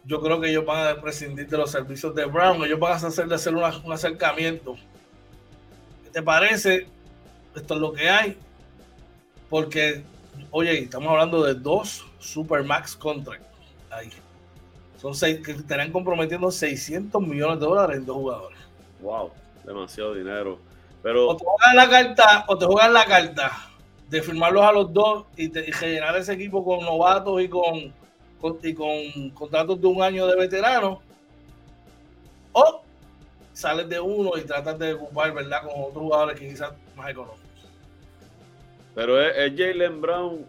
yo 0.05 0.21
creo 0.21 0.41
que 0.41 0.51
ellos 0.51 0.65
van 0.65 0.97
a 0.97 1.01
prescindir 1.01 1.49
de 1.49 1.59
los 1.59 1.71
servicios 1.73 2.15
de 2.15 2.25
Brown, 2.25 2.65
ellos 2.65 2.79
van 2.79 2.93
a 2.93 2.95
hacer 2.95 3.27
de 3.27 3.35
hacer 3.35 3.55
un 3.55 3.93
acercamiento. 3.93 4.77
¿Qué 6.05 6.11
te 6.11 6.23
parece? 6.23 6.87
Esto 7.55 7.75
es 7.75 7.81
lo 7.81 7.93
que 7.93 8.09
hay. 8.09 8.39
Porque, 9.51 10.05
oye, 10.53 10.79
estamos 10.79 11.09
hablando 11.09 11.43
de 11.43 11.55
dos 11.55 12.07
Supermax 12.21 12.95
contracts 12.95 13.47
ahí. 13.91 14.11
Son 15.01 15.15
seis 15.15 15.41
que 15.45 15.53
estarán 15.53 15.91
comprometiendo 15.91 16.51
600 16.51 17.21
millones 17.23 17.59
de 17.59 17.67
dólares 17.67 17.97
en 17.99 18.07
dos 18.07 18.17
jugadores. 18.17 18.59
Wow, 19.01 19.31
demasiado 19.65 20.15
dinero. 20.15 20.59
Pero... 21.07 21.29
O 21.29 21.37
te 21.37 21.45
juegan 21.45 21.77
la 21.77 21.89
carta, 21.89 22.45
o 22.49 22.59
te 22.59 22.67
juegan 22.67 22.93
la 22.93 23.05
carta 23.05 23.53
de 24.11 24.23
firmarlos 24.23 24.65
a 24.65 24.73
los 24.73 24.93
dos 24.93 25.27
y, 25.37 25.57
y 25.57 25.73
generar 25.73 26.17
ese 26.17 26.33
equipo 26.33 26.65
con 26.65 26.85
novatos 26.85 27.41
y 27.41 27.49
con 27.49 27.95
y 28.63 28.75
con 28.75 29.31
contratos 29.31 29.81
de 29.81 29.87
un 29.87 30.03
año 30.03 30.27
de 30.27 30.35
veterano, 30.35 31.01
o 32.51 32.83
sales 33.53 33.89
de 33.89 34.01
uno 34.01 34.33
y 34.37 34.43
tratas 34.43 34.77
de 34.81 34.95
ocupar, 34.95 35.33
¿verdad?, 35.33 35.63
con 35.63 35.75
otros 35.77 36.03
jugadores 36.03 36.41
que 36.41 36.49
quizás 36.49 36.73
más 36.97 37.11
económicos. 37.11 37.41
Pero 38.97 39.21
es, 39.21 39.53
Jalen 39.57 40.01
Brown 40.01 40.45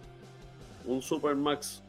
un 0.85 1.01
Supermax. 1.03 1.83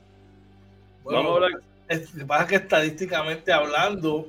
Vamos 1.04 1.24
a 1.24 1.34
hablar. 1.34 1.50
Es, 1.88 2.12
lo 2.12 2.20
que 2.20 2.26
pasa 2.26 2.42
es 2.42 2.48
que 2.50 2.56
estadísticamente 2.56 3.50
hablando, 3.50 4.28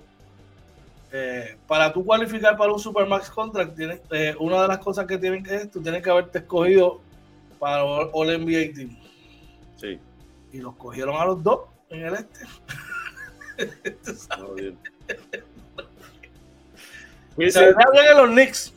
eh, 1.11 1.57
para 1.67 1.91
tú 1.91 2.05
cualificar 2.05 2.57
para 2.57 2.71
un 2.71 2.79
Supermax 2.79 3.29
contract, 3.29 3.75
tienes, 3.75 4.01
eh, 4.11 4.35
una 4.39 4.61
de 4.61 4.67
las 4.67 4.79
cosas 4.79 5.05
que 5.05 5.17
tienen 5.17 5.43
que 5.43 5.55
es, 5.55 5.71
tú 5.71 5.81
tienes 5.81 6.03
que 6.03 6.09
haberte 6.09 6.39
escogido 6.39 7.01
para 7.59 7.83
All 7.83 8.27
NBA 8.27 8.73
Team. 8.73 8.97
Sí 9.75 9.99
y 10.51 10.59
los 10.59 10.75
cogieron 10.75 11.15
a 11.15 11.25
los 11.25 11.43
dos 11.43 11.61
en 11.89 12.05
el 12.05 12.13
este. 12.15 12.45
se 17.51 17.59
vería 17.59 17.91
bien 17.91 18.05
en 18.11 18.17
los 18.17 18.29
Knicks. 18.29 18.73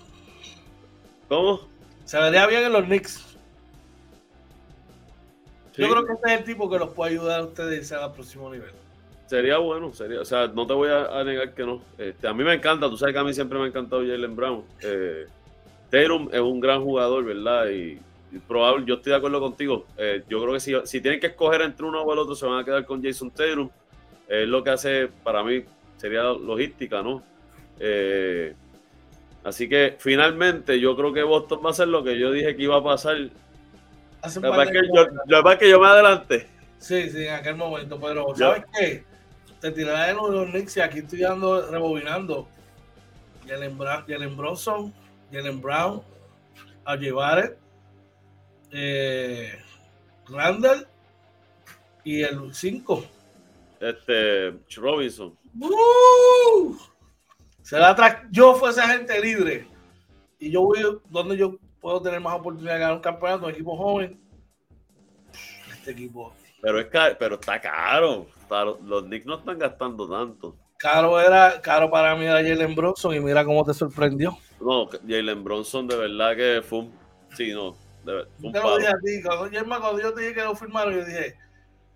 ¿Cómo? 1.29 1.61
Se 2.05 2.19
vería 2.19 2.47
bien 2.47 2.65
en 2.65 2.73
los 2.73 2.85
Knicks. 2.85 3.25
Yo 5.75 5.89
creo 5.89 6.05
que 6.05 6.13
este 6.13 6.35
es 6.35 6.41
el 6.41 6.45
tipo 6.45 6.69
que 6.69 6.79
los 6.79 6.91
puede 6.91 7.13
ayudar 7.13 7.41
a 7.41 7.45
ustedes 7.45 7.71
a 7.71 7.77
irse 7.77 7.95
al 7.95 8.13
próximo 8.13 8.51
nivel. 8.51 8.75
Sería 9.33 9.57
bueno, 9.57 9.95
sería, 9.95 10.21
o 10.21 10.27
sea, 10.27 10.47
no 10.49 10.67
te 10.67 10.75
voy 10.75 10.91
a, 10.91 11.25
negar 11.25 11.55
que 11.55 11.65
no. 11.65 11.81
Este, 11.97 12.29
a 12.29 12.35
mí 12.35 12.45
me 12.45 12.53
encanta, 12.53 12.91
tú 12.91 12.99
sabes 12.99 13.15
que 13.15 13.19
a 13.19 13.25
mí 13.25 13.33
siempre 13.33 13.59
me 13.59 13.65
ha 13.65 13.69
encantado 13.69 14.03
Jalen 14.03 14.37
Brown. 14.37 14.63
Eh, 14.83 15.25
Tatum 15.89 16.29
es 16.31 16.41
un 16.41 16.61
gran 16.61 16.85
jugador, 16.85 17.25
¿verdad? 17.25 17.71
Y 17.71 17.99
probable, 18.47 18.85
yo 18.85 18.97
estoy 18.97 19.13
de 19.13 19.17
acuerdo 19.17 19.41
contigo. 19.41 19.87
Eh, 19.97 20.23
yo 20.29 20.39
creo 20.43 20.53
que 20.53 20.61
si, 20.61 20.75
si, 20.85 21.01
tienen 21.01 21.19
que 21.19 21.29
escoger 21.29 21.63
entre 21.63 21.87
uno 21.87 22.03
o 22.03 22.13
el 22.13 22.19
otro, 22.19 22.35
se 22.35 22.45
van 22.45 22.59
a 22.59 22.65
quedar 22.65 22.85
con 22.85 23.03
Jason 23.03 23.31
Taylor. 23.31 23.71
Es 24.29 24.47
lo 24.47 24.63
que 24.63 24.69
hace, 24.69 25.09
para 25.25 25.43
mí, 25.43 25.65
sería 25.97 26.25
logística, 26.25 27.03
¿no? 27.03 27.23
Eh, 27.81 28.55
así 29.45 29.67
que 29.67 29.97
finalmente 29.99 30.79
yo 30.79 30.95
creo 30.95 31.11
que 31.15 31.23
Boston 31.23 31.61
va 31.65 31.69
a 31.69 31.73
hacer 31.73 31.89
lo 31.89 32.05
que 32.05 32.19
yo 32.19 32.33
dije 32.33 32.55
que 32.55 32.65
iba 32.65 32.77
a 32.77 32.85
pasar. 32.85 33.17
Lo 33.17 33.31
que 34.23 34.41
pasa 34.41 35.53
es 35.55 35.59
que 35.59 35.71
yo 35.71 35.81
me 35.81 35.87
adelanté. 35.87 36.49
Sí, 36.77 37.09
sí, 37.09 37.25
en 37.25 37.33
aquel 37.33 37.57
momento, 37.57 37.99
pero 37.99 38.37
¿sabes 38.37 38.65
qué? 38.79 39.11
Te 39.63 39.71
tiraré 39.71 40.09
de 40.09 40.15
los 40.15 40.51
Knicks 40.51 40.77
y 40.77 40.81
aquí 40.81 40.99
estoy 40.99 41.21
dando, 41.21 41.71
rebobinando. 41.71 42.49
Jalen, 43.47 43.79
Brown, 43.79 44.05
Jalen 44.09 44.37
Bronson, 44.37 44.93
Jalen 45.31 45.61
Brown, 45.61 46.03
a 46.85 46.99
eh, 48.73 49.53
Randall 50.29 50.89
y 52.03 52.23
el 52.23 52.53
5. 52.53 53.05
Este, 53.79 54.51
Robinson. 54.75 55.39
¡Uh! 55.61 56.77
Se 57.63 57.79
la 57.79 58.27
yo 58.33 58.57
fuese 58.57 58.81
agente 58.81 59.21
libre 59.21 59.69
y 60.41 60.51
yo 60.51 60.63
voy 60.63 60.81
donde 61.09 61.37
yo 61.37 61.57
puedo 61.81 62.03
tener 62.03 62.21
más 62.21 62.35
oportunidad 62.35 62.75
de 62.75 62.81
ganar 62.81 62.97
un 62.97 63.03
campeonato, 63.03 63.45
un 63.45 63.53
equipo 63.53 63.77
joven. 63.77 64.21
Este 65.73 65.93
equipo. 65.93 66.35
Pero 66.63 66.81
es 66.81 66.87
pero 67.19 67.35
está 67.35 67.61
caro. 67.61 68.29
Los 68.85 69.03
Knicks 69.05 69.27
no 69.27 69.39
están 69.39 69.59
gastando 69.59 70.09
tanto. 70.09 70.57
Caro 70.79 71.21
era, 71.21 71.61
caro 71.61 71.91
para 71.91 72.17
mí 72.17 72.25
era 72.25 72.43
Jalen 72.43 72.75
Bronson 72.75 73.15
y 73.15 73.21
mira 73.21 73.45
cómo 73.45 73.65
te 73.65 73.75
sorprendió. 73.75 74.39
No, 74.61 74.89
Jalen 75.07 75.45
Bronson 75.45 75.87
de 75.87 75.97
verdad 75.97 76.37
que 76.37 76.63
fue 76.63 76.81
un, 76.81 76.99
sí, 77.37 77.53
no, 77.53 77.77
te 78.05 78.13
lo 78.61 78.77
dije 78.79 78.89
a 78.89 78.99
ti, 78.99 79.23
cuando, 79.23 79.49
yo, 79.51 79.65
cuando 79.65 80.01
yo 80.01 80.13
te 80.13 80.23
dije 80.23 80.35
que 80.35 80.43
lo 80.43 80.57
firmaron, 80.57 80.95
yo 80.95 81.05
dije, 81.05 81.37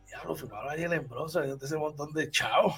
ya 0.08 0.22
lo 0.24 0.36
firmaron 0.36 0.70
ayer 0.70 0.92
en 0.92 1.08
Brosa, 1.08 1.44
yo 1.46 1.58
te 1.58 1.66
ese 1.66 1.76
montón 1.76 2.12
de 2.12 2.30
chao. 2.30 2.74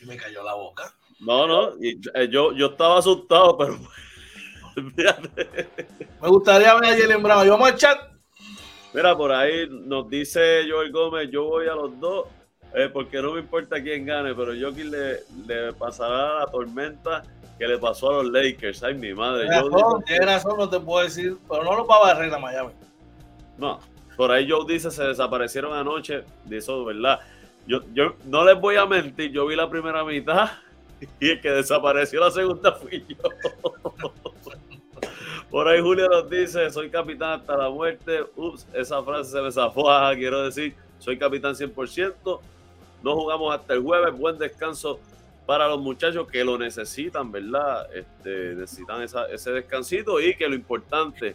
Y 0.00 0.06
me 0.06 0.16
cayó 0.16 0.42
la 0.42 0.54
boca. 0.54 0.94
No, 1.20 1.46
no, 1.46 1.72
y, 1.80 2.00
eh, 2.14 2.28
yo, 2.30 2.52
yo 2.52 2.66
estaba 2.66 2.98
asustado, 2.98 3.56
pero. 3.56 3.78
Me 6.20 6.28
gustaría 6.28 6.74
ver 6.74 6.84
a 6.84 6.96
Jalen 6.98 7.22
Brown. 7.22 7.46
¿Y 7.46 7.48
vamos 7.48 7.70
al 7.70 7.76
chat? 7.76 8.15
Mira, 8.96 9.14
por 9.14 9.30
ahí 9.30 9.68
nos 9.68 10.08
dice 10.08 10.64
Joel 10.66 10.90
Gómez, 10.90 11.28
yo 11.30 11.44
voy 11.44 11.66
a 11.66 11.74
los 11.74 12.00
dos, 12.00 12.28
eh, 12.72 12.88
porque 12.90 13.20
no 13.20 13.34
me 13.34 13.40
importa 13.40 13.82
quién 13.82 14.06
gane, 14.06 14.34
pero 14.34 14.54
yo 14.54 14.70
le, 14.70 15.20
le 15.46 15.74
pasará 15.74 16.38
la 16.38 16.46
tormenta 16.46 17.22
que 17.58 17.68
le 17.68 17.76
pasó 17.76 18.08
a 18.08 18.22
los 18.22 18.32
Lakers. 18.32 18.82
Ay, 18.82 18.94
mi 18.94 19.12
madre. 19.12 19.50
Tienes 20.06 20.24
razón, 20.24 20.56
no 20.56 20.70
te 20.70 20.80
puedo 20.80 21.04
decir, 21.04 21.36
pero 21.46 21.62
no 21.62 21.76
lo 21.76 21.86
va 21.86 21.96
a 21.96 22.14
barrer 22.14 22.32
a 22.32 22.38
Miami. 22.38 22.72
No, 23.58 23.80
por 24.16 24.30
ahí 24.30 24.48
Joe 24.50 24.64
dice 24.66 24.90
se 24.90 25.04
desaparecieron 25.04 25.74
anoche, 25.74 26.24
de 26.46 26.56
eso, 26.56 26.82
¿verdad? 26.86 27.20
Yo, 27.66 27.80
yo 27.92 28.14
no 28.24 28.46
les 28.46 28.58
voy 28.58 28.76
a 28.76 28.86
mentir, 28.86 29.30
yo 29.30 29.44
vi 29.44 29.56
la 29.56 29.68
primera 29.68 30.04
mitad 30.04 30.52
y 31.20 31.32
el 31.32 31.42
que 31.42 31.50
desapareció 31.50 32.20
la 32.20 32.30
segunda 32.30 32.72
fui 32.72 33.04
yo. 33.06 33.16
Por 35.56 35.66
ahí 35.68 35.80
Julio 35.80 36.06
nos 36.10 36.28
dice, 36.28 36.70
soy 36.70 36.90
capitán 36.90 37.40
hasta 37.40 37.56
la 37.56 37.70
muerte. 37.70 38.26
Ups, 38.36 38.68
esa 38.74 39.02
frase 39.02 39.30
se 39.30 39.40
me 39.40 39.50
zafó. 39.50 39.86
quiero 40.14 40.42
decir, 40.42 40.74
soy 40.98 41.16
capitán 41.16 41.54
100%. 41.54 42.40
No 43.02 43.14
jugamos 43.14 43.54
hasta 43.54 43.72
el 43.72 43.80
jueves. 43.80 44.18
Buen 44.18 44.36
descanso 44.36 45.00
para 45.46 45.66
los 45.66 45.80
muchachos 45.80 46.28
que 46.30 46.44
lo 46.44 46.58
necesitan, 46.58 47.32
¿verdad? 47.32 47.88
Este, 47.94 48.54
necesitan 48.54 49.00
ese 49.00 49.50
descansito 49.50 50.20
y 50.20 50.36
que 50.36 50.46
lo 50.46 50.54
importante, 50.54 51.34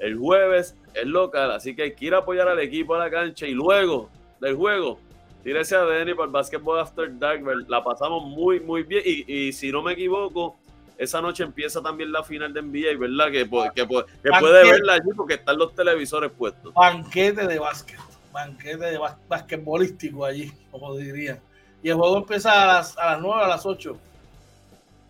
el 0.00 0.18
jueves 0.18 0.76
es 0.94 1.06
local, 1.06 1.52
así 1.52 1.76
que 1.76 1.82
hay 1.82 1.94
que 1.94 2.06
ir 2.06 2.14
a 2.16 2.18
apoyar 2.18 2.48
al 2.48 2.58
equipo 2.58 2.96
a 2.96 2.98
la 2.98 3.10
cancha 3.12 3.46
y 3.46 3.52
luego 3.52 4.10
del 4.40 4.56
juego, 4.56 4.98
tírese 5.44 5.76
a 5.76 5.84
Denny 5.84 6.14
para 6.14 6.26
el 6.26 6.32
Basketball 6.32 6.80
After 6.80 7.16
Dark, 7.16 7.44
la 7.68 7.84
pasamos 7.84 8.24
muy, 8.24 8.58
muy 8.58 8.82
bien 8.82 9.04
y, 9.04 9.52
si 9.52 9.70
no 9.70 9.82
me 9.82 9.92
equivoco, 9.92 10.56
esa 10.98 11.20
noche 11.20 11.42
empieza 11.42 11.82
también 11.82 12.12
la 12.12 12.22
final 12.22 12.52
de 12.52 12.62
NBA, 12.62 12.98
¿verdad? 12.98 13.30
Que, 13.30 13.44
que, 13.74 13.86
puede 13.86 14.70
verla 14.70 14.94
allí 14.94 15.10
porque 15.16 15.34
están 15.34 15.58
los 15.58 15.74
televisores 15.74 16.30
puestos. 16.30 16.72
Banquete 16.74 17.46
de 17.46 17.58
básquet, 17.58 17.98
banquete 18.32 18.84
de 18.84 18.98
basquetbolístico 19.28 20.24
allí, 20.24 20.52
como 20.70 20.96
dirían. 20.96 21.40
Y 21.82 21.88
el 21.88 21.96
juego 21.96 22.18
empieza 22.18 22.62
a 22.62 22.66
las, 22.66 22.96
a 22.96 23.12
las 23.12 23.20
9 23.20 23.42
a 23.42 23.48
las 23.48 23.66
8. 23.66 23.98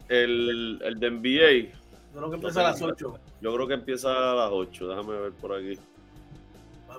El, 0.09 0.81
el 0.83 0.99
de 0.99 1.11
NBA. 1.11 1.79
Yo 2.15 2.19
creo 2.19 2.31
que 2.31 2.37
empieza 2.37 2.61
a 2.61 2.65
las 2.65 2.83
8. 2.83 3.19
Yo 3.41 3.55
creo 3.55 3.69
que 3.69 3.75
empieza 3.75 4.33
a 4.33 4.35
las 4.35 4.51
8. 4.51 4.89
Déjame 4.89 5.21
ver 5.21 5.33
por 5.33 5.55
aquí. 5.55 5.79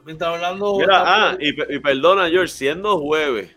Está 0.07 0.33
hablando. 0.33 0.77
Mira, 0.77 1.03
ah, 1.05 1.37
y, 1.39 1.49
y, 1.49 1.79
perdona, 1.79 2.29
George, 2.29 2.49
siendo 2.49 2.99
jueves. 2.99 3.55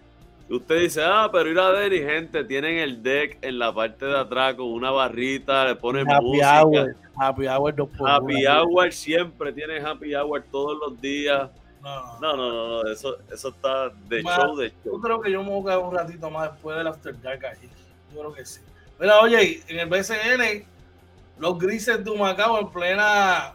Usted 0.49 0.81
dice, 0.81 1.03
ah, 1.03 1.29
pero 1.33 1.51
ir 1.51 1.59
a 1.59 1.71
ver 1.71 1.93
y 1.93 2.03
gente, 2.03 2.45
tienen 2.45 2.79
el 2.79 3.03
deck 3.03 3.39
en 3.43 3.59
la 3.59 3.75
parte 3.75 4.07
de 4.07 4.17
atrás 4.17 4.55
con 4.55 4.67
una 4.67 4.93
barrita, 4.93 5.65
le 5.65 5.75
ponen 5.75 6.09
happy 6.09 6.25
música. 6.25 6.63
Hour, 6.63 6.97
happy 7.17 7.47
Hour, 7.49 7.89
Happy 8.07 8.47
Hour 8.47 8.93
siempre 8.93 9.53
tiene 9.53 9.79
Happy 9.79 10.15
Hour 10.15 10.45
todos 10.51 10.79
los 10.79 11.01
días. 11.01 11.51
No, 11.83 12.21
no, 12.21 12.37
no, 12.37 12.69
no, 12.83 12.91
eso, 12.91 13.17
eso 13.33 13.49
está 13.49 13.89
de 14.09 14.23
show, 14.23 14.57
de 14.57 14.71
show. 14.71 14.95
Yo 14.95 15.01
creo 15.01 15.21
que 15.21 15.31
yo 15.33 15.43
me 15.43 15.51
voy 15.51 15.61
a 15.61 15.65
quedar 15.65 15.79
un 15.79 15.95
ratito 15.95 16.31
más 16.31 16.53
después 16.53 16.77
del 16.77 16.87
After 16.87 17.21
Dark 17.21 17.47
allí. 17.47 17.69
Yo 18.13 18.21
creo 18.21 18.33
que 18.33 18.45
sí. 18.45 18.61
Mira, 19.01 19.21
oye, 19.21 19.63
en 19.67 19.81
el 19.81 19.89
BCN, 19.89 20.65
los 21.39 21.59
grises 21.59 22.05
de 22.05 22.11
Humacao 22.11 22.61
en 22.61 22.71
plena, 22.71 23.55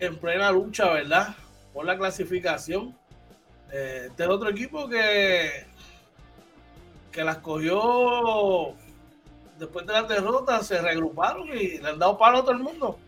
en 0.00 0.16
plena 0.16 0.50
lucha, 0.50 0.90
¿verdad? 0.90 1.34
Por 1.72 1.84
la 1.84 1.96
clasificación. 1.96 2.96
Eh, 3.72 4.06
este 4.08 4.22
es 4.22 4.28
otro 4.28 4.50
equipo 4.50 4.88
que, 4.88 5.66
que 7.14 7.24
las 7.24 7.38
cogió 7.38 8.74
después 9.58 9.86
de 9.86 9.92
la 9.92 10.02
derrota, 10.02 10.62
se 10.62 10.82
reagruparon 10.82 11.48
y 11.48 11.78
le 11.78 11.88
han 11.88 11.98
dado 11.98 12.18
palo 12.18 12.38
a 12.38 12.42
todo 12.42 12.52
el 12.52 12.58
mundo 12.58 12.98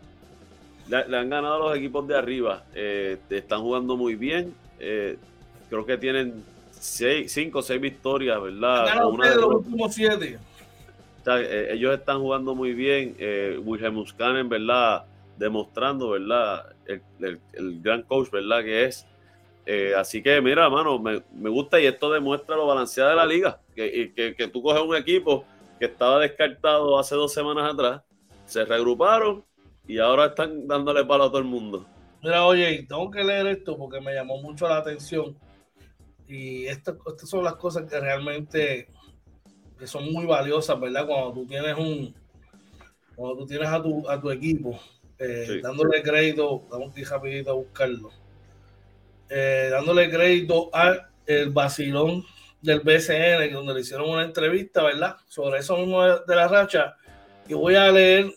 le, 0.88 1.16
han 1.16 1.30
ganado 1.30 1.58
los 1.58 1.76
equipos 1.76 2.06
de 2.06 2.16
arriba. 2.16 2.64
Eh, 2.74 3.18
están 3.30 3.60
jugando 3.60 3.96
muy 3.96 4.14
bien. 4.14 4.54
Eh, 4.78 5.16
creo 5.68 5.84
que 5.84 5.96
tienen 5.98 6.44
seis, 6.70 7.32
cinco 7.32 7.60
o 7.60 7.62
seis 7.62 7.80
victorias, 7.80 8.40
¿verdad? 8.40 9.06
Una 9.06 9.30
de 9.30 9.36
los 9.36 9.54
últimos 9.56 9.94
siete. 9.94 10.38
Eh, 11.26 11.68
ellos 11.72 11.94
están 11.94 12.20
jugando 12.20 12.54
muy 12.54 12.72
bien. 12.72 13.16
Eh, 13.18 13.58
Wilhelm 13.62 13.94
Muscanen, 13.94 14.48
¿verdad? 14.48 15.04
Demostrando, 15.36 16.10
¿verdad? 16.10 16.66
El, 16.86 17.40
gran 17.82 18.02
coach, 18.02 18.30
¿verdad? 18.30 18.62
Que 18.62 18.84
es. 18.84 19.06
Así 19.96 20.22
que, 20.22 20.40
mira, 20.40 20.68
mano, 20.70 20.98
me, 20.98 21.50
gusta 21.50 21.80
y 21.80 21.86
esto 21.86 22.10
demuestra 22.10 22.56
lo 22.56 22.66
balanceada 22.66 23.10
de 23.10 23.16
la 23.16 23.26
liga. 23.26 23.60
Que, 23.74 24.12
que, 24.14 24.34
que 24.34 24.48
tú 24.48 24.62
coges 24.62 24.82
un 24.82 24.96
equipo 24.96 25.44
que 25.78 25.86
estaba 25.86 26.20
descartado 26.20 26.98
hace 26.98 27.14
dos 27.14 27.32
semanas 27.32 27.72
atrás, 27.72 28.02
se 28.44 28.64
reagruparon 28.64 29.44
y 29.86 29.98
ahora 29.98 30.26
están 30.26 30.66
dándole 30.66 31.04
palo 31.04 31.24
a 31.24 31.28
todo 31.28 31.38
el 31.38 31.44
mundo. 31.44 31.86
Mira, 32.22 32.44
oye, 32.46 32.86
tengo 32.88 33.10
que 33.10 33.22
leer 33.22 33.46
esto 33.46 33.76
porque 33.76 34.00
me 34.00 34.14
llamó 34.14 34.40
mucho 34.40 34.68
la 34.68 34.78
atención. 34.78 35.36
Y 36.26 36.66
estas 36.66 36.96
son 37.24 37.44
las 37.44 37.54
cosas 37.54 37.88
que 37.88 38.00
realmente 38.00 38.88
que 39.78 39.86
son 39.86 40.10
muy 40.12 40.26
valiosas, 40.26 40.80
¿verdad? 40.80 41.06
Cuando 41.06 41.32
tú 41.32 41.46
tienes 41.46 41.76
un, 41.76 42.14
cuando 43.14 43.38
tú 43.38 43.46
tienes 43.46 43.68
a 43.68 43.82
tu, 43.82 44.08
a 44.08 44.20
tu 44.20 44.30
equipo, 44.30 44.78
eh, 45.18 45.60
dándole 45.62 46.02
crédito, 46.02 46.66
vamos 46.70 46.96
a 46.96 47.00
ir 47.00 47.08
rapidito 47.08 47.50
a 47.50 47.54
buscarlo, 47.54 48.10
eh, 49.28 49.68
dándole 49.70 50.10
crédito 50.10 50.70
al 50.72 51.06
el 51.26 51.50
vacilón 51.50 52.24
del 52.62 52.80
BCN, 52.80 53.52
donde 53.52 53.74
le 53.74 53.80
hicieron 53.80 54.08
una 54.08 54.22
entrevista, 54.22 54.82
¿verdad? 54.82 55.16
Sobre 55.28 55.60
eso 55.60 55.76
mismo 55.76 56.02
de 56.02 56.36
la 56.36 56.48
racha. 56.48 56.96
Y 57.48 57.54
voy 57.54 57.74
a 57.74 57.90
leer 57.90 58.32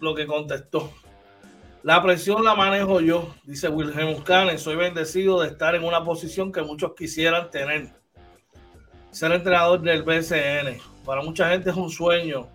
lo 0.00 0.14
que 0.14 0.26
contestó. 0.26 0.92
La 1.82 2.02
presión 2.02 2.42
la 2.44 2.54
manejo 2.54 3.00
yo, 3.00 3.34
dice 3.44 3.68
Wilhelm 3.68 4.20
Cannon. 4.22 4.58
Soy 4.58 4.76
bendecido 4.76 5.40
de 5.40 5.48
estar 5.48 5.74
en 5.74 5.84
una 5.84 6.02
posición 6.02 6.50
que 6.50 6.62
muchos 6.62 6.94
quisieran 6.94 7.50
tener. 7.50 7.90
Ser 9.10 9.32
entrenador 9.32 9.80
del 9.80 10.02
BCN. 10.02 10.80
Para 11.04 11.22
mucha 11.22 11.48
gente 11.50 11.70
es 11.70 11.76
un 11.76 11.88
sueño. 11.88 12.48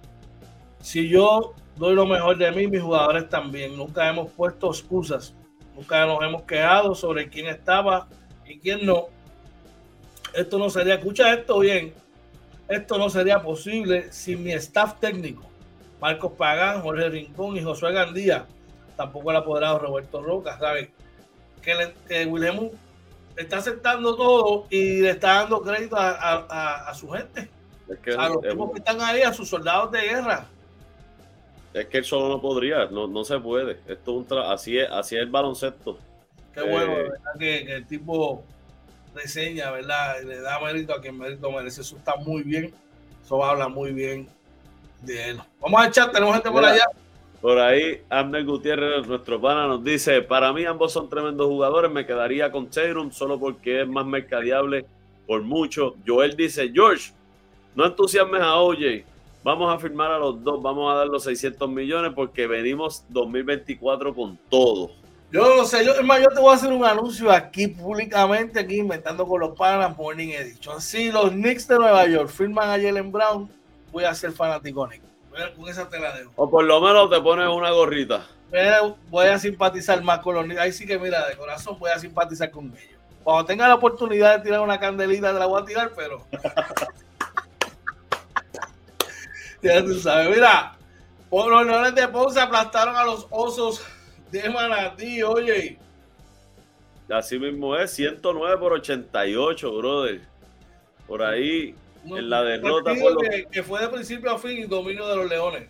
Si 0.82 1.08
yo 1.08 1.54
doy 1.78 1.96
lo 1.96 2.06
mejor 2.06 2.38
de 2.38 2.52
mí, 2.52 2.68
mis 2.68 2.82
jugadores 2.82 3.30
también. 3.30 3.78
Nunca 3.78 4.10
hemos 4.10 4.32
puesto 4.32 4.68
excusas. 4.68 5.34
Nunca 5.76 6.06
nos 6.06 6.22
hemos 6.24 6.44
quedado 6.44 6.96
sobre 6.96 7.30
quién 7.30 7.48
estaba 7.48 8.08
y 8.46 8.60
quién 8.60 8.86
no. 8.86 9.08
Esto 10.34 10.58
no 10.58 10.70
sería, 10.70 10.96
escucha 10.96 11.34
esto 11.34 11.60
bien, 11.60 11.94
esto 12.68 12.98
no 12.98 13.10
sería 13.10 13.42
posible 13.42 14.12
sin 14.12 14.44
mi 14.44 14.54
staff 14.54 15.00
técnico 15.00 15.52
Marcos 16.02 16.32
Pagán, 16.34 16.82
Jorge 16.82 17.10
Rincón 17.10 17.56
y 17.56 17.64
Josué 17.64 17.94
Gandía. 17.94 18.46
Tampoco 18.98 19.30
el 19.30 19.38
apoderado 19.38 19.80
Roberto 19.80 20.22
Roca, 20.22 20.58
¿sabes? 20.58 20.90
Que, 21.62 21.94
que 22.08 22.26
Wilhelm 22.26 22.72
está 23.38 23.58
aceptando 23.58 24.16
todo 24.16 24.66
y 24.72 25.02
le 25.02 25.12
está 25.12 25.42
dando 25.42 25.62
crédito 25.62 25.96
a, 25.98 26.92
su 26.96 27.08
gente. 27.10 27.50
a 28.18 28.30
los 28.30 28.42
tipos 28.42 28.72
que 28.72 28.80
están 28.80 29.00
ahí, 29.02 29.22
a 29.22 29.32
sus 29.32 29.48
soldados 29.48 29.92
de 29.92 30.02
guerra. 30.02 30.48
Es 31.74 31.86
que 31.88 32.00
él 32.00 32.06
solo 32.06 32.30
no 32.30 32.42
podría, 32.42 32.86
no, 32.86 33.08
no 33.08 33.24
se 33.24 33.40
puede. 33.40 33.80
Esto 33.88 34.26
así, 34.46 34.78
es, 34.78 34.90
así 34.90 35.16
es 35.16 35.22
el 35.22 35.30
baloncesto. 35.30 35.98
Qué 36.54 36.62
bueno, 36.62 36.94
eh, 36.94 37.04
¿verdad? 37.04 37.34
Que, 37.40 37.66
que, 37.66 37.76
el 37.76 37.88
tipo 37.88 38.44
reseña, 39.16 39.72
¿verdad? 39.72 40.22
Le 40.24 40.42
da 40.42 40.60
mérito 40.60 40.94
a 40.94 41.02
quien 41.02 41.18
mérito 41.18 41.52
merece. 41.52 41.82
Eso 41.82 41.96
está 41.96 42.16
muy 42.18 42.44
bien. 42.44 42.74
Eso 43.24 43.44
habla 43.44 43.70
muy 43.70 43.92
bien 43.94 44.28
Vamos 45.60 45.82
al 45.82 45.92
chat, 45.92 46.12
tenemos 46.12 46.34
gente 46.36 46.52
por 46.52 46.64
allá. 46.64 46.86
Por 47.42 47.58
ahí, 47.58 48.02
Abner 48.10 48.46
Gutiérrez, 48.46 49.08
nuestro 49.08 49.42
pana, 49.42 49.66
nos 49.68 49.84
dice: 49.84 50.22
Para 50.22 50.54
mí, 50.54 50.64
ambos 50.66 50.94
son 50.94 51.10
tremendos 51.10 51.48
jugadores. 51.48 51.90
Me 51.90 52.06
quedaría 52.06 52.52
con 52.52 52.70
Tatum 52.70 53.12
solo 53.12 53.40
porque 53.40 53.82
es 53.82 53.88
más 53.88 54.06
mercadeable 54.06 54.86
por 55.26 55.42
mucho. 55.42 55.96
Joel 56.06 56.36
dice: 56.36 56.72
George, 56.72 57.12
no 57.76 57.86
entusiasmes 57.86 58.42
a 58.42 58.58
OJ. 58.58 59.04
Vamos 59.44 59.74
a 59.74 59.80
firmar 59.80 60.12
a 60.12 60.20
los 60.20 60.44
dos. 60.44 60.62
Vamos 60.62 60.94
a 60.94 60.98
dar 60.98 61.08
los 61.08 61.24
600 61.24 61.70
millones 61.70 62.12
porque 62.16 62.48
venimos 62.48 63.04
2024 63.10 64.14
con 64.14 64.38
todo. 64.50 64.92
Yo 65.32 65.56
no 65.56 65.64
sé, 65.64 65.86
yo, 65.86 65.94
es 65.94 66.04
más, 66.04 66.22
yo 66.22 66.28
te 66.28 66.42
voy 66.42 66.52
a 66.52 66.56
hacer 66.56 66.74
un 66.74 66.84
anuncio 66.84 67.32
aquí 67.32 67.68
públicamente, 67.68 68.60
aquí 68.60 68.76
inventando 68.76 69.26
con 69.26 69.40
los 69.40 69.58
panas 69.58 69.98
Morning 69.98 70.28
Edition. 70.28 70.82
Si 70.82 71.10
los 71.10 71.32
Knicks 71.32 71.70
de 71.70 71.80
Nueva 71.80 72.06
York 72.06 72.28
firman 72.28 72.70
a 72.70 72.74
Jalen 72.74 73.14
Brown, 73.14 73.50
voy 73.94 74.04
a 74.04 74.14
ser 74.14 74.34
fanático 74.34 74.86
Nick. 74.88 75.02
Con 75.56 75.70
esa 75.70 75.88
te 75.88 75.98
la 76.00 76.12
dejo. 76.18 76.32
O 76.36 76.50
por 76.50 76.66
lo 76.66 76.82
menos 76.82 77.10
te 77.10 77.22
pones 77.22 77.48
una 77.48 77.72
gorrita. 77.72 78.28
Voy 79.10 79.28
a 79.28 79.40
simpatizar 79.40 80.04
más 80.04 80.20
con 80.20 80.36
los 80.36 80.46
niños. 80.46 80.62
Ahí 80.62 80.74
sí 80.74 80.86
que 80.86 81.00
mira, 81.00 81.26
de 81.26 81.38
corazón 81.38 81.80
voy 81.80 81.92
a 81.92 81.98
simpatizar 81.98 82.52
con 82.52 82.66
ellos. 82.66 83.00
Cuando 83.24 83.46
tenga 83.46 83.68
la 83.70 83.76
oportunidad 83.76 84.38
de 84.38 84.44
tirar 84.44 84.60
una 84.60 84.80
candelita, 84.80 85.32
te 85.32 85.40
la 85.40 85.46
voy 85.46 85.62
a 85.62 85.66
tirar, 85.66 85.92
pero. 85.96 86.26
ya 89.64 89.84
tú 89.84 89.96
sabes, 89.96 90.30
mira. 90.30 90.78
Por 91.30 91.50
los 91.50 91.66
leones 91.66 91.96
de 91.96 92.08
Ponce 92.10 92.42
aplastaron 92.42 92.96
a 92.96 93.06
los 93.06 93.26
osos 93.30 93.82
de 94.32 94.50
Manatí, 94.50 95.24
oye. 95.24 95.80
Así 97.10 97.40
mismo 97.40 97.76
es, 97.76 97.92
109 97.92 98.58
por 98.58 98.74
88, 98.74 99.78
brother. 99.78 100.22
Por 101.08 101.24
ahí 101.24 101.76
en 102.06 102.30
la 102.30 102.44
derrota 102.44 102.94
que, 103.52 103.64
fue 103.64 103.82
de 103.82 103.90
principio 103.90 104.32
a 104.32 104.40
fin 104.40 104.58
y 104.58 104.64
dominio 104.64 105.08
de 105.08 105.16
los 105.16 105.30
Leones. 105.30 105.68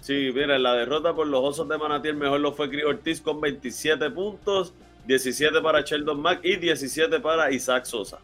Sí, 0.00 0.30
mira, 0.34 0.58
la 0.58 0.74
derrota 0.74 1.14
por 1.14 1.26
los 1.26 1.42
Osos 1.42 1.68
de 1.68 1.78
Manatí, 1.78 2.08
el 2.08 2.16
mejor 2.16 2.40
lo 2.40 2.52
fue 2.52 2.68
Cris 2.68 2.84
Ortiz 2.84 3.20
con 3.20 3.40
27 3.40 4.10
puntos, 4.10 4.74
17 5.06 5.60
para 5.62 5.80
Sheldon 5.80 6.20
Mack 6.20 6.44
y 6.44 6.56
17 6.56 7.20
para 7.20 7.50
Isaac 7.50 7.86
Sosa. 7.86 8.18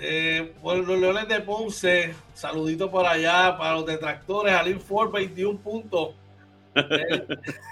Eh, 0.00 0.54
por 0.62 0.76
los 0.78 0.98
Leones 0.98 1.26
de 1.26 1.40
Ponce, 1.40 2.14
saludito 2.32 2.88
por 2.88 3.04
allá 3.04 3.56
para 3.58 3.74
los 3.74 3.86
detractores, 3.86 4.54
Alin 4.54 4.80
Ford 4.80 5.10
21 5.12 5.58
puntos. 5.58 6.14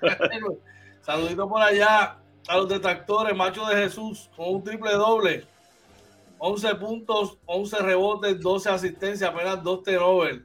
saludito 1.02 1.48
por 1.48 1.62
allá 1.62 2.18
a 2.48 2.56
los 2.56 2.68
detractores, 2.68 3.36
Macho 3.36 3.64
de 3.66 3.76
Jesús 3.76 4.30
con 4.36 4.54
un 4.54 4.64
triple 4.64 4.92
doble. 4.92 5.46
11 6.38 6.74
puntos, 6.74 7.38
11 7.46 7.78
rebotes, 7.78 8.40
12 8.40 8.68
asistencias, 8.68 9.30
apenas 9.30 9.62
2 9.62 9.82
turnovers. 9.82 10.42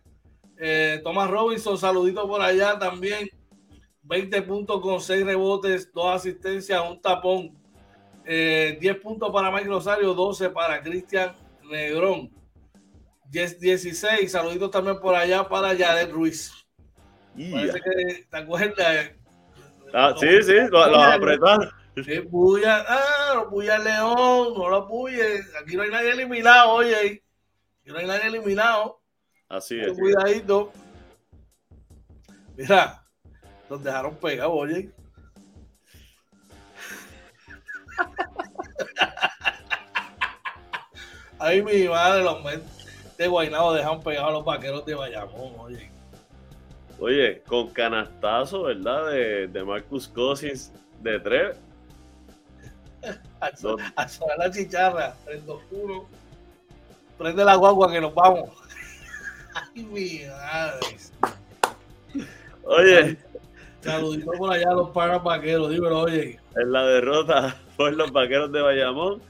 Eh, 0.57 1.01
Thomas 1.03 1.29
Robinson, 1.29 1.77
saludito 1.77 2.27
por 2.27 2.41
allá 2.41 2.79
también. 2.79 3.29
20 4.03 4.41
puntos 4.43 4.81
con 4.81 5.01
6 5.01 5.25
rebotes, 5.25 5.91
2 5.93 6.15
asistencias, 6.15 6.81
un 6.89 7.01
tapón. 7.01 7.60
10 8.25 8.27
eh, 8.27 8.99
puntos 9.01 9.31
para 9.31 9.51
Mike 9.51 9.67
Rosario, 9.67 10.13
12 10.13 10.49
para 10.49 10.81
Cristian 10.81 11.33
Negrón. 11.69 12.31
10, 13.25 13.59
16, 13.59 14.31
saluditos 14.31 14.71
también 14.71 14.99
por 14.99 15.15
allá 15.15 15.47
para 15.47 15.73
Yadet 15.73 16.11
Ruiz. 16.11 16.51
Parece 17.33 17.79
que 17.79 18.27
te 18.29 18.37
acuerdas. 18.37 19.11
Ah, 19.93 20.13
sí, 20.19 20.43
sí, 20.43 20.53
lo, 20.69 20.89
lo 20.89 21.01
apretaron. 21.01 21.69
Sí, 22.05 22.19
bulla, 22.19 22.85
ah, 22.87 23.45
bulla 23.49 23.77
León, 23.77 24.53
no 24.55 24.69
lo 24.69 24.87
bulle. 24.87 25.41
Aquí 25.61 25.75
no 25.75 25.83
hay 25.83 25.89
nadie 25.89 26.11
eliminado, 26.11 26.71
oye. 26.71 27.23
Aquí 27.81 27.91
no 27.91 27.97
hay 27.97 28.07
nadie 28.07 28.27
eliminado. 28.27 29.01
Así 29.49 29.79
es. 29.79 29.91
Cuidadito. 29.93 30.71
Mira, 32.55 33.03
nos 33.69 33.83
dejaron 33.83 34.15
pegados, 34.15 34.53
oye. 34.55 34.91
Ay, 41.39 41.61
mi 41.63 41.87
madre, 41.87 42.23
los 42.23 42.37
de 43.17 43.27
Guaynabo 43.27 43.73
dejan 43.73 44.01
pegados 44.01 44.29
a 44.29 44.33
los 44.33 44.45
vaqueros 44.45 44.85
de 44.85 44.93
Bayamón, 44.95 45.53
oye. 45.57 45.89
Oye, 46.99 47.41
con 47.47 47.69
canastazo, 47.69 48.63
¿verdad? 48.63 49.07
De, 49.07 49.47
de 49.47 49.63
Marcus 49.63 50.07
Cousins 50.07 50.71
de 50.99 51.19
tres. 51.19 51.57
a, 53.41 54.07
sonar 54.07 54.37
la 54.37 54.51
chicharra, 54.51 55.15
prendo 55.25 55.55
oscuro. 55.55 56.07
Prende 57.17 57.43
la 57.43 57.55
guagua 57.55 57.91
que 57.91 58.01
nos 58.01 58.13
vamos. 58.13 58.49
Ay, 59.55 59.83
mi 59.83 60.21
madre. 60.27 60.97
Oye. 62.63 63.17
Saludito 63.81 64.31
por 64.37 64.51
allá 64.51 64.69
a 64.69 64.73
los 64.75 64.89
panas 64.91 65.23
vaqueros, 65.23 65.69
dímelo, 65.71 66.01
oye. 66.01 66.39
En 66.55 66.71
la 66.71 66.85
derrota 66.85 67.57
por 67.77 67.93
los 67.93 68.11
vaqueros 68.11 68.51
de 68.51 68.61
Bayamón, 68.61 69.21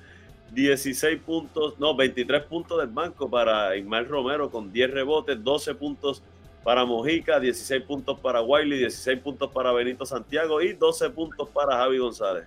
16 0.51 1.21
puntos, 1.21 1.79
no, 1.79 1.95
23 1.95 2.43
puntos 2.43 2.77
del 2.79 2.89
banco 2.89 3.29
para 3.29 3.75
Ismael 3.77 4.07
Romero 4.07 4.49
con 4.49 4.71
10 4.71 4.91
rebotes, 4.91 5.41
12 5.41 5.75
puntos 5.75 6.21
para 6.63 6.85
Mojica, 6.85 7.39
16 7.39 7.83
puntos 7.83 8.19
para 8.19 8.41
Wiley, 8.41 8.79
16 8.79 9.19
puntos 9.21 9.49
para 9.51 9.71
Benito 9.71 10.05
Santiago 10.05 10.61
y 10.61 10.73
12 10.73 11.09
puntos 11.11 11.47
para 11.49 11.77
Javi 11.77 11.97
González. 11.97 12.43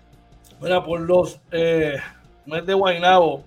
Mira, 0.60 0.84
por 0.84 1.00
los 1.00 1.40
eh, 1.50 1.96
mes 2.44 2.66
de 2.66 2.74
Guaynabo, 2.74 3.42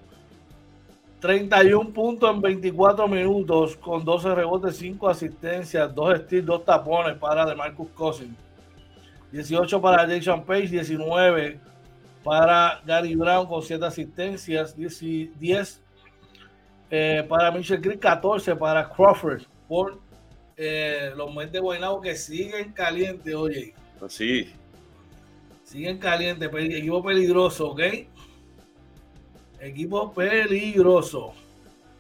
31 1.19 1.91
puntos 1.91 2.29
en 2.29 2.41
24 2.41 3.07
minutos 3.07 3.77
con 3.77 4.03
12 4.03 4.35
rebotes, 4.35 4.77
5 4.77 5.07
asistencias, 5.07 5.93
2 5.93 6.19
steals, 6.21 6.45
2 6.45 6.65
tapones 6.65 7.17
para 7.17 7.45
de 7.45 7.55
Marcus 7.55 7.89
Cousins. 7.95 8.46
18 9.31 9.81
para 9.81 10.07
Jason 10.07 10.43
Page, 10.43 10.67
19 10.67 11.59
para 12.23 12.81
Gary 12.85 13.15
Brown 13.15 13.47
con 13.47 13.61
7 13.61 13.85
asistencias, 13.85 14.75
10, 14.75 15.81
eh, 16.89 17.25
para 17.27 17.51
Mitchell 17.51 17.81
Creek, 17.81 17.99
14 17.99 18.55
para 18.55 18.89
Crawford 18.89 19.43
por 19.67 19.99
eh, 20.57 21.11
los 21.15 21.33
meses 21.33 21.53
de 21.53 21.59
Guaynabo 21.59 22.01
que 22.01 22.15
siguen 22.15 22.73
calientes, 22.73 23.33
oye. 23.33 23.73
Sí. 24.09 24.51
Siguen 25.63 25.97
calientes, 25.99 26.49
equipo 26.53 27.03
peligroso, 27.03 27.69
¿ok? 27.71 27.81
Equipo 29.59 30.13
peligroso. 30.13 31.33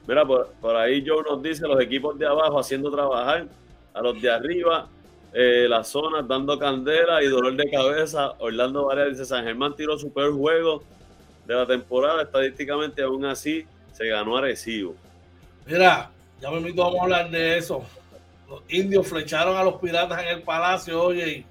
Mira, 0.07 0.25
por, 0.25 0.75
ahí 0.75 1.03
Joe 1.05 1.23
nos 1.23 1.41
dice 1.43 1.67
los 1.67 1.81
equipos 1.81 2.17
de 2.17 2.25
abajo 2.25 2.59
haciendo 2.59 2.89
trabajar 2.89 3.47
a 3.93 4.01
los 4.01 4.21
de 4.21 4.31
arriba, 4.31 4.89
eh, 5.33 5.67
las 5.69 5.89
zonas 5.89 6.27
dando 6.27 6.57
candela 6.57 7.21
y 7.23 7.27
dolor 7.27 7.55
de 7.55 7.69
cabeza. 7.69 8.33
Orlando 8.39 8.85
Varela 8.85 9.09
dice 9.09 9.25
San 9.25 9.43
Germán 9.43 9.75
tiró 9.75 9.97
su 9.97 10.11
peor 10.11 10.33
juego 10.33 10.83
de 11.45 11.55
la 11.55 11.65
temporada. 11.65 12.23
Estadísticamente, 12.23 13.01
aún 13.03 13.25
así, 13.25 13.65
se 13.91 14.07
ganó 14.07 14.37
Arecibo. 14.37 14.95
Mira, 15.65 16.09
ya 16.41 16.51
me 16.51 16.57
invito, 16.57 16.81
vamos 16.83 16.99
a 16.99 17.03
hablar 17.03 17.29
de 17.29 17.57
eso. 17.57 17.83
Los 18.49 18.61
indios 18.69 19.07
flecharon 19.07 19.57
a 19.57 19.63
los 19.63 19.75
piratas 19.75 20.21
en 20.23 20.37
el 20.37 20.43
palacio, 20.43 21.03
oye. 21.03 21.45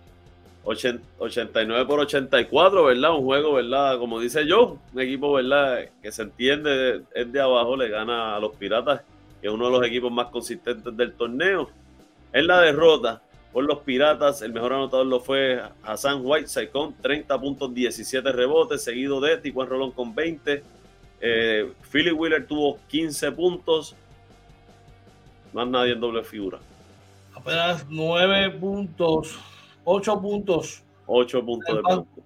89 0.65 1.87
por 1.87 2.01
84, 2.01 2.85
¿verdad? 2.85 3.15
Un 3.15 3.25
juego, 3.25 3.53
¿verdad? 3.53 3.99
Como 3.99 4.19
dice 4.19 4.47
yo, 4.47 4.79
un 4.93 5.01
equipo, 5.01 5.35
¿verdad? 5.35 5.91
Que 6.03 6.11
se 6.11 6.23
entiende, 6.23 7.03
es 7.15 7.31
de 7.31 7.41
abajo, 7.41 7.77
le 7.77 7.89
gana 7.89 8.35
a 8.35 8.41
los 8.41 8.57
Piratas, 8.57 9.03
que 9.41 9.47
es 9.47 9.53
uno 9.53 9.67
de 9.67 9.79
los 9.79 9.87
equipos 9.87 10.11
más 10.11 10.27
consistentes 10.27 10.97
del 10.97 11.13
torneo. 11.13 11.71
En 12.33 12.49
la 12.49 12.63
derrota 12.63 13.23
por 13.57 13.65
los 13.65 13.79
Piratas, 13.79 14.43
el 14.43 14.53
mejor 14.53 14.75
anotador 14.75 15.07
lo 15.07 15.19
fue 15.19 15.63
Hassan 15.83 16.21
White, 16.23 16.69
con 16.69 16.93
30 16.93 17.41
puntos, 17.41 17.73
17 17.73 18.31
rebotes, 18.31 18.85
seguido 18.85 19.19
de 19.19 19.39
Tijuan 19.39 19.67
Rolón 19.67 19.93
con 19.93 20.15
20. 20.15 20.63
Eh, 21.23 21.73
Philly 21.91 22.13
Wheeler 22.13 22.47
tuvo 22.47 22.79
15 22.89 23.33
puntos. 23.33 23.97
Más 25.55 25.67
nadie 25.69 25.95
en 25.95 26.01
doble 26.01 26.23
figura. 26.23 26.59
Apenas 27.35 27.87
9 27.89 28.51
puntos 28.61 29.39
8 29.85 30.21
puntos. 30.21 30.83
8 31.07 31.43
puntos 31.43 31.77
de 31.77 31.81
banco. 31.81 32.23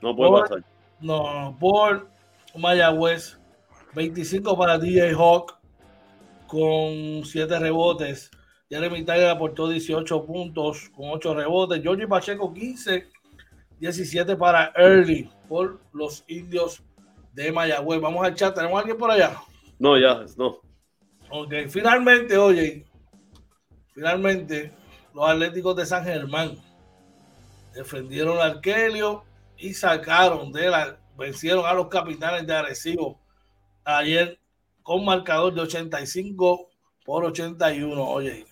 No 0.00 0.16
puede 0.16 0.40
pasar. 0.40 0.64
No, 1.02 1.54
por 1.60 2.08
Mayagüez. 2.56 3.38
25 3.92 4.56
para 4.56 4.78
DJ 4.78 5.12
Hawk 5.12 5.58
con 6.46 7.26
7 7.26 7.58
rebotes. 7.58 8.30
Jeremy 8.70 9.04
Tiger 9.04 9.30
aportó 9.30 9.68
18 9.68 10.26
puntos 10.26 10.90
con 10.90 11.10
8 11.10 11.34
rebotes. 11.34 11.82
Georgie 11.82 12.06
Pacheco 12.06 12.52
15. 12.52 13.08
17 13.80 14.36
para 14.36 14.72
Early 14.76 15.30
por 15.48 15.80
los 15.92 16.24
indios 16.26 16.82
de 17.32 17.52
Mayagüez. 17.52 18.00
Vamos 18.00 18.24
al 18.26 18.34
chat. 18.34 18.54
¿Tenemos 18.54 18.78
alguien 18.78 18.98
por 18.98 19.10
allá? 19.10 19.40
No, 19.78 19.96
ya, 19.96 20.24
no. 20.36 20.60
Ok, 21.30 21.54
finalmente, 21.68 22.36
oye, 22.36 22.84
finalmente 23.94 24.72
los 25.14 25.28
Atléticos 25.28 25.76
de 25.76 25.86
San 25.86 26.04
Germán 26.04 26.56
defendieron 27.74 28.38
al 28.38 28.52
Arkelio 28.52 29.24
y 29.56 29.74
sacaron 29.74 30.52
de 30.52 30.70
la, 30.70 30.98
vencieron 31.16 31.66
a 31.66 31.74
los 31.74 31.88
capitanes 31.88 32.46
de 32.46 32.54
Arecibo 32.54 33.20
ayer 33.84 34.40
con 34.82 35.04
marcador 35.04 35.54
de 35.54 35.60
85 35.60 36.68
por 37.04 37.24
81. 37.24 38.02
Oye. 38.02 38.46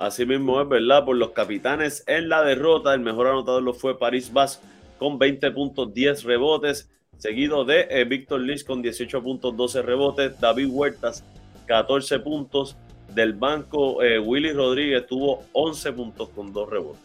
Así 0.00 0.24
mismo 0.24 0.60
es 0.62 0.66
verdad, 0.66 1.04
por 1.04 1.16
los 1.16 1.32
capitanes 1.32 2.02
en 2.06 2.30
la 2.30 2.42
derrota, 2.42 2.94
el 2.94 3.00
mejor 3.00 3.26
anotador 3.26 3.62
lo 3.62 3.74
fue 3.74 3.98
París 3.98 4.32
Vaz 4.32 4.62
con 4.98 5.18
20 5.18 5.50
puntos, 5.50 5.92
10 5.92 6.24
rebotes, 6.24 6.90
seguido 7.18 7.66
de 7.66 7.86
eh, 7.90 8.04
Víctor 8.04 8.40
Lich 8.40 8.64
con 8.64 8.80
18 8.80 9.22
puntos, 9.22 9.54
12 9.54 9.82
rebotes, 9.82 10.40
David 10.40 10.68
Huertas 10.70 11.22
14 11.66 12.18
puntos, 12.20 12.78
del 13.14 13.34
banco, 13.34 14.02
eh, 14.02 14.18
Willy 14.18 14.52
Rodríguez 14.52 15.06
tuvo 15.06 15.44
11 15.52 15.92
puntos 15.92 16.28
con 16.30 16.50
dos 16.52 16.70
rebotes. 16.70 17.02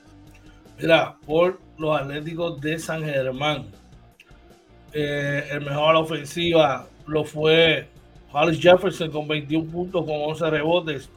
Mira, 0.79 1.17
por 1.25 1.59
los 1.77 1.99
Atléticos 1.99 2.61
de 2.61 2.79
San 2.79 3.03
Germán, 3.03 3.65
eh, 4.93 5.49
el 5.51 5.61
mejor 5.61 5.89
a 5.89 5.93
la 5.93 5.99
ofensiva 5.99 6.87
lo 7.07 7.25
fue 7.25 7.87
Hollis 8.31 8.59
Jefferson 8.61 9.11
con 9.11 9.27
21 9.27 9.69
puntos 9.69 10.05
con 10.05 10.15
11 10.15 10.49
rebotes. 10.49 11.09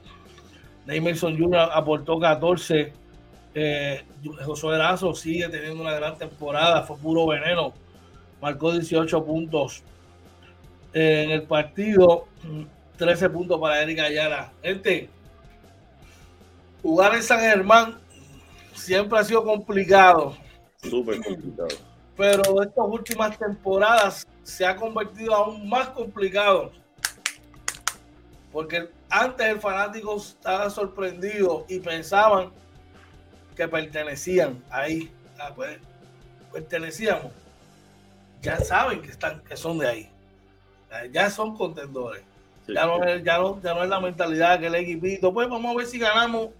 Neymerson 0.88 1.38
Jr. 1.38 1.68
aportó 1.70 2.18
14. 2.18 2.94
Eh, 3.54 4.04
José 4.44 4.66
Erazo 4.68 5.14
sigue 5.14 5.48
teniendo 5.50 5.82
una 5.82 5.92
gran 5.92 6.16
temporada, 6.16 6.82
fue 6.82 6.96
puro 6.96 7.26
veneno. 7.26 7.74
Marcó 8.40 8.72
18 8.72 9.22
puntos. 9.24 9.82
en 10.94 11.30
el 11.30 11.42
partido 11.42 12.26
13 12.96 13.28
puntos 13.28 13.60
para 13.60 13.82
Eric 13.82 13.98
Ayala. 13.98 14.50
Gente, 14.62 15.10
jugar 16.80 17.14
en 17.14 17.22
San 17.22 17.40
Germán 17.40 17.98
siempre 18.72 19.18
ha 19.18 19.24
sido 19.24 19.44
complicado. 19.44 20.34
Súper 20.82 21.22
complicado. 21.22 21.68
Pero 22.16 22.62
estas 22.62 22.86
últimas 22.88 23.38
temporadas 23.38 24.26
se 24.42 24.64
ha 24.64 24.74
convertido 24.74 25.34
aún 25.34 25.68
más 25.68 25.90
complicado. 25.90 26.72
Porque 28.50 28.88
antes 29.10 29.46
el 29.46 29.60
fanático 29.60 30.16
estaba 30.16 30.68
sorprendido 30.70 31.64
y 31.68 31.80
pensaban 31.80 32.50
que 33.56 33.66
pertenecían 33.68 34.62
ahí. 34.70 35.10
Ah, 35.38 35.52
pues, 35.54 35.78
pertenecíamos. 36.52 37.32
Ya 38.42 38.58
saben 38.58 39.02
que 39.02 39.10
están, 39.10 39.40
que 39.42 39.56
son 39.56 39.78
de 39.78 39.88
ahí. 39.88 40.10
Ya 41.12 41.30
son 41.30 41.56
contendores. 41.56 42.22
ya, 42.66 42.86
no 42.86 43.02
es, 43.04 43.22
ya, 43.24 43.38
no, 43.38 43.60
ya 43.60 43.74
no 43.74 43.82
es 43.82 43.88
la 43.88 44.00
mentalidad 44.00 44.60
que 44.60 44.66
el 44.66 44.74
equipito, 44.74 45.32
pues 45.32 45.48
vamos 45.48 45.74
a 45.74 45.76
ver 45.76 45.86
si 45.86 45.98
ganamos, 45.98 46.50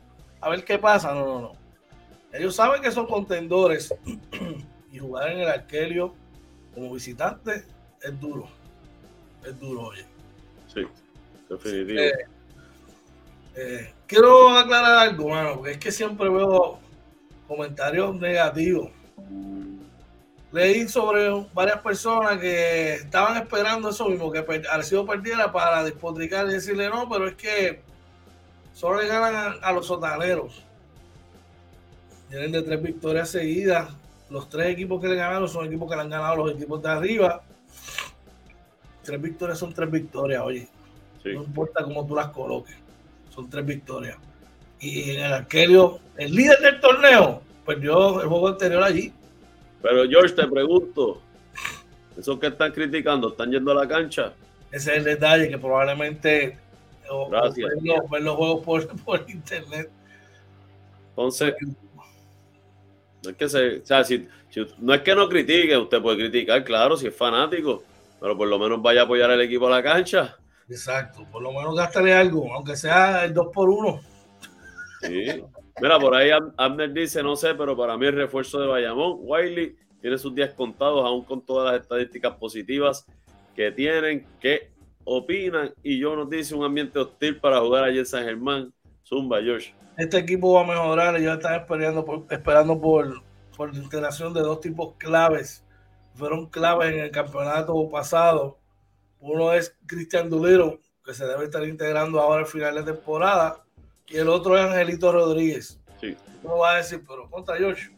a 0.41 0.49
ver 0.49 0.65
qué 0.65 0.79
pasa. 0.79 1.15
No, 1.15 1.25
no, 1.25 1.41
no. 1.41 1.53
Ellos 2.33 2.55
saben 2.55 2.83
que 2.83 2.91
son 2.91 3.07
contendores 3.07 3.95
y 4.93 4.99
jugar 4.99 5.31
en 5.31 5.41
el 5.41 5.49
Arquelio 5.49 6.15
como 6.75 6.93
visitante 6.93 7.65
es 8.03 8.21
duro. 8.21 8.49
Es 9.45 9.59
duro, 9.59 9.83
oye. 9.83 10.05
Sí, 10.73 10.87
definitivo. 11.49 12.01
Eh, 12.01 12.13
eh, 13.61 13.93
quiero 14.07 14.57
aclarar 14.57 15.09
algo, 15.09 15.31
mano, 15.31 15.57
porque 15.57 15.73
es 15.73 15.79
que 15.79 15.91
siempre 15.91 16.29
veo 16.29 16.79
comentarios 17.49 18.15
negativos. 18.15 18.91
Leí 20.53 20.87
sobre 20.87 21.29
varias 21.53 21.81
personas 21.83 22.39
que 22.39 22.95
estaban 22.95 23.37
esperando 23.37 23.89
eso 23.89 24.09
mismo, 24.09 24.31
que 24.31 24.45
Arecibo 24.71 25.05
perdiera 25.05 25.51
para 25.51 25.83
despotricar 25.83 26.47
y 26.47 26.53
decirle 26.53 26.89
no, 26.89 27.09
pero 27.09 27.27
es 27.27 27.35
que 27.35 27.83
solo 28.75 29.01
le 29.01 29.09
ganan 29.09 29.57
a, 29.61 29.73
los 29.73 29.87
sotaneros. 29.87 30.65
Tienen 32.29 32.53
de 32.53 32.63
tres 32.63 32.81
victorias 32.81 33.29
seguidas. 33.29 33.93
Los 34.31 34.49
tres 34.49 34.69
equipos 34.69 35.01
que 35.01 35.09
le 35.09 35.17
ganaron 35.17 35.49
son 35.49 35.67
equipos 35.67 35.91
que 35.91 35.97
le 35.97 36.03
han 36.03 36.11
ganado 36.11 36.37
los 36.37 36.53
equipos 36.53 36.81
de 36.81 36.91
arriba. 36.91 37.43
Tres 39.03 39.21
victorias 39.21 39.59
son 39.59 39.75
tres 39.75 39.91
victorias, 39.91 40.43
oye. 40.45 40.69
No 41.25 41.43
importa 41.43 41.83
cómo 41.83 42.07
tú 42.07 42.15
las 42.15 42.29
coloques. 42.29 42.88
Son 43.39 43.49
tres 43.49 43.65
victorias. 43.65 44.17
Y 44.81 45.13
en 45.13 45.25
el 45.25 45.33
arquerio, 45.33 46.01
el 46.17 46.35
líder 46.35 46.59
del 46.59 46.81
torneo, 46.81 47.41
perdió 47.65 48.21
el 48.21 48.27
juego 48.27 48.49
anterior 48.49 48.83
allí. 48.83 49.13
Pero 49.81 50.09
George, 50.09 50.35
te 50.35 50.45
pregunto, 50.49 51.23
esos 52.19 52.37
que 52.41 52.49
están 52.49 52.73
criticando, 52.73 53.29
¿están 53.29 53.53
yendo 53.53 53.71
a 53.71 53.77
la 53.77 53.87
cancha? 53.87 54.33
Ese 54.73 54.91
es 54.91 54.99
el 54.99 55.05
detalle, 55.05 55.49
que 55.49 55.57
probablemente 55.57 56.59
Gracias. 57.31 57.71
ver, 58.11 58.23
los, 58.23 58.35
juegos 58.35 58.87
por, 59.05 59.25
internet. 59.31 59.89
Entonces, 61.11 61.55
no 63.23 63.31
es 63.31 63.37
que 63.37 63.49
se, 63.49 63.77
o 63.77 63.87
sea, 63.87 64.03
si, 64.03 64.27
no 64.79 64.95
es 64.95 65.03
que 65.03 65.15
no 65.15 65.29
critique, 65.29 65.77
usted 65.77 66.03
puede 66.03 66.29
criticar, 66.29 66.65
claro, 66.65 66.97
si 66.97 67.07
es 67.07 67.15
fanático, 67.15 67.85
pero 68.19 68.37
por 68.37 68.49
lo 68.49 68.59
menos 68.59 68.83
vaya 68.83 69.03
a 69.03 69.05
apoyar 69.05 69.31
al 69.31 69.41
equipo 69.41 69.69
a 69.69 69.71
la 69.71 69.83
cancha. 69.85 70.37
Exacto, 70.69 71.27
por 71.31 71.43
lo 71.43 71.53
menos 71.53 71.75
gástale 71.75 72.13
algo, 72.13 72.53
aunque 72.53 72.77
sea 72.77 73.25
el 73.25 73.33
2 73.33 73.49
por 73.53 73.71
1 73.71 74.01
Sí. 75.01 75.43
Mira, 75.81 75.99
por 75.99 76.15
ahí 76.15 76.31
Abner 76.57 76.93
dice, 76.93 77.23
no 77.23 77.37
sé, 77.37 77.55
pero 77.55 77.77
para 77.77 77.97
mí 77.97 78.07
el 78.07 78.17
refuerzo 78.17 78.61
de 78.61 78.67
Bayamón, 78.67 79.19
Wiley 79.21 79.77
tiene 80.01 80.19
sus 80.19 80.35
días 80.35 80.53
contados, 80.55 81.05
aún 81.05 81.25
con 81.25 81.41
todas 81.41 81.73
las 81.73 81.83
estadísticas 81.83 82.35
positivas 82.35 83.07
que 83.55 83.71
tienen, 83.71 84.27
que 84.41 84.71
opinan, 85.05 85.73
y 85.83 85.99
yo 85.99 86.17
nos 86.17 86.29
dice 86.29 86.55
un 86.55 86.65
ambiente 86.65 86.99
hostil 86.99 87.39
para 87.39 87.61
jugar 87.61 87.85
allí 87.85 87.99
en 87.99 88.07
San 88.07 88.25
Germán. 88.25 88.73
Zumba, 89.05 89.41
George. 89.41 89.75
Este 89.97 90.19
equipo 90.19 90.53
va 90.53 90.63
a 90.63 90.67
mejorar, 90.67 91.17
ellos 91.17 91.37
están 91.37 91.61
esperando 91.61 92.05
por, 92.05 92.27
esperando 92.31 92.81
por, 92.81 93.23
por 93.57 93.75
la 93.75 93.83
integración 93.83 94.35
de 94.35 94.41
dos 94.43 94.61
tipos 94.61 94.95
claves. 94.99 95.65
Fueron 96.15 96.47
claves 96.47 96.93
en 96.93 97.01
el 97.01 97.11
campeonato 97.11 97.89
pasado. 97.89 98.58
Uno 99.21 99.53
es 99.53 99.75
Cristian 99.87 100.31
Dulero, 100.31 100.81
que 101.05 101.15
se 101.15 101.27
debe 101.27 101.45
estar 101.45 101.65
integrando 101.65 102.21
ahora 102.21 102.41
al 102.41 102.47
final 102.47 102.75
de 102.75 102.93
temporada 102.93 103.65
y 104.09 104.17
el 104.17 104.29
otro 104.29 104.57
es 104.57 104.65
Angelito 104.65 105.13
Rodríguez. 105.13 105.79
Sí. 106.01 106.17
Uno 106.43 106.59
va 106.59 106.73
a 106.73 106.77
decir, 106.77 107.03
pero 107.07 107.29
contra 107.31 107.57
George, 107.57 107.91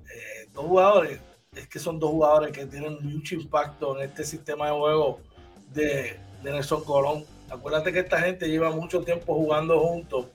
eh, 0.00 0.48
dos 0.52 0.66
jugadores, 0.66 1.20
es 1.54 1.66
que 1.68 1.78
son 1.78 1.98
dos 1.98 2.10
jugadores 2.10 2.52
que 2.52 2.66
tienen 2.66 2.98
mucho 3.02 3.34
impacto 3.34 3.98
en 3.98 4.08
este 4.08 4.24
sistema 4.24 4.66
de 4.66 4.72
juego 4.72 5.20
de, 5.72 6.18
de 6.42 6.52
Nelson 6.52 6.84
Colón. 6.84 7.24
Acuérdate 7.50 7.92
que 7.92 8.00
esta 8.00 8.20
gente 8.20 8.48
lleva 8.48 8.70
mucho 8.70 9.02
tiempo 9.02 9.34
jugando 9.34 9.80
juntos 9.80 10.26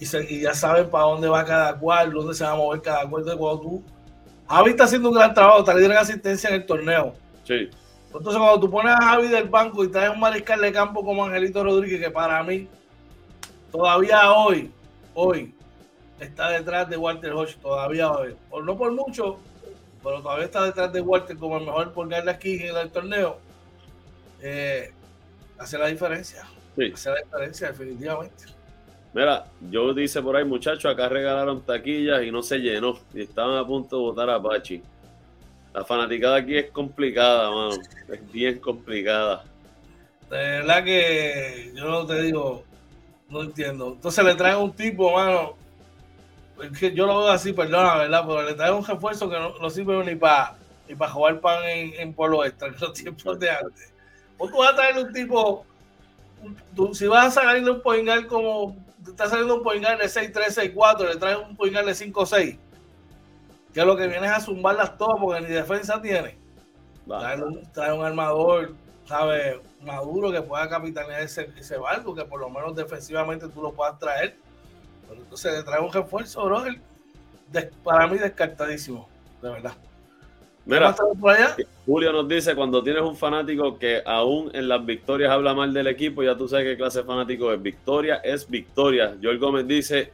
y, 0.00 0.40
ya 0.40 0.54
saben 0.54 0.88
para 0.90 1.04
dónde 1.04 1.28
va 1.28 1.44
cada 1.44 1.76
cual, 1.78 2.12
dónde 2.12 2.34
se 2.34 2.44
va 2.44 2.52
a 2.52 2.56
mover 2.56 2.80
cada 2.82 3.08
cual. 3.08 3.24
de 3.24 3.36
cuando 3.36 3.60
tú. 3.60 3.82
Javi 4.48 4.70
está 4.70 4.84
haciendo 4.84 5.08
un 5.10 5.14
gran 5.14 5.34
trabajo, 5.34 5.60
está 5.60 5.74
liderando 5.74 6.00
asistencia 6.00 6.48
en 6.48 6.56
el 6.56 6.66
torneo. 6.66 7.14
Sí. 7.44 7.68
Entonces, 8.14 8.36
cuando 8.36 8.60
tú 8.60 8.70
pones 8.70 8.94
a 8.94 9.02
Javi 9.02 9.28
del 9.28 9.48
banco 9.48 9.84
y 9.84 9.88
traes 9.88 10.10
un 10.10 10.20
mariscal 10.20 10.60
de 10.60 10.72
campo 10.72 11.04
como 11.04 11.24
Angelito 11.24 11.62
Rodríguez, 11.62 12.00
que 12.00 12.10
para 12.10 12.42
mí 12.42 12.66
todavía 13.70 14.32
hoy, 14.32 14.70
hoy, 15.14 15.54
está 16.18 16.50
detrás 16.50 16.88
de 16.88 16.96
Walter 16.96 17.32
Hodge, 17.32 17.56
todavía 17.60 18.10
hoy. 18.10 18.34
Por, 18.48 18.64
no 18.64 18.76
por 18.76 18.92
mucho, 18.92 19.38
pero 20.02 20.22
todavía 20.22 20.46
está 20.46 20.64
detrás 20.64 20.92
de 20.92 21.00
Walter 21.00 21.36
como 21.36 21.58
el 21.58 21.66
mejor 21.66 21.92
por 21.92 22.12
aquí 22.14 22.62
en 22.62 22.76
el 22.76 22.90
torneo. 22.90 23.38
Eh, 24.40 24.92
hace 25.58 25.78
la 25.78 25.88
diferencia. 25.88 26.44
Sí. 26.76 26.90
Hace 26.94 27.10
la 27.10 27.16
diferencia, 27.16 27.68
definitivamente. 27.68 28.44
Mira, 29.12 29.46
yo 29.70 29.92
dice 29.94 30.22
por 30.22 30.36
ahí, 30.36 30.44
muchachos, 30.44 30.90
acá 30.90 31.08
regalaron 31.08 31.62
taquillas 31.62 32.22
y 32.22 32.30
no 32.30 32.42
se 32.42 32.58
llenó. 32.58 32.98
Y 33.12 33.22
estaban 33.22 33.56
a 33.56 33.66
punto 33.66 33.96
de 33.96 34.02
votar 34.02 34.30
a 34.30 34.40
Pachi. 34.40 34.82
La 35.78 35.84
fanaticada 35.84 36.38
aquí 36.38 36.56
es 36.56 36.72
complicada, 36.72 37.50
mano. 37.50 37.76
Es 38.08 38.32
bien 38.32 38.58
complicada. 38.58 39.44
De 40.28 40.36
verdad 40.36 40.82
que 40.82 41.72
yo 41.72 41.84
no 41.84 42.04
te 42.04 42.20
digo, 42.20 42.64
no 43.28 43.42
entiendo. 43.42 43.92
Entonces 43.92 44.24
le 44.24 44.34
traen 44.34 44.56
un 44.56 44.72
tipo, 44.72 45.12
mano. 45.12 45.54
que 46.80 46.92
yo 46.92 47.06
lo 47.06 47.20
veo 47.20 47.28
así, 47.28 47.52
perdona, 47.52 47.96
¿verdad? 47.96 48.24
Pero 48.26 48.42
le 48.42 48.54
traen 48.54 48.74
un 48.74 48.84
refuerzo 48.84 49.30
que 49.30 49.38
no, 49.38 49.70
sirve 49.70 50.04
ni 50.04 50.16
para 50.16 50.56
ni 50.88 50.96
para 50.96 51.12
jugar 51.12 51.40
pan 51.40 51.62
en, 51.64 51.92
en 52.00 52.12
Pueblo 52.12 52.44
Extra, 52.44 52.68
en 52.68 52.74
los 52.80 52.92
tiempos 52.94 53.38
de 53.38 53.50
antes. 53.50 53.92
O 54.36 54.48
tú 54.48 54.58
vas 54.58 54.72
a 54.72 54.76
traer 54.76 54.98
un 54.98 55.12
tipo, 55.12 55.64
tú, 56.74 56.92
si 56.92 57.06
vas 57.06 57.26
a 57.26 57.30
sacarle 57.30 57.70
un 57.70 57.82
poingal 57.82 58.26
como, 58.26 58.76
te 59.04 59.10
está 59.10 59.28
saliendo 59.28 59.54
un 59.56 59.62
poingal 59.62 59.96
de 59.98 60.06
6-3, 60.06 60.74
6-4, 60.74 61.08
le 61.08 61.16
traes 61.16 61.38
un 61.38 61.56
poingal 61.56 61.86
de 61.86 61.92
5-6, 61.92 62.58
que 63.78 63.84
lo 63.84 63.96
que 63.96 64.08
viene 64.08 64.26
es 64.26 64.32
a 64.32 64.40
zumbarlas 64.40 64.98
todas 64.98 65.20
porque 65.20 65.40
ni 65.40 65.54
defensa 65.54 66.02
tiene. 66.02 66.36
Trae 67.06 67.40
un, 67.40 67.62
trae 67.72 67.92
un 67.92 68.04
armador, 68.04 68.74
¿sabes? 69.04 69.58
Maduro 69.80 70.32
que 70.32 70.42
pueda 70.42 70.68
capitanear 70.68 71.22
ese, 71.22 71.48
ese, 71.56 71.76
barco, 71.76 72.12
que 72.12 72.24
por 72.24 72.40
lo 72.40 72.50
menos 72.50 72.74
defensivamente 72.74 73.46
tú 73.46 73.62
lo 73.62 73.72
puedas 73.72 73.96
traer. 74.00 74.34
Pero 75.08 75.20
entonces 75.20 75.52
le 75.52 75.62
trae 75.62 75.80
un 75.80 75.92
refuerzo, 75.92 76.44
bro. 76.44 76.64
para 77.84 78.08
mí 78.08 78.18
descartadísimo, 78.18 79.08
de 79.40 79.48
verdad. 79.48 79.74
Mira, 80.66 80.96
Julio 81.86 82.12
nos 82.12 82.26
dice, 82.26 82.56
cuando 82.56 82.82
tienes 82.82 83.02
un 83.02 83.16
fanático 83.16 83.78
que 83.78 84.02
aún 84.04 84.50
en 84.54 84.66
las 84.66 84.84
victorias 84.84 85.30
habla 85.30 85.54
mal 85.54 85.72
del 85.72 85.86
equipo, 85.86 86.24
ya 86.24 86.36
tú 86.36 86.48
sabes 86.48 86.66
qué 86.66 86.76
clase 86.76 86.98
de 86.98 87.04
fanático 87.04 87.52
es. 87.52 87.62
Victoria 87.62 88.16
es 88.24 88.50
victoria. 88.50 89.16
Joel 89.22 89.38
Gómez 89.38 89.68
dice, 89.68 90.12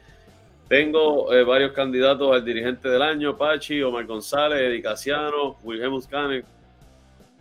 tengo 0.69 1.33
eh, 1.33 1.45
varios 1.45 1.73
candidatos 1.73 2.33
al 2.33 2.45
dirigente 2.45 2.89
del 2.89 3.03
año, 3.03 3.37
Pachi, 3.37 3.83
Omar 3.83 4.07
González, 4.07 4.61
Edicaciano, 4.61 5.57
Wilhelm 5.63 6.01
Canek, 6.03 6.45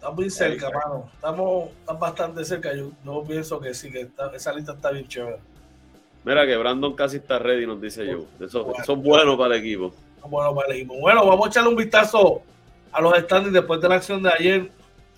Estamos 0.04 0.20
muy 0.20 0.30
cerca, 0.30 0.70
mano. 0.70 1.10
Estamos, 1.14 1.70
bastante 1.98 2.44
cerca. 2.44 2.72
Yo, 2.76 3.24
pienso 3.26 3.58
que 3.62 3.74
sí, 3.74 3.90
que 3.90 4.10
esa 4.36 4.52
lista 4.52 4.74
está 4.74 4.92
bien 4.92 5.08
chévere. 5.08 5.38
Mira 6.26 6.46
que 6.46 6.58
Brandon 6.58 6.94
casi 6.94 7.18
está 7.18 7.40
ready, 7.40 7.66
nos 7.66 7.80
dice 7.80 8.06
yo. 8.06 8.26
Eso, 8.46 8.66
bueno. 8.66 8.84
es 8.84 9.02
bueno 9.02 9.38
para 9.38 9.56
el 9.56 9.62
equipo. 9.62 9.94
Bueno 10.28 10.54
para 10.54 10.68
el 10.68 10.76
equipo. 10.76 10.96
Bueno, 10.96 11.26
vamos 11.26 11.46
a 11.46 11.50
echarle 11.50 11.70
un 11.70 11.78
vistazo 11.78 12.42
a 12.92 13.02
los 13.02 13.18
standings 13.18 13.54
después 13.54 13.80
de 13.80 13.88
la 13.88 13.96
acción 13.96 14.22
de 14.22 14.30
ayer. 14.30 14.72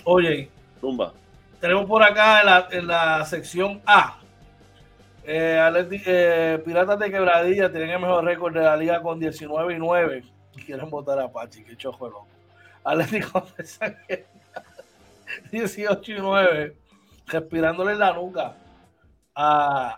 Oye, 0.03 0.51
Tumba. 0.79 1.13
tenemos 1.59 1.85
por 1.85 2.03
acá 2.03 2.67
en 2.69 2.85
la, 2.85 3.25
sección 3.25 3.81
A. 3.87 4.19
Eh, 5.28 5.88
eh, 6.05 6.61
Piratas 6.63 6.99
de 6.99 7.09
Quebradilla 7.09 7.71
tienen 7.71 7.89
el 7.89 7.99
mejor 7.99 8.23
récord 8.23 8.53
de 8.53 8.61
la 8.61 8.78
liga 8.78 9.01
con 9.01 9.19
19 9.19 9.73
y 9.73 9.80
9. 9.80 10.23
Quieren 10.65 10.89
votar 10.89 11.19
a 11.19 11.32
Pachi, 11.32 11.63
que 11.63 11.76
chojo 11.76 12.07
loco. 12.07 12.28
Atlético 12.84 13.43
de 13.57 13.65
San 13.65 13.97
18 15.51 16.11
y 16.11 16.19
9, 16.19 16.78
respirándole 17.26 17.93
en 17.93 17.99
la 17.99 18.13
nuca 18.13 18.55
a, 19.34 19.97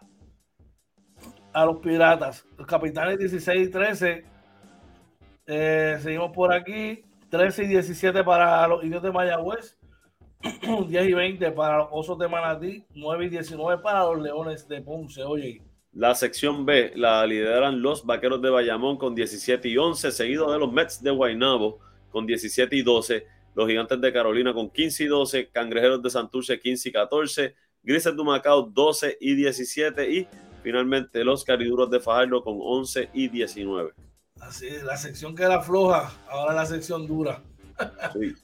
a 1.52 1.66
los 1.66 1.78
piratas. 1.80 2.46
Los 2.58 2.66
capitanes 2.66 3.20
16 3.20 3.68
y 3.68 3.72
13. 3.72 4.26
Eh, 5.48 5.98
seguimos 6.02 6.32
por 6.32 6.54
aquí. 6.54 7.04
13 7.30 7.66
y 7.66 7.68
17 7.68 8.24
para 8.24 8.66
los 8.70 8.82
indios 8.82 9.04
de 9.04 9.12
Mayagüez. 9.12 9.77
10 10.88 11.10
y 11.10 11.14
20 11.14 11.52
para 11.52 11.78
los 11.80 11.88
osos 11.92 12.18
de 12.20 12.28
Manatí. 12.28 12.84
9 12.94 13.26
y 13.26 13.30
19 13.30 13.82
para 13.82 14.04
los 14.04 14.22
leones 14.22 14.68
de 14.68 14.82
Ponce. 14.82 15.24
Oye. 15.24 15.62
La 15.94 16.14
sección 16.14 16.66
B 16.66 16.92
la 16.96 17.26
lideran 17.26 17.82
los 17.82 18.06
vaqueros 18.06 18.42
de 18.42 18.50
Bayamón 18.50 18.98
con 18.98 19.16
17 19.16 19.68
y 19.68 19.78
11, 19.78 20.12
seguido 20.12 20.52
de 20.52 20.60
los 20.60 20.72
Mets 20.72 21.02
de 21.02 21.12
Guaynabo 21.12 21.80
con 22.12 22.26
17 22.26 22.76
y 22.76 22.82
12 22.84 23.38
los 23.58 23.68
Gigantes 23.68 24.00
de 24.00 24.14
Carolina 24.14 24.54
con 24.54 24.70
15 24.70 25.04
y 25.04 25.08
12, 25.08 25.50
Cangrejeros 25.50 26.04
de 26.04 26.12
Santurce 26.12 26.60
15 26.60 26.90
y 26.90 26.92
14, 26.92 27.56
Grises 27.82 28.16
de 28.16 28.24
Macao 28.24 28.62
12 28.62 29.18
y 29.20 29.34
17 29.34 30.12
y 30.12 30.28
finalmente 30.62 31.24
los 31.24 31.44
cariduros 31.44 31.90
de 31.90 32.00
Fajardo 32.00 32.44
con 32.44 32.60
11 32.62 33.10
y 33.16 33.30
19. 33.30 33.94
Así 34.40 34.68
es, 34.68 34.84
la 34.84 34.96
sección 34.96 35.36
que 35.36 35.42
era 35.42 35.60
floja, 35.64 36.12
ahora 36.30 36.54
la 36.54 36.68
sección 36.68 37.08
dura. 37.08 37.42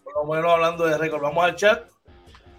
Por 0.04 0.16
lo 0.16 0.34
menos 0.34 0.52
hablando 0.52 0.86
de 0.86 0.98
récord. 0.98 1.22
Vamos 1.22 1.44
al 1.44 1.56
chat. 1.56 1.84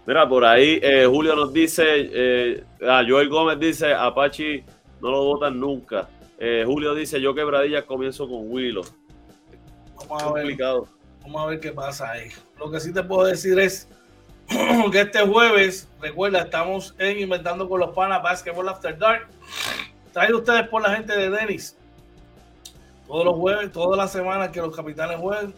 Mira, 0.06 0.28
por 0.28 0.44
ahí 0.44 0.80
eh, 0.82 1.06
Julio 1.06 1.34
nos 1.34 1.52
dice, 1.52 1.84
eh, 1.86 2.64
ah, 2.86 3.02
Joel 3.08 3.28
Gómez 3.28 3.58
dice, 3.58 3.94
Apache 3.94 4.64
no 5.00 5.10
lo 5.10 5.24
votan 5.24 5.58
nunca. 5.58 6.08
Eh, 6.38 6.62
Julio 6.66 6.94
dice, 6.94 7.20
yo 7.20 7.34
quebradilla 7.34 7.86
comienzo 7.86 8.28
con 8.28 8.50
Willow. 8.50 8.84
Vamos 9.96 10.22
a, 10.22 10.32
ver, 10.32 10.56
vamos 11.22 11.42
a 11.42 11.46
ver 11.46 11.60
qué 11.60 11.72
pasa 11.72 12.10
ahí. 12.10 12.28
Lo 12.58 12.70
que 12.70 12.80
sí 12.80 12.92
te 12.92 13.02
puedo 13.02 13.24
decir 13.24 13.58
es 13.58 13.88
que 14.92 15.00
este 15.00 15.20
jueves, 15.20 15.88
recuerda, 16.02 16.40
estamos 16.40 16.94
en 16.98 17.20
Inventando 17.20 17.66
con 17.66 17.80
los 17.80 17.94
Panas 17.94 18.22
Basketball 18.22 18.68
After 18.68 18.98
Dark. 18.98 19.28
Traído 20.12 20.38
ustedes 20.38 20.68
por 20.68 20.82
la 20.82 20.94
gente 20.94 21.16
de 21.16 21.30
Denis. 21.30 21.78
Todos 23.06 23.24
los 23.24 23.36
jueves, 23.36 23.72
todas 23.72 23.96
las 23.96 24.12
semanas 24.12 24.50
que 24.50 24.60
los 24.60 24.74
capitanes 24.76 25.18
jueguen 25.18 25.54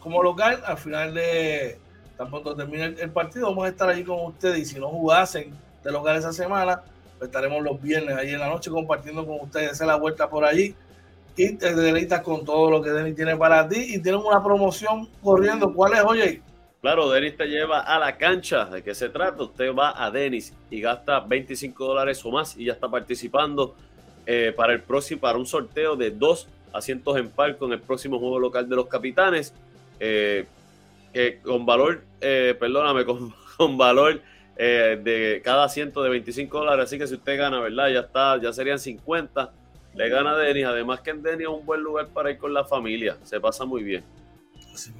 como 0.00 0.22
local, 0.22 0.62
al 0.64 0.78
final 0.78 1.14
de 1.14 1.78
tan 2.16 2.30
pronto 2.30 2.56
termine 2.56 2.84
el, 2.98 3.10
partido, 3.10 3.48
vamos 3.48 3.66
a 3.66 3.68
estar 3.68 3.88
allí 3.88 4.04
con 4.04 4.24
ustedes. 4.24 4.58
Y 4.58 4.64
si 4.64 4.80
no 4.80 4.88
jugasen 4.88 5.52
de 5.84 5.92
local 5.92 6.16
esa 6.16 6.32
semana, 6.32 6.82
pues 7.18 7.28
estaremos 7.28 7.62
los 7.62 7.80
viernes 7.80 8.16
ahí 8.16 8.30
en 8.30 8.40
la 8.40 8.48
noche 8.48 8.70
compartiendo 8.70 9.26
con 9.26 9.40
ustedes. 9.40 9.72
Hacer 9.72 9.86
la 9.86 9.96
vuelta 9.96 10.28
por 10.28 10.44
allí 10.44 10.74
y 11.36 11.52
te 11.56 11.74
deleitas 11.74 12.22
con 12.22 12.44
todo 12.44 12.70
lo 12.70 12.82
que 12.82 12.90
Denis 12.90 13.14
tiene 13.14 13.36
para 13.36 13.68
ti. 13.68 13.94
Y 13.94 14.02
tienen 14.02 14.22
una 14.22 14.42
promoción 14.42 15.08
corriendo. 15.22 15.72
¿Cuál 15.72 15.92
es, 15.94 16.00
oye? 16.04 16.42
Claro, 16.80 17.10
Denis 17.10 17.36
te 17.36 17.46
lleva 17.46 17.80
a 17.80 17.98
la 17.98 18.16
cancha. 18.16 18.64
¿De 18.66 18.82
qué 18.82 18.94
se 18.94 19.08
trata? 19.08 19.42
Usted 19.42 19.74
va 19.74 20.02
a 20.02 20.10
Denis 20.10 20.54
y 20.70 20.80
gasta 20.80 21.20
25 21.20 21.84
dólares 21.84 22.24
o 22.24 22.30
más 22.30 22.56
y 22.56 22.64
ya 22.66 22.72
está 22.72 22.88
participando 22.88 23.74
eh, 24.24 24.52
para 24.56 24.72
el 24.72 24.82
próximo, 24.82 25.20
para 25.20 25.36
un 25.36 25.46
sorteo 25.46 25.96
de 25.96 26.10
dos 26.10 26.48
asientos 26.72 27.16
en 27.16 27.28
palco 27.30 27.66
en 27.66 27.72
el 27.72 27.80
próximo 27.80 28.18
juego 28.18 28.38
local 28.38 28.68
de 28.68 28.76
los 28.76 28.86
capitanes. 28.86 29.52
Eh, 30.00 30.46
con 31.42 31.64
valor, 31.64 32.04
eh, 32.20 32.54
perdóname, 32.58 33.04
con, 33.58 33.78
valor 33.78 34.20
de 34.56 35.40
cada 35.44 35.64
asiento 35.64 36.02
de 36.02 36.10
25 36.10 36.58
dólares. 36.58 36.84
Así 36.86 36.98
que 36.98 37.06
si 37.06 37.14
usted 37.14 37.38
gana, 37.38 37.60
¿verdad? 37.60 37.88
Ya 37.88 38.00
está, 38.00 38.40
ya 38.40 38.52
serían 38.52 38.78
50. 38.78 39.52
Le 39.94 40.08
gana 40.08 40.32
a 40.32 40.36
Denis. 40.36 40.66
Además 40.66 41.00
que 41.00 41.10
en 41.10 41.22
Denis 41.22 41.42
es 41.42 41.48
un 41.48 41.64
buen 41.64 41.82
lugar 41.82 42.08
para 42.08 42.30
ir 42.30 42.38
con 42.38 42.52
la 42.52 42.64
familia. 42.64 43.16
Se 43.22 43.40
pasa 43.40 43.64
muy 43.64 43.82
bien. 43.82 44.04
Así 44.74 44.92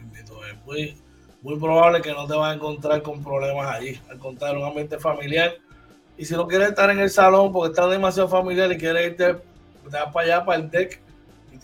muy, 0.64 0.96
muy 1.42 1.58
probable 1.58 2.00
que 2.00 2.12
no 2.12 2.26
te 2.26 2.34
vas 2.34 2.52
a 2.52 2.54
encontrar 2.54 3.02
con 3.02 3.22
problemas 3.22 3.74
allí. 3.74 4.00
Al 4.10 4.18
contrario, 4.18 4.60
un 4.60 4.66
ambiente 4.66 4.98
familiar. 4.98 5.54
Y 6.18 6.24
si 6.24 6.34
no 6.34 6.48
quieres 6.48 6.70
estar 6.70 6.90
en 6.90 6.98
el 6.98 7.10
salón 7.10 7.52
porque 7.52 7.72
está 7.72 7.86
demasiado 7.88 8.28
familiar 8.28 8.72
y 8.72 8.78
quieres 8.78 9.06
irte, 9.08 9.34
te 9.34 9.90
para 9.90 10.20
allá, 10.20 10.44
para 10.44 10.60
el 10.60 10.70
deck 10.70 11.00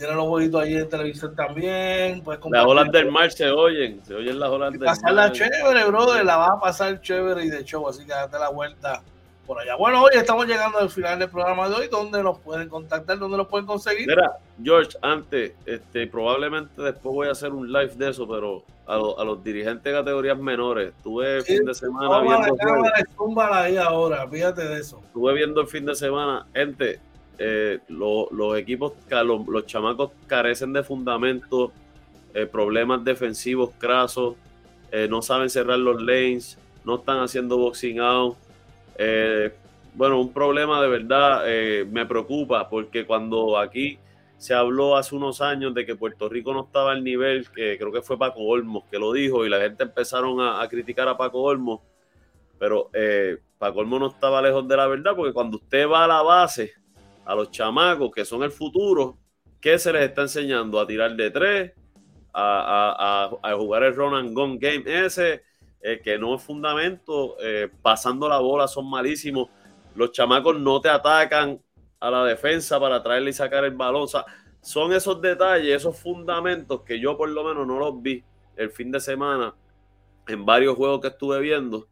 tiene 0.03 0.17
los 0.17 0.27
jueguitos 0.27 0.61
ahí 0.61 0.75
en 0.75 0.89
televisión 0.89 1.37
también. 1.37 2.25
las 2.51 2.65
olas 2.65 2.91
del 2.91 3.13
mar 3.13 3.31
se 3.31 3.49
oyen, 3.49 4.05
se 4.05 4.17
oyen 4.17 4.41
las 4.41 4.51
olas 4.51 4.73
del 4.73 4.81
mar. 4.81 4.89
Pasarla 4.89 5.31
chévere, 5.31 5.85
brother, 5.85 6.25
la 6.25 6.37
vas 6.39 6.51
a 6.51 6.61
pasar 6.61 7.01
chévere 7.01 7.45
y 7.45 7.51
de 7.51 7.63
show, 7.63 7.87
así 7.89 8.05
que 8.05 8.11
date 8.11 8.37
la 8.37 8.49
vuelta 8.49 9.01
por 9.47 9.61
allá. 9.61 9.77
Bueno, 9.77 10.03
hoy 10.03 10.11
estamos 10.15 10.47
llegando 10.47 10.79
al 10.79 10.91
final 10.91 11.21
del 11.21 11.31
programa 11.31 11.69
de 11.69 11.77
hoy. 11.77 11.89
¿Dónde 11.89 12.21
nos 12.21 12.37
pueden 12.41 12.69
contactar? 12.69 13.17
¿Dónde 13.17 13.37
nos 13.37 13.47
pueden 13.47 13.65
conseguir? 13.65 14.09
Mira, 14.09 14.39
George, 14.61 14.99
antes, 15.03 15.53
este, 15.67 16.09
probablemente 16.09 16.83
después 16.83 17.15
voy 17.15 17.29
a 17.29 17.31
hacer 17.31 17.53
un 17.53 17.73
live 17.73 17.93
de 17.95 18.11
eso, 18.11 18.27
pero 18.27 18.65
a, 18.89 18.95
a 18.95 19.25
los 19.25 19.45
dirigentes 19.45 19.85
de 19.85 19.93
categorías 19.93 20.37
menores, 20.37 20.95
tuve 21.05 21.37
el 21.37 21.43
fin 21.43 21.65
de 21.65 21.75
semana 21.75 22.23
viendo. 22.23 23.45
ahí 23.53 23.77
ahora, 23.77 24.27
fíjate 24.27 24.65
de 24.67 24.81
eso. 24.81 25.01
Estuve 25.07 25.35
viendo 25.35 25.61
el 25.61 25.69
fin 25.69 25.87
de 25.87 25.95
semana, 25.95 26.45
gente 26.53 26.99
eh, 27.39 27.81
los 27.89 28.59
equipos, 28.59 28.93
los, 29.25 29.67
chamacos 29.67 30.13
carecen 30.27 30.73
de 30.73 30.83
fundamentos, 30.83 31.71
eh, 32.35 32.47
problemas 32.47 33.03
defensivos 33.05 33.71
crasos, 33.79 34.37
eh, 34.91 35.09
no 35.09 35.23
saben 35.23 35.51
cerrar 35.51 35.79
los 35.79 36.01
lanes, 36.03 36.59
no 36.85 36.97
están 36.97 37.21
haciendo 37.21 37.59
boxing 37.59 38.01
out. 38.01 38.37
bueno, 39.95 40.21
un 40.21 40.33
problema 40.33 40.81
de 40.81 40.89
verdad 40.89 41.45
me 41.91 42.07
preocupa 42.07 42.69
porque 42.69 43.05
cuando 43.05 43.59
aquí 43.59 43.99
se 44.39 44.55
habló 44.55 44.97
hace 44.97 45.15
unos 45.15 45.41
años 45.41 45.75
de 45.75 45.85
que 45.87 45.97
Puerto 45.97 46.29
Rico 46.29 46.53
no 46.53 46.65
estaba 46.65 46.93
al 46.93 47.05
nivel, 47.05 47.49
que 47.51 47.77
creo 47.79 47.93
que 47.93 48.03
fue 48.03 48.19
Paco 48.19 48.41
Olmos 48.41 48.85
que 48.91 48.99
lo 48.99 49.13
dijo 49.13 49.45
y 49.45 49.49
la 49.49 49.61
gente 49.61 49.85
empezaron 49.85 50.41
a, 50.41 50.63
a 50.63 50.69
criticar 50.69 51.09
a 51.09 51.17
Paco 51.17 51.43
Olmos, 51.43 51.81
pero 52.59 52.91
Paco 53.59 53.81
Olmos 53.81 54.01
no 54.01 54.07
estaba 54.09 54.43
lejos 54.43 54.67
de 54.69 54.77
la 54.77 54.87
verdad 54.87 55.13
porque 55.17 55.33
cuando 55.33 55.57
usted 55.57 55.89
va 55.89 56.05
a 56.05 56.09
la 56.09 56.23
base, 56.23 56.73
a 57.25 57.35
los 57.35 57.51
chamacos 57.51 58.11
que 58.11 58.25
son 58.25 58.43
el 58.43 58.51
futuro, 58.51 59.19
¿qué 59.61 59.79
se 59.79 59.93
les 59.93 60.03
está 60.03 60.23
enseñando? 60.23 60.81
A 60.81 60.87
tirar 60.87 61.15
de 61.15 61.31
tres, 61.31 61.73
a, 62.35 63.31
jugar 63.57 63.85
el 63.85 63.95
run 63.95 64.15
and 64.15 64.35
gun 64.35 64.59
game 64.59 64.85
ese, 64.87 65.43
eh, 65.81 66.01
que 66.03 66.19
no 66.19 66.35
es 66.35 66.43
fundamento, 66.43 67.37
eh, 67.41 67.69
pasando 67.83 68.29
la 68.29 68.39
bola 68.39 68.67
son 68.69 68.89
malísimos. 68.89 69.49
Los 69.95 70.13
chamacos 70.13 70.59
no 70.59 70.81
te 70.81 70.89
atacan 70.89 71.61
a 72.01 72.11
la 72.11 72.25
defensa 72.25 72.81
para 72.81 73.03
traerle 73.03 73.31
y 73.31 73.35
sacar 73.35 73.65
el 73.65 73.75
balón. 73.75 74.03
O 74.03 74.07
sea, 74.07 74.25
son 74.61 74.93
esos 74.93 75.21
detalles, 75.21 75.77
esos 75.77 75.99
fundamentos 75.99 76.83
que 76.83 76.99
yo 76.99 77.17
por 77.17 77.29
lo 77.29 77.45
menos 77.45 77.67
no 77.67 77.79
los 77.79 78.01
vi 78.01 78.25
el 78.57 78.71
fin 78.71 78.91
de 78.91 79.01
semana 79.01 79.55
en 80.27 80.45
varios 80.47 80.77
juegos 80.77 81.01
que 81.01 81.09
estuve 81.09 81.41
viendo 81.41 81.89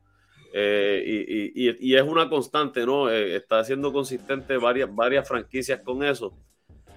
eh, 0.53 1.53
y, 1.55 1.95
es 1.95 2.03
una 2.03 2.29
constante, 2.29 2.85
¿no? 2.85 3.09
Eh, 3.09 3.37
está 3.37 3.63
siendo 3.65 3.93
consistente 3.93 4.57
varias, 4.57 4.93
varias 4.95 5.27
franquicias 5.27 5.81
con 5.81 6.03
eso. 6.03 6.33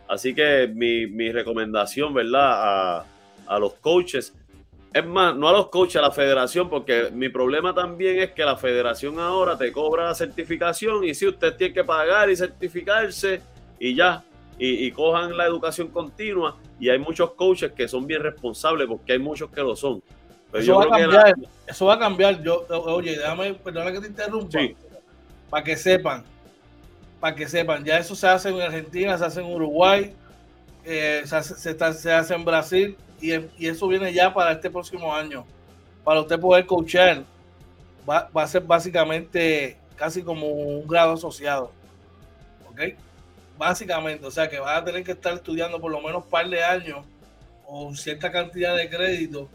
Así 0.07 0.33
que 0.33 0.67
mi, 0.73 1.31
recomendación, 1.31 2.13
¿verdad? 2.13 3.05
A, 3.47 3.59
los 3.59 3.75
coaches, 3.75 4.33
es 4.93 5.05
más, 5.05 5.35
no 5.35 5.47
a 5.47 5.51
los 5.51 5.69
coaches, 5.69 5.97
a 5.97 6.01
la 6.01 6.11
federación, 6.11 6.69
porque 6.69 7.09
mi 7.11 7.29
problema 7.29 7.73
también 7.73 8.19
es 8.19 8.31
que 8.31 8.43
la 8.43 8.57
federación 8.57 9.19
ahora 9.19 9.57
te 9.57 9.71
cobra 9.71 10.05
la 10.05 10.15
certificación 10.15 11.03
y 11.03 11.13
si 11.13 11.27
usted 11.27 11.55
tiene 11.55 11.73
que 11.73 11.83
pagar 11.83 12.29
y 12.29 12.35
certificarse 12.35 13.41
y 13.79 13.95
ya, 13.95 14.23
y, 14.57 14.85
y, 14.85 14.91
cojan 14.91 15.35
la 15.37 15.45
educación 15.45 15.89
continua. 15.89 16.57
Y 16.79 16.89
hay 16.89 16.99
muchos 16.99 17.33
coaches 17.33 17.71
que 17.73 17.87
son 17.87 18.07
bien 18.07 18.21
responsables 18.21 18.87
porque 18.87 19.13
hay 19.13 19.19
muchos 19.19 19.51
que 19.51 19.61
lo 19.61 19.75
son 19.75 20.01
eso, 20.53 20.75
va 20.75 20.83
a 20.83 20.89
cambiar, 20.89 21.35
eso 21.67 21.85
va 21.85 21.93
a 21.95 21.99
cambiar. 21.99 22.43
Yo, 22.43 22.65
oye, 22.69 23.17
déjame, 23.17 23.53
perdona 23.55 23.91
que 23.91 24.01
te 24.01 24.07
interrumpa. 24.07 24.59
Para 25.49 25.63
que 25.63 25.75
sepan, 25.75 26.23
para 27.19 27.35
que 27.35 27.47
sepan, 27.47 27.83
ya 27.83 27.97
eso 27.97 28.15
se 28.15 28.27
hace 28.27 28.49
en 28.49 28.61
Argentina, 28.61 29.17
se 29.17 29.25
hace 29.25 29.39
en 29.39 29.47
Uruguay, 29.47 30.13
eh, 30.83 31.21
se, 31.25 31.35
hace, 31.35 31.55
se, 31.93 32.11
hace 32.11 32.33
en 32.33 32.43
Brasil 32.45 32.97
y, 33.21 33.31
eso 33.65 33.87
viene 33.87 34.13
ya 34.13 34.33
para 34.33 34.51
este 34.51 34.69
próximo 34.69 35.13
año. 35.13 35.45
Para 36.03 36.21
usted 36.21 36.39
poder 36.39 36.65
coachar, 36.65 37.23
va, 38.09 38.29
va 38.35 38.43
a 38.43 38.47
ser 38.47 38.63
básicamente 38.63 39.77
casi 39.95 40.21
como 40.21 40.47
un 40.47 40.87
grado 40.87 41.13
asociado. 41.13 41.71
¿Ok? 42.69 42.95
Básicamente, 43.57 44.25
o 44.25 44.31
sea 44.31 44.49
que 44.49 44.59
va 44.59 44.77
a 44.77 44.83
tener 44.83 45.03
que 45.03 45.11
estar 45.11 45.33
estudiando 45.33 45.79
por 45.79 45.91
lo 45.91 46.01
menos 46.01 46.23
un 46.23 46.29
par 46.29 46.49
de 46.49 46.63
años 46.63 47.05
o 47.65 47.95
cierta 47.95 48.31
cantidad 48.31 48.75
de 48.75 48.89
créditos 48.89 49.47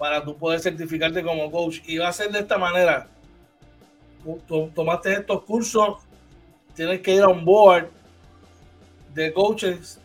para 0.00 0.24
tú 0.24 0.34
poder 0.34 0.60
certificarte 0.60 1.22
como 1.22 1.50
coach. 1.50 1.80
Y 1.86 1.98
va 1.98 2.08
a 2.08 2.12
ser 2.12 2.32
de 2.32 2.38
esta 2.38 2.56
manera. 2.56 3.06
Tomaste 4.74 5.12
estos 5.12 5.44
cursos, 5.44 5.98
tienes 6.74 7.02
que 7.02 7.16
ir 7.16 7.22
a 7.22 7.28
un 7.28 7.44
board 7.44 7.90
de 9.12 9.30
coaches 9.30 10.00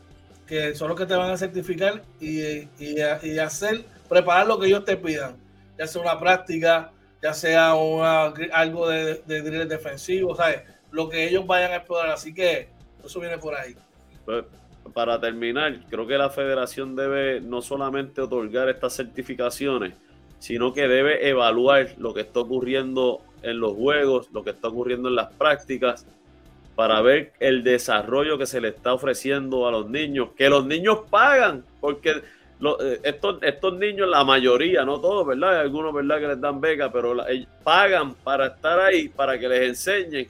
que 0.46 0.76
son 0.76 0.90
los 0.90 0.98
que 0.98 1.06
te 1.06 1.16
van 1.16 1.32
a 1.32 1.38
certificar 1.38 2.04
y, 2.20 2.68
y, 2.78 3.00
hacer, 3.40 3.86
preparar 4.10 4.48
lo 4.48 4.60
que 4.60 4.68
ellos 4.68 4.84
te 4.84 4.98
pidan, 4.98 5.38
ya 5.78 5.88
sea 5.88 6.02
una 6.02 6.20
práctica, 6.20 6.92
ya 7.24 7.34
sea 7.34 7.74
una, 7.74 8.34
algo 8.52 8.90
de, 8.90 9.22
de 9.26 9.66
defensivo, 9.66 10.36
¿sabes? 10.36 10.62
Lo 10.92 11.08
que 11.08 11.26
ellos 11.26 11.48
vayan 11.48 11.72
a 11.72 11.78
explorar. 11.78 12.12
Así 12.12 12.34
que 12.34 12.68
eso 13.04 13.20
viene 13.22 13.38
por 13.38 13.56
ahí. 13.56 13.76
Para 14.94 15.20
terminar, 15.20 15.80
creo 15.90 16.08
que 16.08 16.18
la 16.18 16.30
federación 16.30 16.96
debe 16.96 17.42
no 17.42 17.62
solamente 17.62 18.22
otorgar 18.22 18.70
estas 18.70 18.96
certificaciones, 18.96 19.94
sino 20.40 20.74
que 20.74 20.88
debe 20.88 21.28
evaluar 21.28 21.96
lo 21.98 22.14
que 22.14 22.22
está 22.22 22.42
ocurriendo 22.42 23.22
en 23.42 23.60
los 23.60 23.74
juegos, 23.74 24.30
lo 24.32 24.44
que 24.44 24.52
está 24.52 24.68
ocurriendo 24.68 25.10
en 25.10 25.16
las 25.16 25.34
prácticas, 25.34 26.06
para 26.76 27.02
ver 27.02 27.32
el 27.40 27.64
desarrollo 27.64 28.38
que 28.38 28.46
se 28.46 28.60
le 28.60 28.70
está 28.70 28.94
ofreciendo 28.94 29.68
a 29.68 29.72
los 29.72 29.90
niños, 29.90 30.30
que 30.36 30.50
los 30.50 30.66
niños 30.66 31.00
pagan, 31.10 31.64
porque 31.80 32.22
eh, 32.82 33.00
estos, 33.04 33.78
niños, 33.78 34.10
la 34.10 34.24
mayoría, 34.24 34.84
no 34.86 35.00
todos, 35.00 35.26
¿verdad? 35.26 35.52
Hay 35.52 35.62
algunos, 35.62 35.94
¿verdad?, 35.94 36.20
que 36.20 36.28
les 36.28 36.42
dan 36.42 36.60
becas, 36.60 36.90
pero 36.92 37.16
pagan 37.64 38.14
para 38.16 38.48
estar 38.48 38.80
ahí, 38.80 39.10
para 39.10 39.40
que 39.40 39.48
les 39.48 39.70
enseñen, 39.70 40.28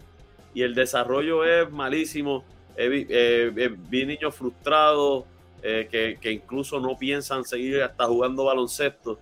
y 0.54 0.62
el 0.62 0.74
desarrollo 0.74 1.44
es 1.44 1.70
malísimo 1.72 2.44
vi 2.78 4.06
niños 4.06 4.36
frustrados 4.36 5.26
eh, 5.64 6.18
que, 6.22 6.32
incluso 6.32 6.80
no 6.80 6.98
piensan 6.98 7.44
seguir 7.44 7.82
hasta 7.82 8.06
jugando 8.06 8.46
baloncesto 8.46 9.18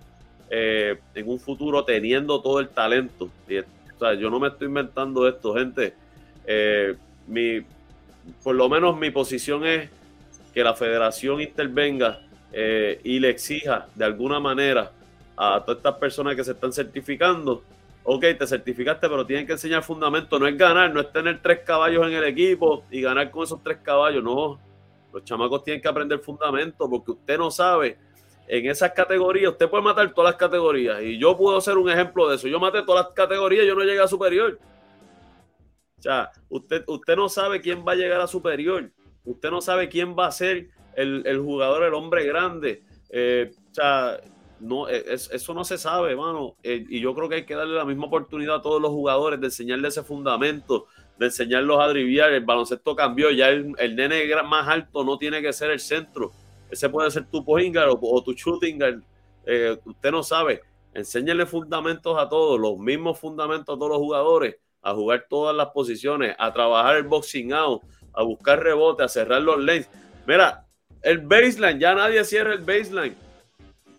eh, 0.50 1.00
en 1.16 1.30
un 1.30 1.40
futuro 1.40 1.86
teniendo 1.86 2.42
todo 2.42 2.60
el 2.60 2.70
talento. 2.70 3.26
O 3.26 4.00
sea, 4.00 4.14
yo 4.16 4.30
no 4.30 4.40
me 4.40 4.50
estoy 4.50 4.68
inventando 4.68 5.28
esto, 5.28 5.54
gente. 5.54 5.94
Eh, 6.46 6.96
mi, 7.28 7.62
por 8.44 8.56
lo 8.56 8.70
menos 8.70 8.98
mi 8.98 9.10
posición 9.12 9.66
es 9.66 9.90
que 10.54 10.64
la 10.64 10.74
federación 10.74 11.42
intervenga 11.42 12.20
eh, 12.52 13.00
y 13.04 13.20
le 13.20 13.30
exija 13.30 13.88
de 13.96 14.06
alguna 14.06 14.40
manera 14.40 14.92
a 15.36 15.64
todas 15.66 15.78
estas 15.78 15.96
personas 15.96 16.36
que 16.36 16.44
se 16.44 16.52
están 16.52 16.72
certificando, 16.72 17.64
ok, 18.04 18.22
te 18.38 18.48
certificaste, 18.48 19.08
pero 19.08 19.26
tienen 19.26 19.46
que 19.46 19.54
enseñar 19.54 19.84
fundamento, 19.84 20.38
no 20.38 20.48
es 20.48 20.58
ganar, 20.58 20.94
no 20.94 21.02
es 21.02 21.12
tener 21.12 21.42
tres 21.42 21.60
caballos 21.60 22.06
en 22.08 22.14
el 22.14 22.24
equipo 22.26 22.84
y 22.92 23.02
ganar 23.02 23.32
con 23.32 23.44
esos 23.44 23.62
tres 23.64 23.80
caballos, 23.82 24.24
no, 24.24 24.60
los 25.14 25.24
chamacos 25.24 25.64
tienen 25.64 25.82
que 25.82 25.88
aprender 25.88 26.20
fundamento 26.20 26.90
porque 26.90 27.12
usted 27.12 27.38
no 27.38 27.50
sabe, 27.50 27.98
en 28.48 28.70
esas 28.70 28.92
categorías, 28.92 29.52
usted 29.52 29.70
puede 29.70 29.84
matar 29.84 30.14
todas 30.14 30.32
las 30.32 30.40
categorías 30.40 31.02
y 31.02 31.18
yo 31.18 31.38
puedo 31.38 31.60
ser 31.62 31.78
un 31.78 31.90
ejemplo 31.90 32.28
de 32.28 32.36
eso, 32.36 32.48
yo 32.48 32.60
maté 32.60 32.82
todas 32.84 33.06
las 33.06 33.14
categorías, 33.14 33.66
yo 33.66 33.76
no 33.76 33.84
llegué 33.84 34.02
a 34.02 34.08
superior. 34.08 34.60
O 35.98 36.02
sea, 36.02 36.32
usted, 36.50 36.84
usted 36.88 37.16
no 37.16 37.30
sabe 37.30 37.62
quién 37.62 37.86
va 37.88 37.94
a 37.94 37.96
llegar 37.96 38.20
a 38.20 38.28
superior, 38.28 38.92
usted 39.24 39.50
no 39.50 39.62
sabe 39.62 39.88
quién 39.88 40.18
va 40.18 40.28
a 40.28 40.32
ser 40.32 40.68
el, 40.96 41.40
jugador, 41.40 41.84
el 41.84 41.94
hombre 41.94 42.26
grande. 42.26 42.84
Eh, 43.10 43.52
o 43.72 43.74
sea, 43.74 44.20
no, 44.60 44.88
e, 44.90 45.04
eso 45.14 45.54
no 45.54 45.64
se 45.64 45.78
sabe, 45.78 46.12
hermano. 46.12 46.56
Eh, 46.64 46.86
y 46.90 47.00
yo 47.00 47.14
creo 47.14 47.30
que 47.30 47.36
hay 47.36 47.46
que 47.46 47.56
darle 47.56 47.76
la 47.76 47.86
misma 47.86 48.06
oportunidad 48.06 48.56
a 48.56 48.62
todos 48.62 48.82
los 48.82 48.92
jugadores 48.92 49.40
de 49.40 49.48
enseñarle 49.48 49.88
ese 49.88 50.04
fundamento, 50.04 50.88
de 51.18 51.26
enseñarlos 51.28 51.80
a 51.80 51.88
driviar. 51.88 52.32
El 52.32 52.46
baloncesto 52.46 52.96
cambió, 52.96 53.32
ya 53.32 53.50
el, 53.50 53.74
el, 53.78 53.96
nene 53.96 54.26
más 54.44 54.68
alto 54.68 55.04
no 55.04 55.18
tiene 55.18 55.42
que 55.42 55.54
ser 55.54 55.72
el 55.72 55.80
centro. 55.80 56.32
Ese 56.70 56.90
puede 56.90 57.12
ser 57.12 57.26
tu 57.30 57.44
point 57.46 57.76
o, 57.78 58.24
tu 58.24 58.34
shooting 58.34 58.80
eh, 59.46 59.78
usted 59.86 60.12
no 60.12 60.24
sabe. 60.24 60.62
Enséñale 60.94 61.46
fundamentos 61.46 62.18
a 62.20 62.30
todos, 62.30 62.60
los 62.60 62.78
mismos 62.78 63.20
fundamentos 63.20 63.76
a 63.76 63.78
todos 63.78 63.90
los 63.90 64.00
jugadores, 64.00 64.56
a 64.82 64.94
jugar 64.94 65.26
todas 65.30 65.56
las 65.56 65.68
posiciones, 65.68 66.36
a 66.38 66.54
trabajar 66.54 66.98
el 66.98 67.04
boxing 67.04 67.54
out, 67.54 67.82
a 68.14 68.24
buscar 68.24 68.62
rebote, 68.64 69.04
a 69.04 69.08
cerrar 69.08 69.42
los 69.42 69.60
lanes. 69.60 69.90
Mira, 70.26 70.68
el 71.02 71.20
baseline, 71.20 71.80
ya 71.80 71.96
nadie 71.96 72.24
cierra 72.24 72.54
el 72.54 72.60
baseline. 72.60 73.16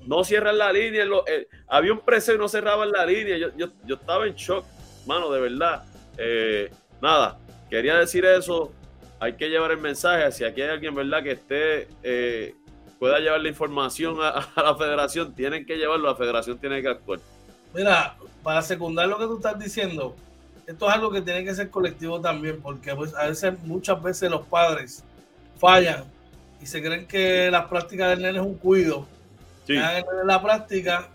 No 0.06 0.24
cierran 0.24 0.58
la 0.58 0.72
línea. 0.72 1.04
Eh, 1.26 1.48
había 1.66 1.92
un 1.92 2.00
precio 2.00 2.34
y 2.34 2.38
no 2.38 2.48
cerraban 2.48 2.90
la 2.90 3.06
línea. 3.06 3.36
Yo, 3.56 3.68
estaba 3.94 4.26
en 4.26 4.34
shock, 4.34 4.64
mano, 5.06 5.30
de 5.30 5.40
verdad. 5.40 5.84
Eh, 6.18 6.70
nada, 7.00 7.38
quería 7.70 7.96
decir 7.96 8.24
eso. 8.24 8.72
Hay 9.20 9.34
que 9.34 9.48
llevar 9.48 9.70
el 9.72 9.78
mensaje. 9.78 10.30
Si 10.32 10.44
aquí 10.44 10.62
hay 10.62 10.70
alguien, 10.70 10.94
¿verdad?, 10.94 11.22
que 11.22 11.32
esté, 11.32 11.88
eh, 12.02 12.54
pueda 12.98 13.18
llevar 13.18 13.40
la 13.40 13.48
información 13.48 14.16
a, 14.20 14.46
la 14.56 14.74
federación, 14.76 15.34
tienen 15.34 15.64
que 15.64 15.76
llevarlo. 15.76 16.08
La 16.08 16.16
federación 16.16 16.58
tiene 16.58 16.82
que 16.82 16.88
actuar. 16.88 17.20
Mira, 17.74 18.16
para 18.42 18.62
secundar 18.62 19.08
lo 19.08 19.18
que 19.18 19.24
tú 19.24 19.36
estás 19.36 19.58
diciendo, 19.58 20.14
esto 20.66 20.88
es 20.88 20.94
algo 20.94 21.10
que 21.10 21.20
tiene 21.20 21.44
que 21.44 21.54
ser 21.54 21.70
colectivo 21.70 22.20
también, 22.20 22.60
porque 22.62 22.90
a 22.90 22.94
veces, 22.94 23.54
muchas 23.64 24.02
veces 24.02 24.30
los 24.30 24.46
padres 24.46 25.04
fallan 25.58 26.04
y 26.60 26.66
se 26.66 26.82
creen 26.82 27.06
que 27.06 27.50
las 27.50 27.66
prácticas 27.66 28.10
del 28.10 28.22
nene 28.22 28.38
es 28.38 28.44
un 28.44 28.54
cuido. 28.54 29.06
La 29.66 30.42
práctica, 30.42 31.08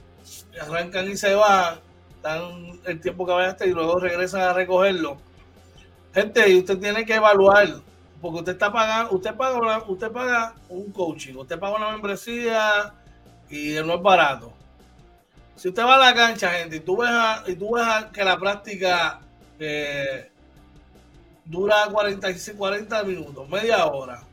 arrancan 0.61 1.09
y 1.09 1.17
se 1.17 1.35
van, 1.35 1.79
dan 2.21 2.79
el 2.85 2.99
tiempo 2.99 3.25
que 3.25 3.31
vaya 3.31 3.55
y 3.65 3.69
luego 3.69 3.99
regresan 3.99 4.41
a 4.41 4.53
recogerlo. 4.53 5.17
Gente, 6.13 6.49
y 6.49 6.59
usted 6.59 6.79
tiene 6.79 7.05
que 7.05 7.15
evaluar, 7.15 7.67
porque 8.21 8.39
usted 8.39 8.53
está 8.53 8.71
pagando, 8.71 9.13
usted 9.13 9.35
paga, 9.35 9.83
usted 9.87 10.11
paga 10.11 10.55
un 10.69 10.91
coaching, 10.91 11.35
usted 11.35 11.59
paga 11.59 11.77
una 11.77 11.91
membresía 11.91 12.93
y 13.49 13.73
no 13.85 13.95
es 13.95 14.01
barato. 14.01 14.51
Si 15.55 15.67
usted 15.67 15.83
va 15.83 15.95
a 15.95 15.99
la 15.99 16.13
cancha, 16.13 16.49
gente, 16.51 16.77
y 16.77 16.79
tú 16.79 16.97
ves, 16.97 17.09
y 17.47 17.55
tú 17.55 17.75
ves 17.75 18.05
que 18.13 18.23
la 18.23 18.37
práctica 18.37 19.19
eh, 19.59 20.31
dura 21.45 21.87
45, 21.91 22.57
40 22.57 23.03
minutos, 23.03 23.49
media 23.49 23.85
hora, 23.85 24.23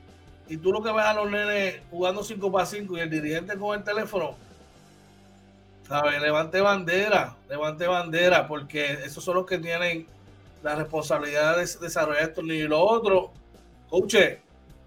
y 0.48 0.56
tú 0.56 0.72
lo 0.72 0.82
que 0.82 0.92
ves 0.92 1.04
a 1.04 1.14
los 1.14 1.30
nenes 1.30 1.80
jugando 1.90 2.22
5 2.22 2.52
para 2.52 2.66
5 2.66 2.96
y 2.96 3.00
el 3.00 3.10
dirigente 3.10 3.56
con 3.56 3.76
el 3.76 3.84
teléfono, 3.84 4.36
¿sabes? 5.88 6.20
Levante 6.20 6.60
bandera, 6.60 7.36
levante 7.48 7.86
bandera, 7.86 8.46
porque 8.46 8.92
esos 9.04 9.24
son 9.24 9.36
los 9.36 9.46
que 9.46 9.58
tienen 9.58 10.06
la 10.62 10.74
responsabilidad 10.76 11.56
de 11.56 11.66
desarrollar 11.80 12.22
estos. 12.22 12.44
Y 12.44 12.62
lo 12.62 12.80
otro, 12.80 13.32
coach, 13.88 14.16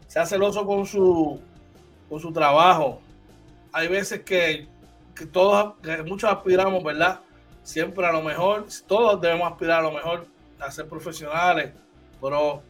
sea 0.07 0.25
celoso 0.25 0.65
con 0.65 0.85
su, 0.85 1.39
con 2.09 2.19
su 2.19 2.31
trabajo. 2.31 3.01
Hay 3.71 3.87
veces 3.87 4.21
que, 4.21 4.67
que 5.13 5.25
todos, 5.25 5.75
que 5.83 6.03
muchos 6.03 6.31
aspiramos, 6.31 6.83
¿verdad? 6.83 7.19
Siempre 7.63 8.05
a 8.05 8.11
lo 8.11 8.21
mejor, 8.21 8.65
todos 8.87 9.19
debemos 9.21 9.51
aspirar 9.51 9.79
a 9.79 9.83
lo 9.83 9.91
mejor 9.91 10.25
a 10.59 10.71
ser 10.71 10.87
profesionales, 10.87 11.71
pero 12.19 12.63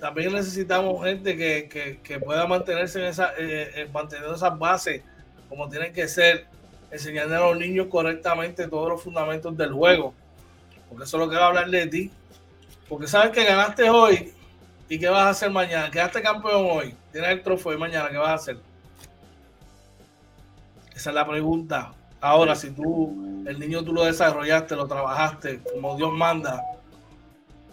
también 0.00 0.32
necesitamos 0.32 1.04
gente 1.04 1.36
que, 1.36 2.20
pueda 2.24 2.46
mantenerse 2.46 3.00
en 3.00 3.06
esa, 3.06 3.32
eh, 3.38 3.70
eh, 3.74 3.88
mantener 3.92 4.30
esas 4.30 4.58
bases 4.58 5.02
como 5.48 5.68
tienen 5.68 5.92
que 5.92 6.08
ser, 6.08 6.46
enseñarle 6.90 7.36
a 7.36 7.40
los 7.40 7.58
niños 7.58 7.88
correctamente 7.88 8.66
todos 8.66 8.88
los 8.88 9.02
fundamentos 9.02 9.56
del 9.56 9.72
juego, 9.72 10.14
porque 10.88 11.04
eso 11.04 11.16
es 11.16 11.24
lo 11.24 11.30
que 11.30 11.36
va 11.36 11.44
a 11.44 11.48
hablar 11.48 11.68
de 11.68 11.86
ti, 11.86 12.10
porque 12.88 13.06
sabes 13.06 13.30
que 13.30 13.44
ganaste 13.44 13.90
hoy 13.90 14.32
y 14.88 14.98
qué 14.98 15.08
vas 15.08 15.24
a 15.24 15.28
hacer 15.30 15.50
mañana, 15.50 15.90
quedaste 15.90 16.22
campeón 16.22 16.66
hoy, 16.70 16.94
tienes 17.12 17.30
el 17.30 17.42
trofeo 17.42 17.74
y 17.74 17.78
mañana, 17.78 18.08
¿qué 18.08 18.16
vas 18.16 18.30
a 18.30 18.34
hacer? 18.34 18.58
Esa 20.94 21.10
es 21.10 21.14
la 21.14 21.26
pregunta. 21.26 21.92
Ahora, 22.20 22.54
si 22.54 22.70
tú, 22.70 23.44
el 23.46 23.58
niño 23.58 23.82
tú 23.82 23.92
lo 23.92 24.04
desarrollaste, 24.04 24.76
lo 24.76 24.86
trabajaste 24.86 25.60
como 25.72 25.96
Dios 25.96 26.12
manda, 26.12 26.62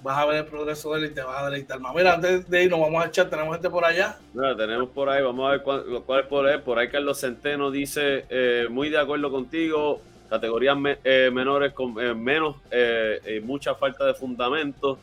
vas 0.08 0.18
a 0.20 0.26
ver 0.26 0.38
el 0.38 0.46
progreso 0.46 0.94
de 0.94 1.00
él 1.00 1.12
y 1.12 1.14
te 1.14 1.22
vas 1.22 1.42
a 1.42 1.50
deleitar 1.50 1.82
más. 1.82 1.94
Mira, 1.94 2.14
antes 2.14 2.50
de 2.50 2.64
irnos, 2.64 2.80
vamos 2.80 3.04
a 3.04 3.08
echar, 3.08 3.30
tenemos 3.30 3.54
gente 3.54 3.70
por 3.70 3.84
allá. 3.84 4.18
Tenemos 4.56 4.90
por 4.90 5.10
ahí, 5.10 5.22
vamos 5.22 5.46
a 5.46 5.52
ver 5.52 5.62
cuál, 5.62 5.84
cuál 6.06 6.22
es 6.22 6.28
por 6.28 6.48
ahí. 6.48 6.58
Por 6.60 6.80
ahí 6.80 6.88
Carlos 6.88 7.20
Centeno 7.20 7.70
dice, 7.70 8.26
eh, 8.30 8.68
muy 8.70 8.90
de 8.90 9.00
acuerdo 9.00 9.30
contigo, 9.30 10.00
categorías 10.30 10.78
eh, 11.04 11.30
menores 11.34 11.74
con 11.74 12.02
eh, 12.02 12.14
menos 12.14 12.56
y 12.72 13.42
mucha 13.42 13.76
falta 13.76 14.06
de 14.06 14.14
fundamentos. 14.14 14.98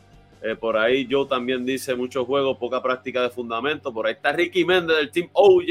por 0.59 0.75
ahí 0.75 1.07
Joe 1.09 1.27
también 1.27 1.65
dice 1.67 1.93
muchos 1.93 2.25
juegos, 2.25 2.57
poca 2.57 2.81
práctica 2.81 3.21
de 3.21 3.29
fundamentos. 3.29 3.93
Por 3.93 4.07
ahí 4.07 4.13
está 4.13 4.31
Ricky 4.31 4.65
Méndez 4.65 4.97
del 4.97 5.11
Team 5.11 5.29
OJ. 5.33 5.65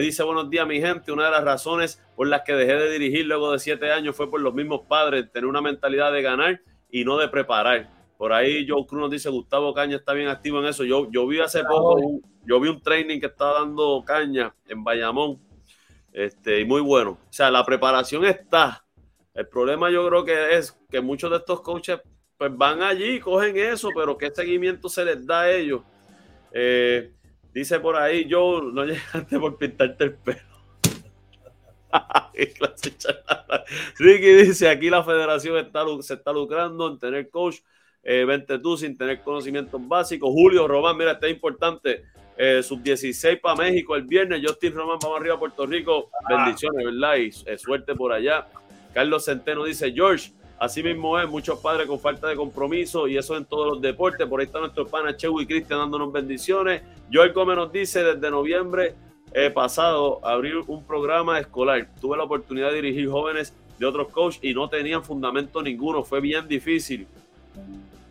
dice 0.00 0.24
buenos 0.24 0.50
días 0.50 0.66
mi 0.66 0.80
gente, 0.80 1.12
una 1.12 1.26
de 1.26 1.30
las 1.30 1.44
razones 1.44 2.02
por 2.16 2.26
las 2.26 2.42
que 2.42 2.54
dejé 2.54 2.74
de 2.74 2.90
dirigir 2.90 3.26
luego 3.26 3.52
de 3.52 3.60
siete 3.60 3.92
años 3.92 4.16
fue 4.16 4.28
por 4.28 4.40
los 4.40 4.54
mismos 4.54 4.80
padres, 4.88 5.30
tener 5.30 5.46
una 5.46 5.60
mentalidad 5.60 6.12
de 6.12 6.22
ganar 6.22 6.60
y 6.90 7.04
no 7.04 7.16
de 7.16 7.28
preparar 7.28 7.99
por 8.20 8.34
ahí 8.34 8.66
Joe 8.68 8.84
Cruz 8.84 9.00
nos 9.00 9.10
dice, 9.10 9.30
Gustavo 9.30 9.72
Caña 9.72 9.96
está 9.96 10.12
bien 10.12 10.28
activo 10.28 10.60
en 10.60 10.66
eso. 10.66 10.84
Yo, 10.84 11.10
yo 11.10 11.26
vi 11.26 11.40
hace 11.40 11.64
poco, 11.64 11.94
un, 11.94 12.22
yo 12.44 12.60
vi 12.60 12.68
un 12.68 12.82
training 12.82 13.18
que 13.18 13.28
está 13.28 13.54
dando 13.54 14.04
Caña 14.06 14.54
en 14.68 14.84
Bayamón. 14.84 15.40
Este, 16.12 16.60
y 16.60 16.66
muy 16.66 16.82
bueno. 16.82 17.12
O 17.12 17.32
sea, 17.32 17.50
la 17.50 17.64
preparación 17.64 18.26
está. 18.26 18.84
El 19.32 19.48
problema 19.48 19.90
yo 19.90 20.06
creo 20.06 20.22
que 20.22 20.54
es 20.54 20.78
que 20.90 21.00
muchos 21.00 21.30
de 21.30 21.38
estos 21.38 21.62
coaches 21.62 21.98
pues 22.36 22.54
van 22.54 22.82
allí, 22.82 23.20
cogen 23.20 23.56
eso, 23.56 23.88
pero 23.96 24.18
¿qué 24.18 24.30
seguimiento 24.30 24.90
se 24.90 25.06
les 25.06 25.26
da 25.26 25.40
a 25.40 25.50
ellos? 25.50 25.80
Eh, 26.52 27.14
dice 27.54 27.80
por 27.80 27.96
ahí, 27.96 28.28
yo 28.28 28.60
no 28.60 28.84
llegaste 28.84 29.40
por 29.40 29.56
pintarte 29.56 30.04
el 30.04 30.14
pelo. 30.16 30.40
Ricky 33.96 34.32
dice, 34.34 34.68
aquí 34.68 34.90
la 34.90 35.02
federación 35.04 35.56
está, 35.56 35.86
se 36.02 36.12
está 36.12 36.34
lucrando 36.34 36.86
en 36.86 36.98
tener 36.98 37.30
coach 37.30 37.60
eh, 38.02 38.24
vente 38.24 38.58
tú 38.58 38.76
sin 38.76 38.96
tener 38.96 39.20
conocimientos 39.22 39.80
básicos. 39.86 40.30
Julio 40.30 40.66
Román, 40.66 40.96
mira, 40.96 41.12
está 41.12 41.28
importante. 41.28 42.04
Eh, 42.42 42.62
sub 42.62 42.82
16 42.82 43.38
para 43.38 43.56
México 43.56 43.94
el 43.94 44.04
viernes. 44.04 44.40
Justin 44.42 44.74
Román, 44.74 44.98
vamos 45.02 45.20
arriba 45.20 45.34
a 45.34 45.38
Puerto 45.38 45.66
Rico. 45.66 46.10
Ah. 46.24 46.44
Bendiciones, 46.44 46.86
¿verdad? 46.86 47.16
Y 47.16 47.30
eh, 47.50 47.58
suerte 47.58 47.94
por 47.94 48.12
allá. 48.12 48.46
Carlos 48.94 49.26
Centeno 49.26 49.64
dice: 49.64 49.92
George, 49.92 50.32
así 50.58 50.82
mismo 50.82 51.18
es, 51.18 51.28
muchos 51.28 51.58
padres 51.58 51.86
con 51.86 52.00
falta 52.00 52.28
de 52.28 52.36
compromiso 52.36 53.06
y 53.06 53.18
eso 53.18 53.36
en 53.36 53.44
todos 53.44 53.66
los 53.66 53.80
deportes. 53.82 54.26
Por 54.26 54.40
ahí 54.40 54.46
está 54.46 54.58
nuestro 54.58 54.86
pana 54.86 55.14
Chewy 55.14 55.42
y 55.42 55.46
Cristian 55.46 55.80
dándonos 55.80 56.10
bendiciones. 56.10 56.82
Joel 57.12 57.34
Gómez 57.34 57.56
nos 57.56 57.72
dice: 57.72 58.02
desde 58.02 58.30
noviembre 58.30 58.94
eh, 59.32 59.50
pasado 59.50 60.24
abrir 60.26 60.56
un 60.66 60.82
programa 60.84 61.38
escolar. 61.38 61.88
Tuve 62.00 62.16
la 62.16 62.24
oportunidad 62.24 62.70
de 62.70 62.76
dirigir 62.76 63.08
jóvenes 63.10 63.54
de 63.78 63.86
otros 63.86 64.08
coaches 64.08 64.42
y 64.42 64.54
no 64.54 64.68
tenían 64.68 65.04
fundamento 65.04 65.62
ninguno. 65.62 66.02
Fue 66.04 66.20
bien 66.20 66.48
difícil. 66.48 67.06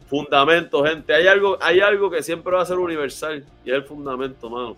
Fundamento, 0.10 0.84
gente. 0.84 1.14
Hay 1.14 1.28
algo, 1.28 1.58
hay 1.62 1.82
algo 1.82 2.10
que 2.10 2.24
siempre 2.24 2.56
va 2.56 2.64
a 2.64 2.66
ser 2.66 2.78
universal 2.78 3.46
y 3.64 3.70
es 3.70 3.76
el 3.76 3.84
fundamento, 3.84 4.50
mano. 4.50 4.76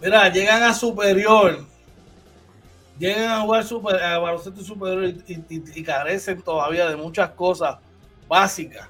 Mira, 0.00 0.28
llegan 0.28 0.62
a 0.62 0.74
superior, 0.74 1.64
llegan 2.98 3.30
a 3.30 3.40
jugar 3.40 3.64
super, 3.64 3.96
a 4.02 4.18
baloncesto 4.18 4.60
superior 4.60 5.14
y, 5.26 5.82
carecen 5.82 6.42
todavía 6.42 6.86
de 6.90 6.96
muchas 6.96 7.30
cosas 7.30 7.78
básicas, 8.28 8.86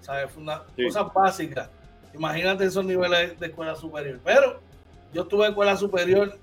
¿sabes? 0.00 0.28
Cosas 0.76 1.14
básicas. 1.14 1.70
Imagínate 2.12 2.64
esos 2.64 2.84
niveles 2.84 3.38
de 3.38 3.46
escuela 3.46 3.76
superior. 3.76 4.18
Pero 4.24 4.60
yo 5.12 5.22
estuve 5.22 5.44
en 5.44 5.50
escuela 5.50 5.76
superior 5.76 6.36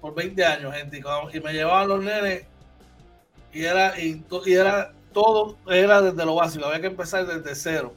por 0.00 0.14
20 0.14 0.44
años, 0.44 0.72
gente, 0.72 1.02
y, 1.32 1.40
me 1.40 1.52
llevaban 1.52 1.88
los 1.88 2.04
nenes 2.04 2.46
y 3.52 3.64
era, 3.64 3.98
y, 3.98 4.24
y 4.44 4.52
era 4.52 4.92
todo 5.12 5.56
era 5.66 6.00
desde 6.00 6.24
lo 6.24 6.36
básico, 6.36 6.66
había 6.66 6.80
que 6.80 6.86
empezar 6.86 7.26
desde 7.26 7.56
cero. 7.56 7.92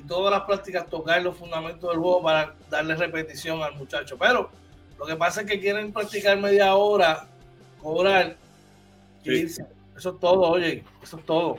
Y 0.00 0.02
todas 0.02 0.32
las 0.32 0.44
prácticas 0.44 0.86
tocar 0.86 1.20
los 1.20 1.36
fundamentos 1.36 1.90
del 1.90 1.98
juego 1.98 2.22
para 2.22 2.54
darle 2.70 2.96
repetición 2.96 3.62
al 3.62 3.74
muchacho. 3.74 4.16
Pero 4.16 4.50
lo 4.98 5.04
que 5.04 5.14
pasa 5.14 5.42
es 5.42 5.46
que 5.46 5.60
quieren 5.60 5.92
practicar 5.92 6.38
media 6.38 6.74
hora, 6.74 7.26
cobrar 7.82 8.34
Eso 9.22 9.62
es 9.94 10.02
todo, 10.02 10.40
oye, 10.40 10.82
eso 11.02 11.18
es 11.18 11.26
todo. 11.26 11.58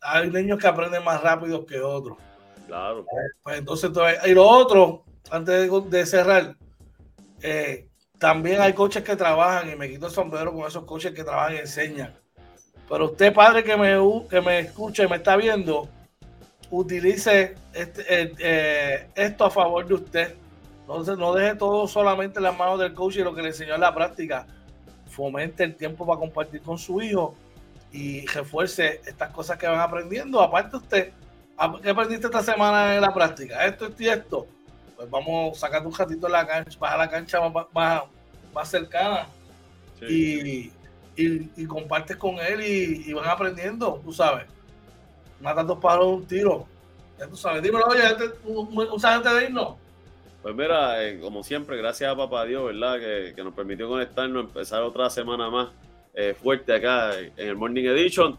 hay 0.00 0.30
niños 0.30 0.58
que 0.58 0.66
aprenden 0.66 1.04
más 1.04 1.22
rápido 1.22 1.64
que 1.64 1.80
otros. 1.80 2.18
Claro. 2.66 3.00
Eh, 3.00 3.30
pues 3.42 3.58
entonces, 3.58 3.90
y 4.26 4.34
lo 4.34 4.46
otro, 4.46 5.04
antes 5.30 5.70
de, 5.90 6.06
cerrar, 6.06 6.56
eh, 7.42 7.88
también 8.18 8.60
hay 8.60 8.72
coches 8.72 9.02
que 9.02 9.16
trabajan, 9.16 9.70
y 9.70 9.76
me 9.76 9.88
quito 9.88 10.06
el 10.06 10.12
sombrero 10.12 10.52
con 10.52 10.66
esos 10.66 10.84
coches 10.84 11.12
que 11.12 11.24
trabajan 11.24 11.54
y 11.54 11.58
enseñan. 11.58 12.14
Pero 12.88 13.06
usted, 13.06 13.32
padre 13.32 13.64
que 13.64 13.76
me, 13.76 13.96
que 14.28 14.40
me 14.40 14.60
escucha 14.60 15.04
y 15.04 15.08
me 15.08 15.16
está 15.16 15.36
viendo, 15.36 15.88
utilice 16.70 17.54
este, 17.72 18.04
eh, 18.38 19.08
esto 19.14 19.44
a 19.44 19.50
favor 19.50 19.86
de 19.86 19.94
usted. 19.94 20.34
Entonces, 20.80 21.18
no 21.18 21.32
deje 21.32 21.56
todo 21.56 21.88
solamente 21.88 22.38
en 22.38 22.44
las 22.44 22.56
manos 22.56 22.78
del 22.78 22.94
coach 22.94 23.16
y 23.16 23.24
lo 23.24 23.34
que 23.34 23.42
le 23.42 23.48
enseñó 23.48 23.74
en 23.74 23.80
la 23.80 23.94
práctica 23.94 24.46
fomente 25.16 25.64
el 25.64 25.74
tiempo 25.74 26.06
para 26.06 26.20
compartir 26.20 26.60
con 26.60 26.76
su 26.76 27.00
hijo 27.00 27.34
y 27.90 28.26
refuerce 28.26 29.00
estas 29.06 29.30
cosas 29.30 29.56
que 29.56 29.66
van 29.66 29.80
aprendiendo. 29.80 30.42
Aparte 30.42 30.76
usted, 30.76 31.12
¿qué 31.82 31.90
aprendiste 31.90 32.26
esta 32.26 32.42
semana 32.42 32.94
en 32.96 33.00
la 33.00 33.14
práctica? 33.14 33.64
Esto, 33.64 33.86
esto 33.86 34.02
y 34.02 34.08
esto. 34.08 34.46
Pues 34.94 35.08
vamos 35.08 35.58
sacando 35.58 35.88
un 35.88 35.94
ratito 35.94 36.26
en 36.26 36.32
la 36.32 36.46
cancha, 36.46 36.78
vas 36.78 36.92
a 36.92 36.96
la 36.98 37.08
cancha 37.08 37.48
más, 37.48 37.66
más, 38.52 38.68
cercana 38.68 39.26
y, 40.02 40.70
y, 41.16 41.66
compartes 41.66 42.16
con 42.16 42.38
él 42.38 42.60
y, 43.06 43.12
van 43.14 43.28
aprendiendo, 43.28 44.00
tú 44.04 44.12
sabes. 44.12 44.44
Matas 45.40 45.66
dos 45.66 45.78
pájaros 45.78 46.06
de 46.06 46.12
un 46.12 46.26
tiro. 46.26 46.66
Ya 47.18 47.26
tú 47.26 47.36
sabes. 47.36 47.62
Dímelo, 47.62 47.86
oye, 47.86 48.02
un, 48.44 49.04
antes 49.04 49.32
de 49.32 49.44
irnos. 49.44 49.76
Pues 50.46 50.54
mira, 50.54 51.04
eh, 51.04 51.18
como 51.18 51.42
siempre, 51.42 51.76
gracias 51.76 52.08
a 52.08 52.14
Papá 52.14 52.44
Dios, 52.44 52.66
¿verdad? 52.66 53.00
Que, 53.00 53.42
nos 53.42 53.52
permitió 53.52 53.88
conectarnos, 53.88 54.44
empezar 54.44 54.80
otra 54.84 55.10
semana 55.10 55.50
más 55.50 55.70
eh, 56.14 56.36
fuerte 56.40 56.72
acá 56.72 57.18
en 57.18 57.48
el 57.48 57.56
Morning 57.56 57.82
Edition. 57.82 58.38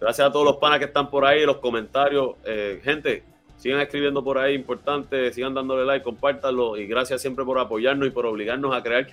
Gracias 0.00 0.28
a 0.28 0.30
todos 0.30 0.44
los 0.44 0.58
panas 0.58 0.78
que 0.78 0.84
están 0.84 1.10
por 1.10 1.26
ahí, 1.26 1.44
los 1.44 1.56
comentarios. 1.56 2.36
Eh, 2.44 2.80
gente, 2.84 3.24
sigan 3.56 3.80
escribiendo 3.80 4.22
por 4.22 4.38
ahí, 4.38 4.54
importante, 4.54 5.32
sigan 5.32 5.52
dándole 5.52 5.84
like, 5.84 6.04
compártanlo 6.04 6.76
y 6.76 6.86
gracias 6.86 7.22
siempre 7.22 7.44
por 7.44 7.58
apoyarnos 7.58 8.06
y 8.06 8.12
por 8.12 8.24
obligarnos 8.24 8.72
a 8.72 8.80
crear 8.80 9.08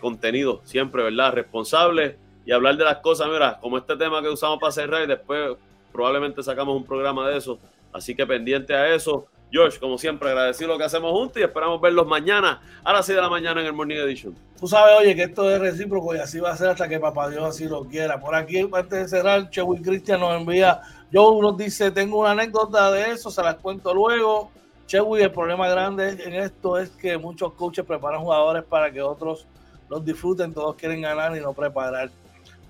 contenido, 0.00 0.62
siempre, 0.64 1.02
¿verdad? 1.02 1.34
Responsable 1.34 2.16
y 2.46 2.52
hablar 2.52 2.78
de 2.78 2.84
las 2.84 2.96
cosas, 3.00 3.28
mira, 3.28 3.58
como 3.60 3.76
este 3.76 3.94
tema 3.94 4.22
que 4.22 4.30
usamos 4.30 4.58
para 4.58 4.72
cerrar 4.72 5.02
y 5.02 5.06
después 5.06 5.50
probablemente 5.92 6.42
sacamos 6.42 6.74
un 6.74 6.86
programa 6.86 7.28
de 7.28 7.36
eso. 7.36 7.58
Así 7.92 8.14
que 8.14 8.26
pendiente 8.26 8.74
a 8.74 8.94
eso. 8.94 9.28
George, 9.50 9.78
como 9.78 9.96
siempre, 9.96 10.28
agradecido 10.28 10.68
lo 10.68 10.78
que 10.78 10.84
hacemos 10.84 11.10
juntos 11.12 11.38
y 11.40 11.44
esperamos 11.44 11.80
verlos 11.80 12.06
mañana 12.06 12.60
a 12.84 12.92
las 12.92 13.06
6 13.06 13.16
de 13.16 13.22
la 13.22 13.30
mañana 13.30 13.60
en 13.60 13.66
el 13.66 13.72
Morning 13.72 13.96
Edition. 13.96 14.34
Tú 14.60 14.66
sabes, 14.66 14.96
oye, 14.98 15.14
que 15.16 15.22
esto 15.22 15.50
es 15.50 15.58
recíproco 15.58 16.14
y 16.14 16.18
así 16.18 16.38
va 16.38 16.50
a 16.50 16.56
ser 16.56 16.68
hasta 16.68 16.88
que 16.88 17.00
Papá 17.00 17.30
Dios 17.30 17.44
así 17.44 17.66
lo 17.66 17.84
quiera. 17.84 18.20
Por 18.20 18.34
aquí, 18.34 18.58
antes 18.58 18.90
de 18.90 19.08
cerrar, 19.08 19.48
Chewy 19.48 19.80
Cristian 19.80 20.20
nos 20.20 20.38
envía, 20.38 20.82
Joe 21.12 21.40
nos 21.40 21.56
dice, 21.56 21.90
tengo 21.90 22.20
una 22.20 22.32
anécdota 22.32 22.90
de 22.90 23.12
eso, 23.12 23.30
se 23.30 23.42
las 23.42 23.54
cuento 23.56 23.94
luego. 23.94 24.50
Chewy, 24.86 25.22
el 25.22 25.32
problema 25.32 25.68
grande 25.68 26.10
en 26.22 26.34
esto 26.34 26.76
es 26.78 26.90
que 26.90 27.16
muchos 27.16 27.52
coaches 27.54 27.84
preparan 27.84 28.20
jugadores 28.20 28.64
para 28.64 28.90
que 28.90 29.00
otros 29.00 29.46
los 29.88 30.04
disfruten, 30.04 30.52
todos 30.52 30.76
quieren 30.76 31.00
ganar 31.00 31.34
y 31.34 31.40
no 31.40 31.54
preparar. 31.54 32.10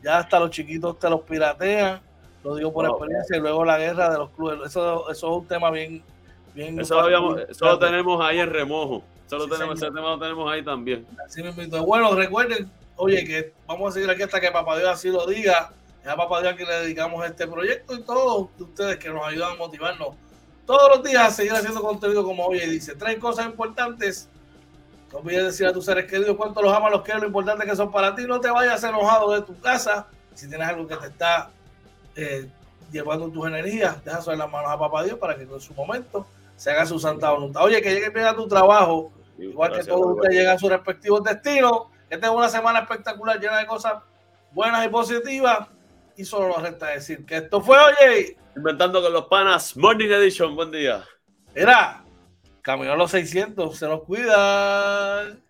Ya 0.03 0.19
hasta 0.19 0.39
los 0.39 0.51
chiquitos 0.51 0.97
te 0.99 1.11
los 1.11 1.23
piratean, 1.23 2.01
lo 2.45 2.55
digo 2.55 2.73
por 2.73 2.87
experiencia, 2.87 3.37
y 3.37 3.41
luego 3.41 3.65
la 3.65 3.79
guerra 3.79 4.11
de 4.11 4.19
los 4.19 4.31
clubes. 4.31 4.61
Eso, 4.67 5.11
eso 5.11 5.31
es 5.31 5.37
un 5.37 5.47
tema 5.47 5.71
bien 5.73 6.05
eso, 6.59 7.67
lo, 7.67 7.79
tenemos 7.79 8.25
ahí 8.25 8.41
en 8.41 8.51
remojo. 8.51 9.05
Eso 9.27 9.47
tenemos, 9.49 9.77
ese 9.77 9.87
tema 9.87 10.11
lo 10.11 10.19
tenemos 10.19 10.51
ahí 10.51 10.65
también. 10.65 11.07
Bueno, 11.87 12.15
recuerden, 12.15 12.71
oye, 12.97 13.25
que 13.25 13.53
vamos 13.67 13.91
a 13.91 13.95
seguir 13.95 14.11
aquí 14.11 14.23
hasta 14.23 14.41
que 14.41 14.51
Papá 14.51 14.79
Dios 14.79 14.91
así 14.91 15.09
lo 15.11 15.27
diga. 15.27 15.73
Es 16.03 16.09
a 16.09 16.17
Papá 16.17 16.41
Dios 16.41 16.55
que 16.55 16.65
le 16.65 16.81
dedicamos 16.81 17.25
este 17.27 17.47
proyecto 17.47 17.95
y 17.95 18.03
todos 18.03 18.49
ustedes 18.59 18.97
que 18.97 19.11
nos 19.11 19.27
ayudan 19.27 19.53
a 19.53 19.57
motivarnos 19.57 20.15
todos 20.69 20.97
los 20.97 21.03
días 21.03 21.29
a 21.29 21.31
seguir 21.31 21.53
haciendo 21.53 21.81
contenido 21.81 22.23
como 22.23 22.45
hoy 22.45 22.61
dice. 22.61 22.95
Tres 22.95 23.19
cosas 23.19 23.47
importantes. 23.47 24.29
No 25.11 25.21
olvides 25.21 25.45
decir 25.45 25.67
a 25.67 25.73
tus 25.73 25.87
seres 25.87 26.05
queridos 26.05 26.37
cuánto 26.37 26.61
los 26.61 26.75
amas, 26.75 26.93
los 26.93 27.01
quieres, 27.01 27.23
lo 27.23 27.29
importante 27.29 27.65
que 27.65 27.75
son 27.75 27.91
para 27.91 28.15
ti. 28.15 28.25
No 28.27 28.39
te 28.39 28.51
vayas 28.51 28.85
enojado 28.85 29.33
de 29.33 29.41
tu 29.43 29.59
casa. 29.61 30.09
Si 30.35 30.47
tienes 30.47 30.69
algo 30.69 30.87
que 30.87 30.97
te 30.97 31.07
está 31.07 31.51
eh, 32.17 32.47
llevando 32.93 33.31
tus 33.31 33.47
energías, 33.47 34.05
deja 34.05 34.33
en 34.33 34.39
las 34.39 34.51
manos 34.51 34.71
a 34.71 34.79
Papá 34.79 35.05
Dios 35.05 35.19
para 35.19 35.37
que 35.37 35.45
en 35.45 35.61
su 35.61 35.73
momento 35.73 36.27
se 36.59 36.73
haga 36.73 36.85
su 36.85 36.99
santa 36.99 37.31
voluntad. 37.31 37.63
Oye, 37.63 37.81
que 37.81 37.95
llegue 37.95 38.11
bien 38.11 38.27
a 38.27 38.35
tu 38.35 38.49
trabajo, 38.49 39.13
igual 39.39 39.73
que 39.73 39.85
todos 39.85 40.17
ustedes 40.17 40.35
lleguen 40.35 40.51
a 40.51 40.59
sus 40.59 40.69
respectivos 40.69 41.23
destinos, 41.23 41.83
que 42.11 42.17
tengan 42.17 42.37
una 42.37 42.49
semana 42.49 42.81
espectacular 42.81 43.41
llena 43.41 43.59
de 43.59 43.67
cosas 43.67 44.03
buenas 44.53 44.85
y 44.85 44.89
positivas. 44.89 45.69
Y 46.17 46.25
solo 46.25 46.49
nos 46.49 46.63
resta 46.63 46.89
decir 46.89 47.25
que 47.25 47.37
esto 47.37 47.61
fue, 47.61 47.79
oye. 47.79 48.37
Inventando 48.57 49.01
con 49.01 49.13
los 49.13 49.27
panas, 49.27 49.77
Morning 49.77 50.09
Edition, 50.09 50.57
buen 50.57 50.73
día. 50.73 51.05
Mira, 51.55 52.03
camino 52.61 52.93
a 52.93 52.97
los 52.97 53.13
600, 53.13 53.79
se 53.79 53.87
nos 53.87 54.03
cuidan. 54.03 55.41